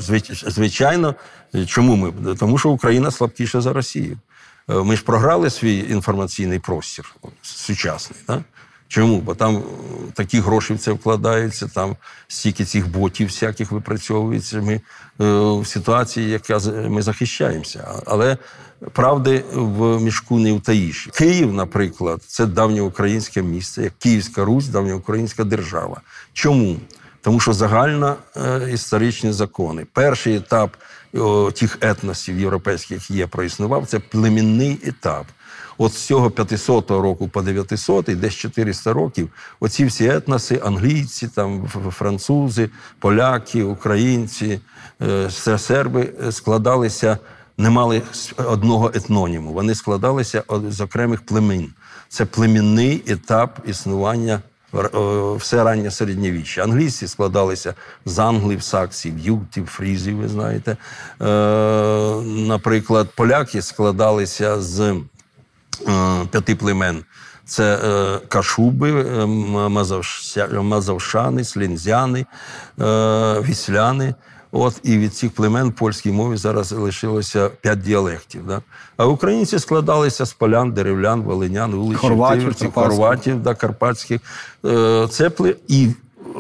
Звичайно, 0.47 1.15
чому 1.67 1.97
ми? 1.97 2.35
Тому 2.35 2.59
що 2.59 2.71
Україна 2.71 3.11
слабкіша 3.11 3.61
за 3.61 3.73
Росію. 3.73 4.19
Е, 4.71 4.75
Ми 4.75 4.97
ж 4.97 5.05
програли 5.05 5.51
свій 5.51 5.79
інформаційний 5.91 6.59
простір 6.59 7.15
сучасний. 7.43 8.21
Так? 8.27 8.41
Чому? 8.93 9.21
Бо 9.21 9.35
там 9.35 9.57
е, 9.57 9.61
такі 10.15 10.41
гроші 10.41 10.75
в 10.75 10.79
це 10.79 10.93
вкладаються, 10.93 11.71
там 11.75 11.97
стільки 12.29 12.65
цих 12.65 12.89
ботів 12.89 13.27
всяких 13.27 13.73
випрацьовується. 13.73 14.61
Ми 14.61 14.75
е, 14.75 14.81
в 15.61 15.67
ситуації, 15.67 16.31
яка 16.31 16.59
ми 16.89 17.03
захищаємося. 17.03 18.03
Але 18.07 18.37
правди 18.93 19.45
в 19.53 20.01
мішку 20.01 20.39
не 20.39 20.53
втаїш. 20.53 21.09
Київ, 21.13 21.53
наприклад, 21.53 22.23
це 22.27 22.47
давньоукраїнське 22.47 23.43
місце, 23.43 23.83
як 23.83 23.93
Київська 23.99 24.45
Русь, 24.45 24.69
давньоукраїнська 24.69 25.45
держава. 25.45 26.01
Чому? 26.33 26.77
Тому 27.21 27.41
що 27.41 27.53
загально 27.53 28.17
е, 28.37 28.71
історичні 28.73 29.33
закони. 29.33 29.87
Перший 29.93 30.37
етап 30.37 30.77
о, 31.15 31.51
тих 31.51 31.79
етносів 31.81 32.41
європейських 32.41 33.11
є 33.11 33.27
проіснував, 33.27 33.87
це 33.87 33.99
племінний 33.99 34.79
етап. 34.85 35.27
От 35.79 35.93
з 35.93 36.07
цього 36.07 36.31
500 36.31 36.91
року 36.91 37.29
по 37.29 37.43
900, 37.43 38.05
десь 38.05 38.35
400 38.35 38.93
років, 38.93 39.31
оці 39.61 39.85
всі 39.85 40.07
етноси, 40.09 40.61
англійці, 40.65 41.29
там, 41.29 41.69
французи, 41.91 42.71
поляки, 42.99 43.63
українці, 43.63 44.61
е, 45.03 45.31
серби 45.59 46.13
е, 46.27 46.33
складалися, 46.33 47.19
не 47.59 47.71
мали 47.71 48.03
одного 48.37 48.91
етноніму. 48.95 49.53
Вони 49.53 49.75
складалися 49.75 50.43
з 50.69 50.81
окремих 50.81 51.27
племен. 51.27 51.69
Це 52.09 52.25
племінний 52.25 53.03
етап 53.07 53.59
існування 53.67 54.43
все 55.37 55.65
раннє 55.65 55.91
середньовіччя. 55.91 56.63
Англійці 56.63 57.09
складалися 57.09 57.75
з 58.05 58.19
англів, 58.19 58.63
саксів, 58.63 59.19
ютів, 59.19 59.67
фрізів, 59.67 60.17
ви 60.17 60.29
знаєте. 60.29 60.71
Е, 60.71 61.25
наприклад, 62.25 63.09
поляки 63.17 63.63
складалися 63.63 64.61
з 64.61 65.01
п'яти 66.31 66.55
племен 66.55 67.05
Це 67.45 67.79
е, 67.85 68.19
Кашуби, 68.29 68.91
е, 68.91 69.23
М- 69.23 69.55
Мазовща- 69.55 70.63
Мазовшани, 70.63 71.45
Слінзяни, 71.45 72.27
е, 72.81 73.41
Вісляни. 73.41 74.15
От 74.55 74.81
і 74.83 74.99
від 74.99 75.15
цих 75.15 75.31
племен 75.35 75.69
в 75.69 75.73
польській 75.73 76.13
мові 76.13 76.37
зараз 76.37 76.73
лишилося 76.73 77.49
п'ять 77.49 77.81
діалектів. 77.81 78.47
Да? 78.47 78.61
А 78.97 79.07
українці 79.07 79.59
складалися 79.59 80.27
з 80.27 80.33
полян, 80.33 80.73
деревлян, 80.73 81.23
волинян, 81.23 81.75
уличів, 81.75 82.01
Хорватів, 82.01 82.73
хорватів, 82.75 83.43
да, 83.43 83.55
карпатських. 83.55 84.21
Е, 84.65 85.07
Це 85.11 85.29
пле- 85.29 85.55
і 85.69 85.89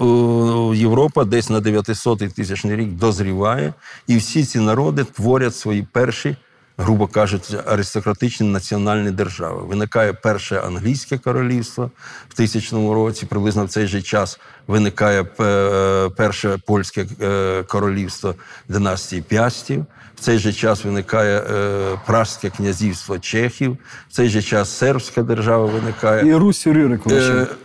е, 0.01 0.77
Європа 0.77 1.25
десь 1.25 1.51
на 1.51 1.61
900 1.61 2.35
тисячний 2.35 2.77
рік 2.77 2.89
дозріває, 2.93 3.75
і 4.07 4.17
всі 4.17 4.45
ці 4.45 4.59
народи 4.61 5.05
творять 5.05 5.57
свої 5.57 5.87
перші, 5.93 6.37
грубо 6.79 7.07
кажучи, 7.07 7.61
аристократичні 7.67 8.49
національні 8.49 9.11
держави. 9.11 9.63
Виникає 9.63 10.13
перше 10.13 10.61
англійське 10.61 11.19
королівство 11.19 11.91
в 12.29 12.35
тисячному 12.35 12.95
році, 12.95 13.27
приблизно 13.27 13.65
в 13.65 13.69
цей 13.69 13.87
же 13.87 14.03
час 14.03 14.41
виникає 14.67 15.27
е, 15.41 16.09
перше 16.17 16.59
польське 16.67 17.07
е, 17.21 17.63
королівство 17.63 18.35
династії 18.69 19.23
Пястів. 19.23 19.87
В 20.17 20.21
цей 20.21 20.39
же 20.39 20.53
час 20.53 20.85
виникає 20.85 21.39
е, 21.39 21.99
Пражське 22.07 22.51
князівство 22.51 23.19
Чехів, 23.19 23.77
в 24.09 24.13
цей 24.13 24.29
же 24.29 24.43
час 24.43 24.77
сербська 24.77 25.23
держава 25.23 25.67
виникає. 25.67 26.29
І 26.29 26.35
Русь. 26.35 26.67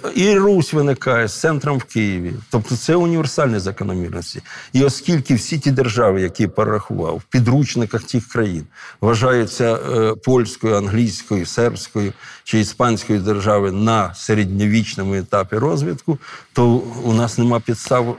Е, 0.05 0.11
І 0.15 0.37
Русь 0.37 0.73
виникає 0.73 1.27
з 1.27 1.39
центром 1.39 1.77
в 1.77 1.83
Києві. 1.83 2.33
Тобто 2.51 2.77
це 2.77 2.95
універсальні 2.95 3.59
закономірності. 3.59 4.41
І 4.73 4.83
оскільки 4.83 5.35
всі 5.35 5.59
ті 5.59 5.71
держави, 5.71 6.21
які 6.21 6.43
я 6.43 6.49
перерахував, 6.49 7.15
в 7.17 7.23
підручниках 7.23 8.03
тих 8.03 8.27
країн 8.27 8.63
вважаються 9.01 9.75
е, 9.75 10.13
польською, 10.25 10.75
англійською, 10.75 11.45
сербською 11.45 12.13
чи 12.43 12.59
іспанською 12.59 13.19
держави 13.19 13.71
на 13.71 14.13
середньовічному 14.13 15.15
етапі 15.15 15.55
розвитку, 15.55 16.19
то 16.57 16.81
у 17.03 17.13
нас 17.13 17.37
нема 17.37 17.59
підстав 17.59 18.07
е, 18.09 18.13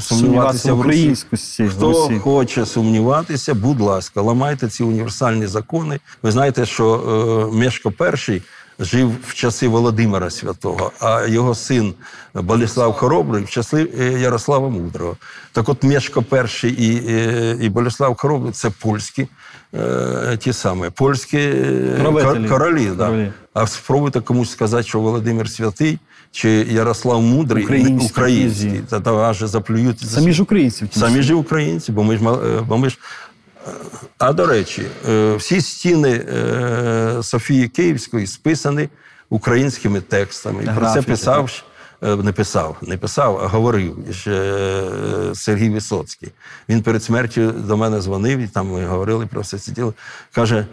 Сумніватися 0.00 0.14
сумніватися 0.14 0.72
в 0.72 0.78
українськості 0.78 1.68
Хто 1.68 1.92
Русі. 1.92 2.18
хоче 2.18 2.66
сумніватися, 2.66 3.54
будь 3.54 3.80
ласка, 3.80 4.22
ламайте 4.22 4.68
ці 4.68 4.82
універсальні 4.82 5.46
закони. 5.46 6.00
Ви 6.22 6.30
знаєте, 6.30 6.66
що 6.66 6.94
е, 7.52 7.56
Мешко 7.56 7.92
І 8.28 8.42
жив 8.80 9.10
в 9.26 9.34
часи 9.34 9.68
Володимира 9.68 10.30
Святого, 10.30 10.92
а 11.00 11.26
його 11.26 11.54
син 11.54 11.94
Боліслав 12.34 12.92
Хоробрий 12.92 13.44
в 13.44 13.50
часи 13.50 13.88
е, 14.00 14.04
Ярослава 14.20 14.68
Мудрого. 14.68 15.16
Так 15.52 15.68
от 15.68 15.82
Мешко 15.82 16.24
І 16.62 16.68
і, 16.68 17.02
е, 17.08 17.56
і 17.60 17.68
Боліслав 17.68 18.16
Хоробрий 18.16 18.52
це 18.52 18.70
польські. 18.70 19.28
е, 19.74 20.36
Ті 20.40 20.52
самі 20.52 20.90
польські 20.94 21.52
Правителі. 22.00 22.48
королі, 22.48 22.90
да. 22.96 23.32
А 23.54 23.66
спробуйте 23.66 24.20
комусь 24.20 24.50
сказати, 24.50 24.82
що 24.82 25.00
Володимир 25.00 25.50
Святий 25.50 25.98
чи 26.32 26.50
Ярослав 26.50 27.22
Мудрий 27.22 27.64
Українські 27.64 28.08
український, 28.08 28.82
та, 28.88 29.00
та 29.00 29.14
аж 29.16 29.38
заплюють 29.38 30.00
Самі 30.00 30.32
ж 30.32 30.42
українці 30.42 30.86
Самі 30.92 31.22
ж 31.22 31.34
українці, 31.34 31.92
бо 31.92 32.04
ми 32.04 32.16
ж 32.16 32.22
бо 32.68 32.78
ми 32.78 32.90
ж. 32.90 32.98
А 34.18 34.32
до 34.32 34.46
речі, 34.46 34.86
е, 35.08 35.34
всі 35.34 35.60
стіни 35.60 36.10
е, 36.10 37.22
Софії 37.22 37.68
Київської 37.68 38.26
списані 38.26 38.88
українськими 39.30 40.00
текстами. 40.00 40.64
І 40.64 40.66
Про 40.66 40.90
це 40.90 41.02
писав 41.02 41.62
е, 42.02 42.16
не 42.16 42.32
писав, 42.32 42.76
не 42.82 42.96
писав, 42.96 43.40
а 43.42 43.46
говорив 43.46 43.96
ще 44.10 44.62
Сергій 45.34 45.70
Висоцький. 45.70 46.32
Він 46.68 46.82
перед 46.82 47.02
смертю 47.04 47.52
до 47.52 47.76
мене 47.76 48.00
дзвонив, 48.00 48.38
і 48.38 48.46
там 48.46 48.68
ми 48.68 48.86
говорили 48.86 49.26
про 49.26 49.40
все 49.40 49.58
це 49.58 49.72
діло. 49.72 49.94
Каже. 50.32 50.66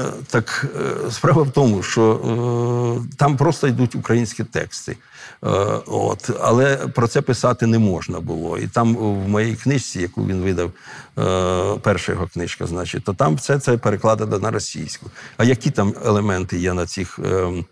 «Е, 0.00 0.12
Так 0.30 0.66
е, 1.06 1.10
справа 1.10 1.42
в 1.42 1.50
тому, 1.50 1.82
що 1.82 2.12
е, 2.12 3.16
там 3.16 3.36
просто 3.36 3.68
йдуть 3.68 3.94
українські 3.94 4.44
тексти. 4.44 4.96
Е, 5.44 5.48
от, 5.86 6.30
але 6.40 6.76
про 6.76 7.08
це 7.08 7.20
писати 7.20 7.66
не 7.66 7.78
можна 7.78 8.20
було. 8.20 8.58
І 8.58 8.66
там 8.66 8.96
в 8.96 9.28
моїй 9.28 9.54
книжці, 9.54 10.00
яку 10.00 10.26
він 10.26 10.40
видав, 10.40 10.70
е, 11.18 11.78
перша 11.82 12.12
його 12.12 12.26
книжка, 12.26 12.66
значить, 12.66 13.04
то 13.04 13.12
там 13.12 13.34
все 13.34 13.58
це 13.58 13.76
перекладено 13.76 14.38
на 14.38 14.50
російську. 14.50 15.10
А 15.36 15.44
які 15.44 15.70
там 15.70 15.94
елементи 16.04 16.58
є 16.58 16.72
на 16.72 16.86
цих 16.86 17.18
е, 17.18 17.62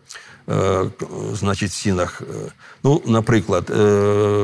значить, 1.33 1.73
стінах? 1.73 2.23
Ну, 2.85 3.03
наприклад, 3.07 3.73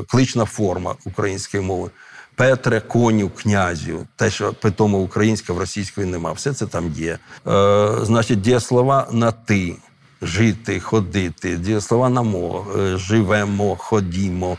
клична 0.09 0.45
форма 0.45 0.95
української 1.05 1.63
мови. 1.63 1.91
Петре, 2.37 2.81
коню, 2.81 3.31
князю, 3.31 4.07
те, 4.17 4.31
що 4.31 4.53
питомо 4.53 4.99
українська 4.99 5.53
в 5.53 5.59
російської 5.59 6.07
нема, 6.07 6.33
все 6.33 6.53
це 6.53 6.67
там 6.67 6.93
є. 6.93 7.19
Е, 7.47 7.89
значить, 8.03 8.41
дієслова 8.41 9.09
на 9.13 9.33
ти, 9.33 9.77
жити, 10.23 10.81
ходити, 10.81 11.57
дієслова 11.57 12.09
на 12.09 12.23
мо, 12.23 12.67
е, 12.79 12.97
живемо, 12.97 13.77
ходімо. 13.77 14.57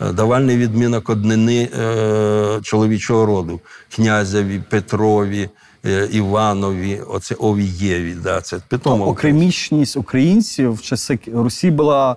Е, 0.00 0.12
Давальний 0.12 0.56
відмінок 0.56 1.10
однини 1.10 1.68
е, 1.78 2.60
чоловічого 2.62 3.26
роду 3.26 3.60
князеві, 3.94 4.62
Петрові, 4.70 5.48
е, 5.86 6.08
Іванові, 6.12 7.00
оце 7.08 7.34
Овієві. 7.34 8.14
Да, 8.22 8.40
це 8.40 8.60
питомо. 8.68 9.06
Окремішність 9.08 9.96
українців 9.96 10.72
в 10.72 10.82
часи 10.82 11.18
Русі 11.32 11.70
була 11.70 12.16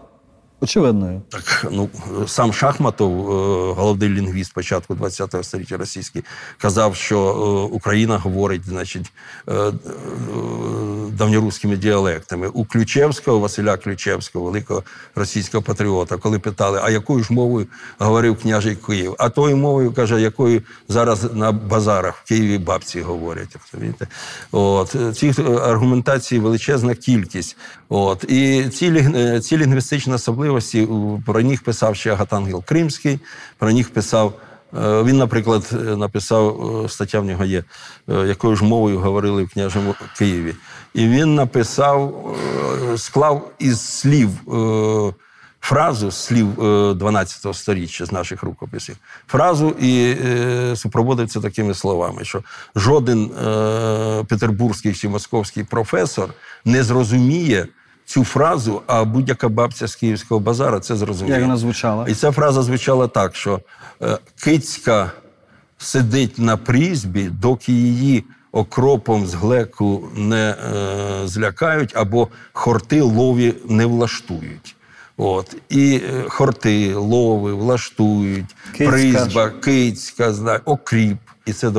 очевидною. 0.61 1.21
Так, 1.29 1.67
ну 1.71 1.89
сам 2.27 2.53
Шахматов, 2.53 3.11
е, 3.11 3.73
головний 3.73 4.09
лінгвіст 4.09 4.53
початку 4.53 4.95
ХХ 4.95 5.43
століття 5.43 5.77
російський, 5.77 6.23
казав, 6.57 6.95
що 6.95 7.19
е, 7.19 7.75
Україна 7.75 8.17
говорить, 8.17 8.61
значить, 8.65 9.11
е, 9.49 9.71
давньоруськими 11.17 11.77
діалектами. 11.77 12.47
У 12.47 12.65
Ключевського, 12.65 13.39
Василя 13.39 13.77
Ключевського, 13.77 14.45
великого 14.45 14.83
російського 15.15 15.63
патріота, 15.63 16.17
коли 16.17 16.39
питали, 16.39 16.79
а 16.83 16.89
якою 16.89 17.23
ж 17.23 17.33
мовою 17.33 17.67
говорив 17.99 18.37
княжий 18.37 18.75
Київ? 18.75 19.15
А 19.19 19.29
тою 19.29 19.57
мовою 19.57 19.93
каже, 19.93 20.21
якою 20.21 20.61
зараз 20.87 21.33
на 21.33 21.51
базарах 21.51 22.17
в 22.17 22.27
Києві 22.27 22.57
бабці 22.57 23.01
говорять. 23.01 23.55
Розумієте? 23.73 24.07
От 24.51 24.95
цих 25.17 25.39
е, 25.39 25.43
аргументацій 25.43 26.39
величезна 26.39 26.95
кількість. 26.95 27.57
От 27.89 28.23
і 28.23 28.69
ці, 28.69 28.85
е, 29.15 29.39
ці 29.39 29.57
лінгвістичні 29.57 30.13
особливості 30.13 30.87
про 31.25 31.41
них 31.41 31.63
писав 31.63 31.95
ще 31.95 32.11
Агатангел 32.11 32.63
Кримський, 32.63 33.19
про 33.57 33.71
них 33.71 33.89
писав. 33.89 34.33
Е, 34.77 35.03
Він, 35.03 35.17
наприклад, 35.17 35.69
е, 35.73 35.75
написав 35.75 36.81
е, 36.85 36.89
стаття 36.89 37.19
в 37.19 37.25
нього 37.25 37.45
є, 37.45 37.63
якою 38.07 38.55
ж 38.55 38.63
мовою 38.63 38.99
говорили 38.99 39.43
в 39.43 39.49
княжому 39.49 39.95
Києві. 40.17 40.55
І 40.93 41.07
він 41.07 41.35
написав, 41.35 42.35
склав 42.97 43.51
із 43.59 43.81
слів 43.81 44.29
фразу 45.61 46.11
з 46.11 46.15
слів 46.15 46.63
е, 46.63 46.93
12 46.93 47.55
сторіччя 47.55 48.05
з 48.05 48.11
наших 48.11 48.43
рукописів. 48.43 48.95
Фразу 49.27 49.69
і 49.69 50.15
супроводив 50.75 51.29
це 51.29 51.39
такими 51.39 51.73
словами, 51.73 52.25
що 52.25 52.43
жоден 52.75 53.29
петербурзький 54.27 54.93
чи 54.93 55.09
московський 55.09 55.63
професор 55.63 56.33
не 56.65 56.83
зрозуміє 56.83 57.67
цю 58.05 58.23
фразу, 58.23 58.81
а 58.87 59.03
будь-яка 59.03 59.49
бабця 59.49 59.87
з 59.87 59.95
Київського 59.95 60.39
базара 60.39 60.79
це 60.79 60.95
зрозуміє. 60.95 61.35
Як 61.35 61.43
вона 61.43 61.57
звучала? 61.57 62.05
І 62.07 62.13
ця 62.13 62.31
фраза 62.31 62.61
звучала 62.63 63.07
так, 63.07 63.35
що 63.35 63.59
е, 64.01 64.17
кицька 64.43 65.11
сидить 65.77 66.39
на 66.39 66.57
прізьбі, 66.57 67.23
доки 67.23 67.71
її 67.71 68.23
окропом 68.51 69.27
з 69.27 69.33
глеку 69.33 70.07
не 70.15 70.49
е, 70.49 71.27
злякають, 71.27 71.91
або 71.95 72.27
хорти 72.53 73.01
лові 73.01 73.53
не 73.65 73.85
влаштують. 73.85 74.75
От. 75.17 75.55
І 75.69 76.01
е, 76.13 76.23
хорти, 76.29 76.93
лови 76.95 77.53
влаштують, 77.53 78.55
Кицька. 78.71 78.91
призьба, 78.91 79.49
кицька, 79.49 80.33
зна- 80.33 80.59
окріп. 80.65 81.17
І 81.45 81.53
це 81.53 81.67
е, 81.67 81.71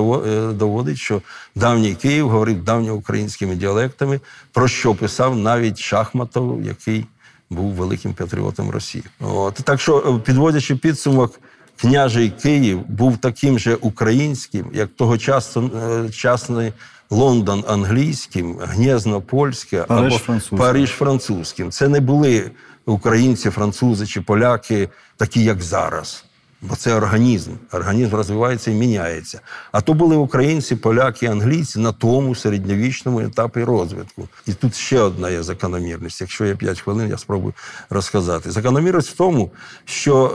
доводить, 0.52 0.98
що 0.98 1.22
давній 1.54 1.94
Київ 1.94 2.28
говорив 2.28 2.64
давньоукраїнськими 2.64 3.54
діалектами, 3.54 4.20
про 4.52 4.68
що 4.68 4.94
писав 4.94 5.36
навіть 5.36 5.78
Шахматов, 5.78 6.62
який 6.62 7.06
був 7.50 7.72
великим 7.72 8.14
патріотом 8.14 8.70
Росії. 8.70 9.04
От. 9.20 9.54
Так 9.54 9.80
що, 9.80 9.98
е, 9.98 10.24
підводячи 10.24 10.76
підсумок, 10.76 11.40
княжий 11.80 12.30
Київ 12.30 12.80
був 12.88 13.16
таким 13.16 13.58
же 13.58 13.74
українським, 13.74 14.66
як 14.72 14.88
тогочасний 14.96 16.72
Лондон 17.10 17.64
англійським, 17.68 18.58
Гнєзно 18.60 19.20
польське 19.20 19.82
Париж 19.82 20.12
або 20.12 20.18
французьким. 20.18 20.58
Париж 20.58 20.90
французьким. 20.90 21.70
Це 21.70 21.88
не 21.88 22.00
були 22.00 22.50
українці, 22.86 23.50
французи 23.50 24.06
чи 24.06 24.20
поляки, 24.20 24.88
такі, 25.16 25.44
як 25.44 25.62
зараз. 25.62 26.24
Бо 26.62 26.76
це 26.76 26.94
організм. 26.94 27.50
Організм 27.72 28.14
розвивається 28.16 28.70
і 28.70 28.74
міняється. 28.74 29.40
А 29.72 29.80
то 29.80 29.94
були 29.94 30.16
українці, 30.16 30.76
поляки, 30.76 31.26
англійці 31.26 31.80
на 31.80 31.92
тому 31.92 32.34
середньовічному 32.34 33.20
етапі 33.20 33.64
розвитку. 33.64 34.28
І 34.46 34.52
тут 34.52 34.74
ще 34.74 35.00
одна 35.00 35.30
є 35.30 35.42
закономірність. 35.42 36.20
Якщо 36.20 36.44
є 36.44 36.54
5 36.54 36.80
хвилин, 36.80 37.10
я 37.10 37.18
спробую 37.18 37.54
розказати. 37.90 38.50
Закономірність 38.50 39.08
в 39.08 39.16
тому, 39.16 39.50
що 39.84 40.26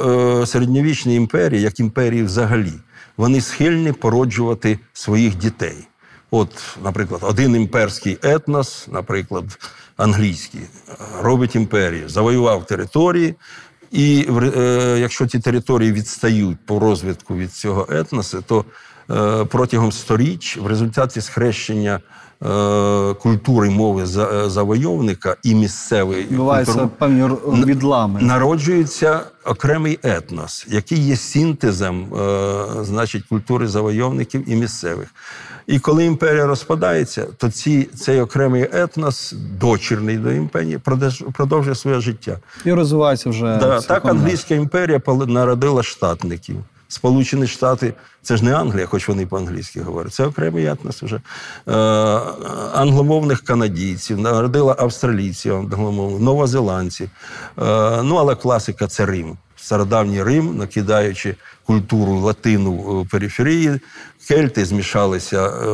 е, 0.43 0.45
середньовічні 0.45 1.15
імперії, 1.15 1.61
як 1.61 1.79
імперії 1.79 2.23
взагалі, 2.23 2.73
вони 3.17 3.41
схильні 3.41 3.91
породжувати 3.91 4.79
своїх 4.93 5.35
дітей. 5.35 5.87
От, 6.31 6.77
наприклад, 6.83 7.21
один 7.23 7.55
імперський 7.55 8.17
етнос, 8.23 8.87
наприклад, 8.91 9.45
англійський, 9.97 10.61
робить 11.21 11.55
імперію, 11.55 12.09
завоював 12.09 12.65
території, 12.65 13.35
і 13.91 14.27
е, 14.57 14.97
якщо 14.99 15.27
ті 15.27 15.39
території 15.39 15.91
відстають 15.91 16.57
по 16.65 16.79
розвитку 16.79 17.35
від 17.35 17.53
цього 17.53 17.87
етносу, 17.91 18.43
то 18.47 18.65
е, 19.11 19.45
протягом 19.45 19.91
сторіч 19.91 20.57
в 20.57 20.67
результаті 20.67 21.21
схрещення 21.21 21.99
е, 22.45 23.13
культури 23.13 23.69
мови 23.69 24.05
за- 24.05 24.29
е, 24.45 24.49
завойовника 24.49 25.35
і 25.43 25.55
місцевої 25.55 26.23
культури- 26.23 26.89
певні 26.97 27.21
відлами. 27.65 28.21
Народжується 28.21 29.21
окремий 29.45 29.99
етнос, 30.03 30.65
який 30.69 30.99
є 30.99 31.15
синтезом, 31.15 32.13
е, 32.15 32.65
значить, 32.83 33.23
культури 33.23 33.67
завойовників 33.67 34.49
і 34.51 34.55
місцевих. 34.55 35.07
І 35.67 35.79
коли 35.79 36.05
імперія 36.05 36.45
розпадається, 36.45 37.27
то 37.37 37.51
ці, 37.51 37.83
цей 37.83 38.21
окремий 38.21 38.69
етнос, 38.73 39.33
дочірний 39.59 40.17
до 40.17 40.31
імперії, 40.31 40.77
продовж- 40.77 41.31
продовжує 41.31 41.75
своє 41.75 41.99
життя. 41.99 42.37
І 42.65 42.73
розвивається 42.73 43.29
вже. 43.29 43.57
Да, 43.57 43.81
так 43.81 44.05
англійська 44.05 44.55
імперія 44.55 44.99
народила 45.27 45.83
штатників. 45.83 46.55
Сполучені 46.89 47.47
Штати 47.47 47.93
це 48.21 48.37
ж 48.37 48.45
не 48.45 48.55
Англія, 48.55 48.85
хоч 48.85 49.07
вони 49.07 49.25
по-англійськи 49.25 49.81
говорять. 49.81 50.13
Це 50.13 50.25
окремий 50.25 50.65
етнос 50.65 51.03
вже. 51.03 51.21
Е, 51.67 51.73
англомовних 52.73 53.41
канадійців, 53.41 54.19
народила 54.19 54.75
австралійців, 54.79 55.55
англомовних, 55.55 56.21
новозеландців. 56.21 57.09
Е, 57.61 58.01
ну, 58.03 58.15
але 58.15 58.35
класика 58.35 58.87
це 58.87 59.05
Рим. 59.05 59.37
Стародавній 59.67 60.23
Рим, 60.23 60.57
накидаючи 60.57 61.35
культуру 61.65 62.19
латину 62.19 62.71
в 62.71 63.09
периферії, 63.09 63.79
кельти 64.27 64.65
змішалися 64.65 65.45
е, 65.47 65.67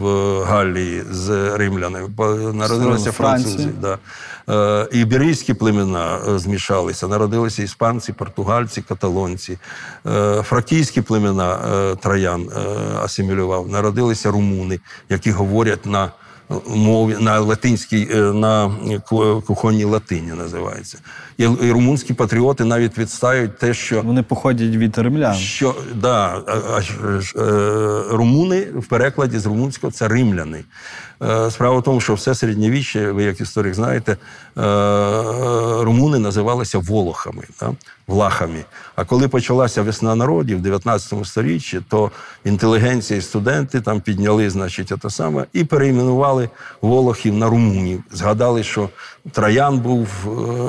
в 0.00 0.04
Галлії 0.44 1.02
з 1.10 1.56
римлянами, 1.56 2.08
народилися 2.52 3.12
французи. 3.12 3.68
Да. 3.80 3.98
Е, 4.48 4.88
Іберійські 4.92 5.54
племена 5.54 6.18
е, 6.28 6.38
змішалися, 6.38 7.08
народилися 7.08 7.62
іспанці, 7.62 8.12
португальці, 8.12 8.82
каталонці. 8.82 9.58
Е, 10.06 10.42
Фракійські 10.42 11.02
племена 11.02 11.54
е, 11.54 11.96
троян 11.96 12.48
е, 12.56 12.60
асимілював, 12.98 13.68
народилися 13.68 14.30
румуни, 14.30 14.80
які 15.08 15.30
говорять 15.30 15.86
на 15.86 16.10
мові 16.68 17.16
на 17.20 17.40
латинській, 17.40 18.08
е, 18.14 18.16
на 18.16 18.72
ку- 19.08 19.42
кухонній 19.46 19.84
латині 19.84 20.32
називається. 20.32 20.98
І, 21.38 21.46
румунські 21.46 22.14
патріоти 22.14 22.64
навіть 22.64 22.98
відстають 22.98 23.58
те, 23.58 23.74
що 23.74 24.02
Вони 24.02 24.22
походять 24.22 24.76
від 24.76 24.98
римлян. 24.98 25.34
що 25.34 25.74
да, 25.94 26.42
а- 26.46 26.76
а 26.76 26.80
ж, 26.80 26.92
е, 27.36 27.42
румуни 28.16 28.60
в 28.74 28.86
перекладі 28.86 29.38
з 29.38 29.46
румунського 29.46 29.90
це 29.90 30.08
римляни. 30.08 30.64
Е, 31.22 31.50
Справа 31.50 31.78
в 31.78 31.82
тому, 31.82 32.00
що 32.00 32.14
все 32.14 32.34
середньовіччя, 32.34 33.12
ви 33.12 33.22
як 33.22 33.40
історик 33.40 33.74
знаєте, 33.74 34.12
е, 34.12 34.16
румуни 35.84 36.18
називалися 36.18 36.78
волохами, 36.78 37.42
да? 37.60 37.72
влахами. 38.06 38.64
А 38.96 39.04
коли 39.04 39.28
почалася 39.28 39.82
весна 39.82 40.14
народів 40.14 40.58
в 40.58 40.60
19 40.60 41.26
сторіччі, 41.26 41.80
то 41.88 42.10
інтелігенція 42.44 43.18
і 43.18 43.22
студенти 43.22 43.80
там 43.80 44.00
підняли, 44.00 44.50
значить, 44.50 44.92
те 45.02 45.10
саме, 45.10 45.44
і 45.52 45.64
перейменували 45.64 46.48
волохів 46.82 47.34
на 47.34 47.48
румунів. 47.48 48.02
Згадали, 48.12 48.62
що 48.62 48.88
Троян 49.32 49.78
був, 49.78 50.08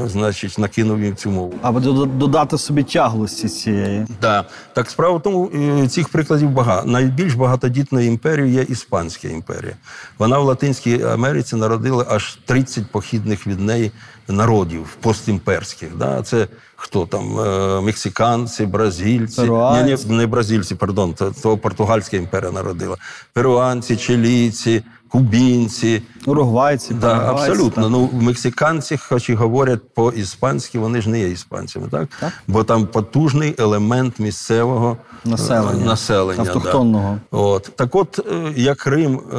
е, 0.04 0.08
значить, 0.10 0.58
накинув 0.58 1.02
їм 1.02 1.16
цю 1.16 1.32
мову. 1.32 1.54
Аби 1.62 1.82
додати 2.06 2.58
собі 2.58 2.84
тяглості 2.84 3.50
цієї. 3.50 4.06
Да. 4.22 4.46
Так 4.74 4.90
справа 4.90 5.18
в 5.18 5.22
тому, 5.22 5.52
цих 5.88 6.10
прикладів 6.10 6.50
багато. 6.50 6.88
Найбільш 6.88 7.34
багатодітною 7.34 8.08
імперією 8.08 8.54
є 8.54 8.62
Іспанська 8.62 9.28
імперія. 9.28 9.74
Вона 10.18 10.40
в 10.46 10.48
Латинській 10.48 11.04
Америці 11.04 11.56
народили 11.56 12.06
аж 12.10 12.38
30 12.46 12.92
похідних 12.92 13.48
від 13.48 13.60
неї 13.60 13.92
народів 14.28 14.98
постімперських. 15.02 15.98
Да? 15.98 16.22
Це 16.22 16.48
хто 16.76 17.06
там? 17.06 17.40
Е, 17.40 17.82
Мексиканці, 17.82 18.66
бразильці. 18.66 19.42
Перуанці. 19.42 20.06
Ні, 20.06 20.12
ні, 20.12 20.18
не 20.18 20.28
бразильці, 20.28 20.76
пардон, 20.76 21.14
то, 21.14 21.34
то 21.44 21.58
португальська 21.58 22.18
імперія 22.18 22.52
народила. 22.52 22.98
Перуанці, 23.34 23.98
чилійці, 23.98 24.84
кубінці. 25.20 26.02
Уругвайці, 26.26 26.94
Да, 26.94 27.14
абсолютно. 27.32 27.84
так. 27.84 27.92
Ну, 27.92 28.10
мексиканці, 28.14 28.98
хоч 28.98 29.30
і 29.30 29.34
говорять 29.34 29.80
по-іспанськи, 29.94 30.80
вони 30.80 31.02
ж 31.02 31.10
не 31.10 31.20
є 31.20 31.30
іспанцями, 31.30 31.88
так? 31.92 32.08
Так. 32.20 32.34
Бо 32.48 32.64
там 32.64 32.88
потужний 32.88 33.56
елемент 33.60 34.20
місцевого 34.20 34.98
Населення. 35.26 35.84
е, 35.84 35.86
населення 35.86 36.40
Автохтонного. 36.42 37.18
Да. 37.32 37.38
От. 37.38 37.72
Так 37.76 37.96
от, 37.96 38.20
е, 38.32 38.54
як 38.56 38.88
Рим 38.88 39.20
е, 39.20 39.36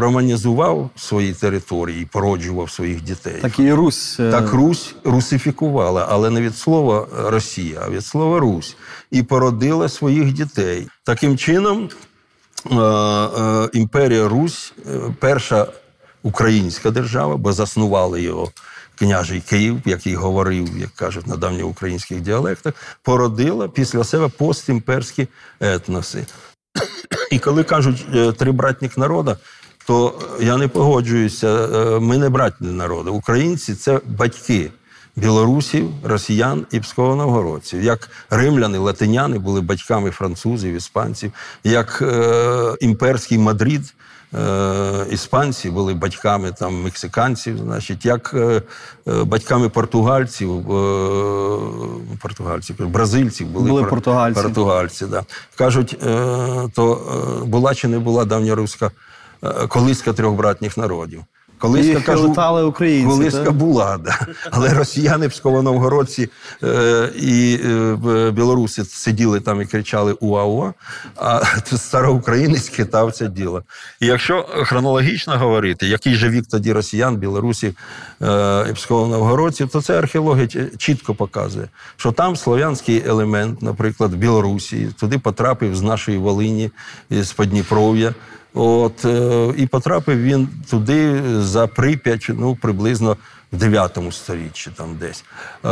романізував 0.00 0.90
свої 0.96 1.32
території, 1.32 2.08
породжував 2.12 2.70
своїх 2.70 3.02
дітей. 3.02 3.36
Так 3.42 3.58
і 3.58 3.72
Русь. 3.72 4.16
е, 4.20 4.30
Так 4.30 4.52
Русь 4.52 4.94
русифікувала, 5.04 6.06
але 6.10 6.30
не 6.30 6.40
від 6.40 6.56
слова 6.56 7.06
Росія, 7.26 7.82
а 7.86 7.90
від 7.90 8.04
слова 8.06 8.38
Русь, 8.40 8.76
і 9.10 9.22
породила 9.22 9.88
своїх 9.88 10.32
дітей. 10.32 10.86
Таким 11.04 11.36
чином, 11.38 11.88
імперія 13.72 14.28
Русь, 14.28 14.72
е, 14.86 15.14
перша 15.20 15.66
українська 16.22 16.90
держава, 16.90 17.36
бо 17.36 17.52
заснували 17.52 18.22
його 18.22 18.48
княжий 18.98 19.40
Київ, 19.40 19.80
який 19.84 20.14
говорив, 20.14 20.68
як 20.78 20.90
кажуть, 20.90 21.26
на 21.26 21.36
давньоукраїнських 21.36 22.20
діалектах, 22.20 22.74
породила 23.02 23.68
після 23.68 24.04
себе 24.04 24.28
постімперські 24.28 25.28
етноси. 25.60 26.26
І 27.30 27.38
коли 27.38 27.64
кажуть 27.64 28.06
е, 28.14 28.32
три 28.32 28.52
братніх 28.52 28.98
народа, 28.98 29.36
то 29.86 30.20
я 30.40 30.56
не 30.56 30.68
погоджуюся. 30.68 31.48
е, 31.48 32.00
Ми 32.00 32.18
не 32.18 32.28
братні 32.28 32.68
народи. 32.72 33.10
Українці 33.10 33.74
це 33.74 34.00
батьки 34.06 34.70
білорусів, 35.18 35.88
росіян 36.04 36.66
і 36.70 36.80
псково-новгородців. 36.80 37.80
Як 37.82 38.10
римляни, 38.30 38.78
латиняни 38.78 39.38
були 39.38 39.60
батьками 39.60 40.10
французів, 40.10 40.74
іспанців, 40.74 41.32
як 41.64 42.02
е, 42.02 42.76
імперський 42.80 43.38
Мадрид. 43.38 43.94
Е, 44.34 45.06
іспанці 45.10 45.70
були 45.70 45.94
батьками 45.94 46.52
там 46.52 46.82
мексиканців, 46.82 47.58
значить, 47.58 48.04
як 48.04 48.30
е, 48.34 48.62
е, 49.08 49.24
батьками 49.24 49.68
португальців, 49.68 50.64
португальців, 52.22 52.88
бразильців 52.88 53.46
були, 53.48 53.70
Були 53.70 53.84
португальці. 53.84 54.42
португальці. 54.42 55.06
Да. 55.06 55.24
Кажуть, 55.56 55.96
то 56.74 57.02
була 57.46 57.74
чи 57.74 57.88
не 57.88 57.98
була 57.98 58.24
давньоруська 58.24 58.90
е, 59.44 59.66
колиска 59.66 60.12
трьох 60.12 60.34
братніх 60.34 60.76
народів. 60.76 61.24
Колиска, 61.58 62.12
Їх 62.12 62.18
летали 62.18 62.64
українці, 62.64 63.08
колиска 63.08 63.50
була, 63.50 63.98
да. 63.98 64.18
але 64.50 64.74
росіяни, 64.74 65.28
псково-новгородці 65.28 66.28
е, 66.64 67.10
і 67.16 67.60
е, 67.64 68.30
білоруси 68.30 68.84
сиділи 68.84 69.40
там 69.40 69.62
і 69.62 69.66
кричали 69.66 70.12
уа-уа, 70.12 70.72
а 71.16 71.42
староукраїнець 71.76 72.68
хитав 72.68 73.12
це 73.12 73.28
діло. 73.28 73.62
І 74.00 74.06
якщо 74.06 74.42
хронологічно 74.42 75.38
говорити, 75.38 75.86
який 75.86 76.14
же 76.14 76.30
вік 76.30 76.44
тоді 76.50 76.72
росіян, 76.72 77.16
білорусів 77.16 77.74
е, 78.22 78.24
і 78.70 78.72
псково-новгородців, 78.72 79.68
то 79.68 79.82
це 79.82 79.98
археологія 79.98 80.48
чітко 80.76 81.14
показує, 81.14 81.68
що 81.96 82.12
там 82.12 82.36
слов'янський 82.36 83.02
елемент, 83.06 83.62
наприклад, 83.62 84.12
в 84.12 84.16
Білорусі, 84.16 84.88
туди 85.00 85.18
потрапив 85.18 85.76
з 85.76 85.82
нашої 85.82 86.18
Волині, 86.18 86.70
з 87.10 87.32
Подніпров'я. 87.32 88.14
От, 88.54 89.04
е, 89.04 89.48
і 89.56 89.66
потрапив 89.66 90.22
він 90.22 90.48
туди 90.70 91.22
за 91.40 91.66
Прип'ять, 91.66 92.26
ну, 92.28 92.56
приблизно 92.56 93.16
в 93.52 93.56
9 93.56 93.98
сторіччі 94.10 94.70
там 94.76 94.96
десь. 94.96 95.24
Е, 95.64 95.68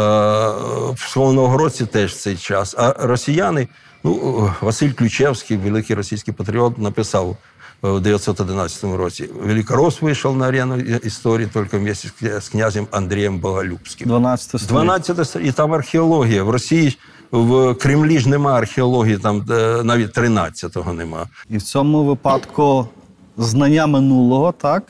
в 1.16 1.32
Новгородці 1.32 1.86
теж 1.86 2.12
в 2.12 2.16
цей 2.16 2.36
час. 2.36 2.74
А 2.78 2.94
росіяни, 2.98 3.68
ну, 4.04 4.50
Василь 4.60 4.92
Ключевський, 4.92 5.56
великий 5.56 5.96
російський 5.96 6.34
патріот, 6.34 6.78
написав 6.78 7.36
в 7.82 8.00
911 8.00 8.84
році. 8.84 9.28
Великорос 9.42 10.02
вийшов 10.02 10.36
на 10.36 10.48
арену 10.48 10.76
історії 10.78 11.48
тільки 11.52 11.78
вместе 11.78 12.40
з 12.40 12.48
князем 12.48 12.86
Андрієм 12.90 13.38
Боголюбським. 13.38 14.08
12 14.08 14.48
століття. 14.48 14.72
12 14.72 15.28
століття, 15.28 15.48
і 15.48 15.52
там 15.52 15.72
археологія. 15.74 16.42
В 16.42 16.50
Росії, 16.50 16.98
в 17.44 17.74
Кремлі 17.74 18.18
ж 18.18 18.28
нема 18.28 18.52
археології, 18.52 19.18
там 19.18 19.44
навіть 19.84 20.18
13-го 20.18 20.92
нема. 20.92 21.26
І 21.50 21.56
в 21.56 21.62
цьому 21.62 22.04
випадку 22.04 22.88
знання 23.36 23.86
минулого, 23.86 24.52
так, 24.52 24.82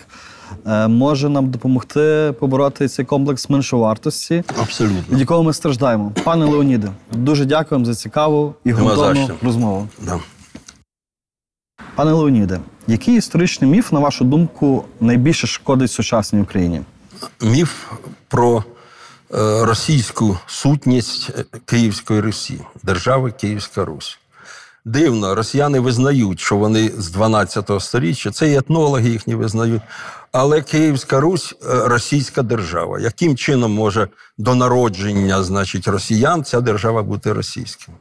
е, 0.67 0.89
може 0.89 1.29
нам 1.29 1.51
допомогти 1.51 2.35
побороти 2.41 2.89
цей 2.89 3.05
комплекс 3.05 3.51
меншовартості, 3.51 4.45
Абсолютно. 4.63 5.03
від 5.11 5.21
якого 5.21 5.43
ми 5.43 5.53
страждаємо. 5.53 6.13
Пане 6.25 6.45
Леоніде, 6.45 6.89
дуже 7.13 7.45
дякуємо 7.45 7.85
за 7.85 7.95
цікаву 7.95 8.55
і 8.65 8.73
ґрунтовну 8.73 9.31
розмову. 9.43 9.89
Да. 10.03 10.21
Пане 11.95 12.13
Леоніде, 12.13 12.61
який 12.87 13.17
історичний 13.17 13.71
міф, 13.71 13.93
на 13.93 14.01
вашу 14.01 14.25
думку, 14.25 14.85
найбільше 15.01 15.47
шкодить 15.47 15.91
сучасній 15.91 16.41
Україні? 16.41 16.81
Міф 17.43 17.93
про 18.29 18.65
російську 19.31 20.39
сутність 20.47 21.31
е, 21.39 21.45
Київської 21.65 22.21
Русі, 22.21 22.61
держави 22.83 23.33
Київська 23.41 23.85
Русь. 23.85 24.19
дивно, 24.85 25.35
росіяни 25.35 25.81
визнають, 25.81 26.41
що 26.41 26.57
вони 26.57 26.91
з 26.99 27.11
12 27.11 27.71
століття, 27.79 28.31
це 28.31 28.51
і 28.51 28.57
етнологи 28.57 29.09
їхні 29.09 29.35
визнають. 29.35 29.83
Але 30.33 30.63
Київська 30.63 31.21
Русь 31.21 31.55
е, 31.63 31.89
російська 31.89 32.43
держава. 32.43 33.01
Яким 33.01 33.37
чином 33.37 33.73
може 33.73 34.09
до 34.39 34.55
народження, 34.55 35.43
значить, 35.43 35.89
росіян 35.89 36.45
ця 36.45 36.61
держава 36.61 37.03
бути 37.03 37.33
російською? 37.33 37.99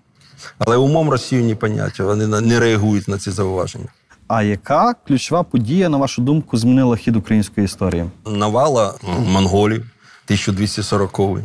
Але 0.60 0.78
умом 0.78 1.10
Росію 1.10 1.44
не 1.44 1.56
поняття, 1.56 2.04
вони 2.04 2.42
не 2.42 2.60
реагують 2.60 3.08
на 3.08 3.18
ці 3.18 3.32
зауваження. 3.32 3.88
А 4.28 4.44
яка 4.44 4.96
ключова 5.08 5.44
подія, 5.44 5.90
на 5.90 5.98
вашу 5.98 6.22
думку, 6.22 6.58
змінила 6.58 6.98
хід 6.98 7.16
української 7.16 7.66
історії? 7.66 8.06
Навала 8.26 8.94
монголів 9.26 9.86
1240 10.26 11.40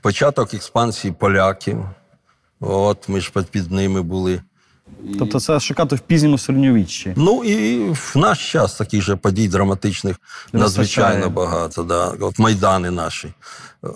початок 0.00 0.54
експансії 0.54 1.14
поляків. 1.18 1.78
От 2.60 3.08
ми 3.08 3.20
ж 3.20 3.32
під- 3.50 3.72
ними 3.72 4.02
були. 4.02 4.40
Тобто 5.18 5.40
це 5.40 5.60
шукати 5.60 5.96
в 5.96 6.00
пізньому 6.00 6.38
середньовіччі. 6.38 7.12
Ну 7.16 7.44
і 7.44 7.78
в 7.90 8.12
наш 8.16 8.52
час 8.52 8.74
таких 8.74 9.02
же 9.02 9.16
подій 9.16 9.48
драматичних 9.48 10.16
надзвичайно 10.52 11.08
вистачає. 11.14 11.28
багато. 11.34 11.82
Да. 11.82 12.14
От 12.20 12.38
Майдани 12.38 12.90
наші. 12.90 13.32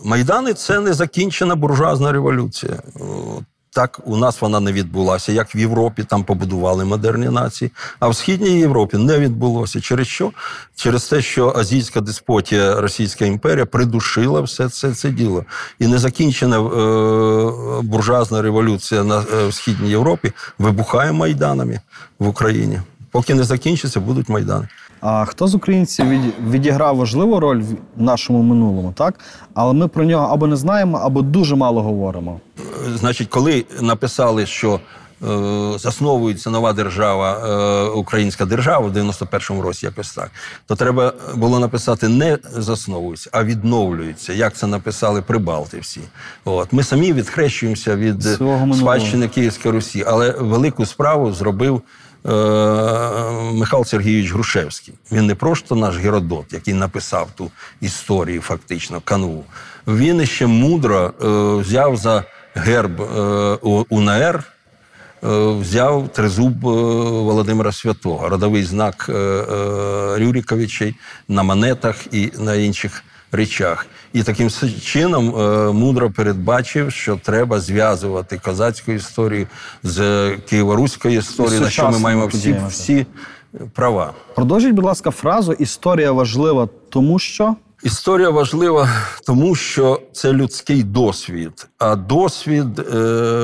Майдани 0.04 0.54
це 0.54 0.80
незакінчена 0.80 1.54
буржуазна 1.54 2.12
революція. 2.12 2.72
От 2.94 3.44
Так 3.74 4.00
у 4.04 4.16
нас 4.16 4.40
вона 4.40 4.60
не 4.60 4.72
відбулася. 4.72 5.32
Як 5.32 5.54
в 5.54 5.56
Європі 5.56 6.04
там 6.04 6.24
побудували 6.24 6.84
модерні 6.84 7.28
нації, 7.28 7.70
а 8.00 8.08
в 8.08 8.16
Східній 8.16 8.58
Європі 8.58 8.96
не 8.96 9.18
відбулося. 9.18 9.80
Через 9.80 10.06
що? 10.06 10.32
Через 10.76 11.04
те, 11.04 11.22
що 11.22 11.52
азійська 11.56 12.00
деспотія 12.00 12.80
Російська 12.80 13.24
імперія 13.24 13.66
придушила 13.66 14.40
все 14.40 14.68
це, 14.68 14.94
це 14.94 15.10
діло. 15.10 15.44
І 15.78 15.86
незакінчена 15.86 16.56
е, 16.56 17.82
буржуазна 17.82 18.42
революція 18.42 19.04
на 19.04 19.24
е, 19.34 19.46
в 19.46 19.54
Східній 19.54 19.90
Європі 19.90 20.32
вибухає 20.58 21.12
майданами 21.12 21.80
в 22.18 22.28
Україні. 22.28 22.80
Поки 23.10 23.34
не 23.34 23.44
закінчиться, 23.44 24.00
будуть 24.00 24.28
майдани. 24.28 24.68
А 25.04 25.24
хто 25.24 25.46
з 25.48 25.54
українців 25.54 26.08
від- 26.08 26.34
відіграв 26.50 26.96
важливу 26.96 27.40
роль 27.40 27.62
в 27.96 28.02
нашому 28.02 28.42
минулому, 28.42 28.92
так? 28.96 29.14
Але 29.54 29.72
ми 29.72 29.88
про 29.88 30.04
нього 30.04 30.26
або 30.32 30.46
не 30.46 30.56
знаємо, 30.56 30.98
або 30.98 31.22
дуже 31.22 31.56
мало 31.56 31.82
говоримо. 31.82 32.40
Значить, 32.94 33.28
коли 33.28 33.64
написали, 33.80 34.46
що 34.46 34.80
е, 35.22 35.78
засновується 35.78 36.50
нова 36.50 36.72
держава, 36.72 37.32
е, 37.32 37.90
українська 37.90 38.44
держава 38.44 38.86
в 38.88 38.92
91-му 38.96 39.62
році, 39.62 39.86
якось 39.86 40.12
так, 40.12 40.30
то 40.66 40.76
треба 40.76 41.12
було 41.34 41.58
написати 41.58 42.08
не 42.08 42.38
засновується, 42.52 43.30
а 43.32 43.44
відновлюється. 43.44 44.32
Як 44.32 44.54
це 44.54 44.66
написали 44.66 45.22
Прибалти 45.22 45.78
всі. 45.80 46.00
От 46.44 46.72
ми 46.72 46.82
самі 46.82 47.12
відхрещуємося 47.12 47.96
від 47.96 48.22
спадщини 48.78 49.28
Київської 49.28 49.74
Русі, 49.74 50.04
але 50.06 50.30
велику 50.30 50.86
справу 50.86 51.32
зробив. 51.32 51.82
Е, 52.26 52.30
Михайло 53.52 53.84
Сергійович 53.84 54.32
Грушевський. 54.32 54.94
Він 55.12 55.26
не 55.26 55.34
просто 55.34 55.76
наш 55.76 55.96
Геродот, 55.96 56.52
який 56.52 56.74
написав 56.74 57.28
ту 57.34 57.50
історію, 57.80 58.40
фактично, 58.40 59.00
канву. 59.04 59.44
Він 59.86 60.26
ще 60.26 60.46
мудро 60.46 61.04
е, 61.04 61.26
взяв 61.60 61.96
за 61.96 62.24
герб 62.54 63.00
е, 63.00 63.04
УНР, 63.88 64.44
взяв 65.60 66.08
тризуб 66.08 66.60
Володимира 66.62 67.72
Святого, 67.72 68.28
родовий 68.28 68.64
знак 68.64 69.06
е, 69.08 69.14
на 71.28 71.42
монетах 71.42 71.96
і 72.12 72.32
на 72.38 72.54
інших 72.54 73.02
речах. 73.32 73.86
І 74.12 74.22
таким 74.22 74.50
чином 74.84 75.36
е, 75.36 75.72
мудро 75.72 76.10
передбачив, 76.10 76.92
що 76.92 77.18
треба 77.22 77.60
зв'язувати 77.60 78.38
козацьку 78.44 78.92
історію 78.92 79.46
з 79.82 80.30
києво-руською 80.36 81.18
історією, 81.18 81.60
на 81.60 81.70
що 81.70 81.90
ми 81.90 81.98
маємо 81.98 82.26
всі, 82.26 82.56
всі 82.68 83.06
права. 83.72 84.12
Продовжіть, 84.34 84.72
будь 84.74 84.84
ласка, 84.84 85.10
фразу 85.10 85.52
Історія 85.52 86.12
важлива, 86.12 86.68
тому 86.88 87.18
що. 87.18 87.56
Історія 87.82 88.30
важлива, 88.30 88.88
тому 89.26 89.54
що 89.54 90.02
це 90.12 90.32
людський 90.32 90.82
досвід, 90.82 91.66
а 91.78 91.96
досвід 91.96 92.78
е, 92.78 92.82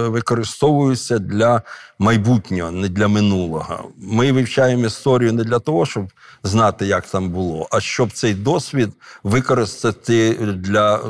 використовується 0.08 1.18
для 1.18 1.62
майбутнього, 1.98 2.70
не 2.70 2.88
для 2.88 3.08
минулого. 3.08 3.90
Ми 3.96 4.32
вивчаємо 4.32 4.86
історію 4.86 5.32
не 5.32 5.44
для 5.44 5.58
того, 5.58 5.86
щоб 5.86 6.06
знати, 6.42 6.86
як 6.86 7.06
там 7.06 7.28
було, 7.28 7.68
а 7.70 7.80
щоб 7.80 8.12
цей 8.12 8.34
досвід 8.34 8.90
використати 9.22 10.34
для, 10.34 10.96
е, 10.96 11.00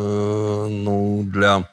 ну, 0.69 1.23
для 1.23 1.65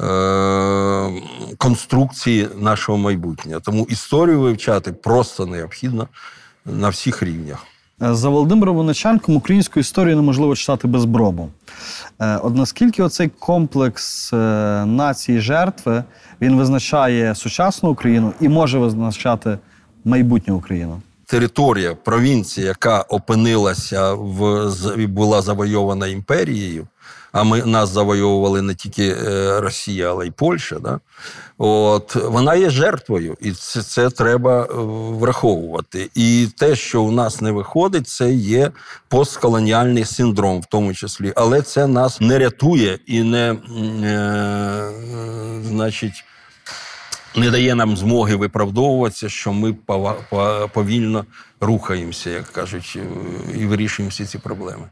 е, 0.00 1.22
конструкції 1.58 2.48
нашого 2.56 2.98
майбутнього. 2.98 3.60
Тому 3.60 3.86
історію 3.90 4.40
вивчати 4.40 4.92
просто 4.92 5.46
необхідно 5.46 6.08
на 6.64 6.88
всіх 6.88 7.22
рівнях. 7.22 7.66
Е, 8.04 8.14
За 8.14 8.28
Володимиром 8.28 8.76
Вониченком 8.76 9.36
українську 9.36 9.80
історію 9.80 10.16
неможливо 10.16 10.56
читати 10.56 10.88
без 10.88 11.04
бробу. 11.04 11.48
Е, 12.20 12.36
От 12.36 12.56
наскільки 12.56 13.02
оцей 13.02 13.30
комплекс 13.38 14.32
е, 14.32 14.36
нації 14.86 15.40
жертви 15.40 16.04
він 16.40 16.56
визначає 16.56 17.34
сучасну 17.34 17.90
Україну 17.90 18.32
і 18.40 18.48
може 18.48 18.78
визначати 18.78 19.58
майбутню 20.04 20.56
Україну? 20.56 21.00
територія, 21.26 21.94
провінція, 21.94 22.66
яка 22.66 23.00
опинилася 23.00 24.12
в 24.14 25.06
була 25.06 25.42
завойована 25.42 26.06
імперією, 26.06 26.86
а 27.34 27.42
ми 27.44 27.62
нас 27.64 27.90
завойовували 27.90 28.62
не 28.62 28.74
тільки 28.74 29.08
е, 29.08 29.60
Росія, 29.60 30.10
але 30.10 30.26
й 30.26 30.30
Польща. 30.30 30.78
Да? 30.78 31.00
От 31.58 32.14
вона 32.14 32.54
є 32.54 32.70
жертвою, 32.70 33.36
і 33.40 33.52
це, 33.52 33.82
це 33.82 34.10
треба 34.10 34.62
е, 34.62 34.66
враховувати. 35.18 36.10
І 36.14 36.48
те, 36.58 36.76
що 36.76 37.02
у 37.02 37.10
нас 37.10 37.40
не 37.40 37.52
виходить, 37.52 38.08
це 38.08 38.32
є 38.32 38.70
постколоніальний 39.08 40.04
синдром, 40.04 40.60
в 40.60 40.66
тому 40.66 40.94
числі. 40.94 41.32
Але 41.36 41.62
це 41.62 41.86
нас 41.86 42.20
не 42.20 42.38
рятує 42.38 42.98
і 43.06 43.22
не 43.22 43.56
е, 44.04 44.90
значить 45.64 46.24
не 47.36 47.50
дає 47.50 47.74
нам 47.74 47.96
змоги 47.96 48.36
виправдовуватися, 48.36 49.28
що 49.28 49.52
ми 49.52 49.72
повільно 50.72 51.24
рухаємося, 51.60 52.30
як 52.30 52.44
кажуть, 52.44 52.98
і 53.54 53.66
вирішуємо 53.66 54.10
всі 54.10 54.24
ці 54.24 54.38
проблеми. 54.38 54.88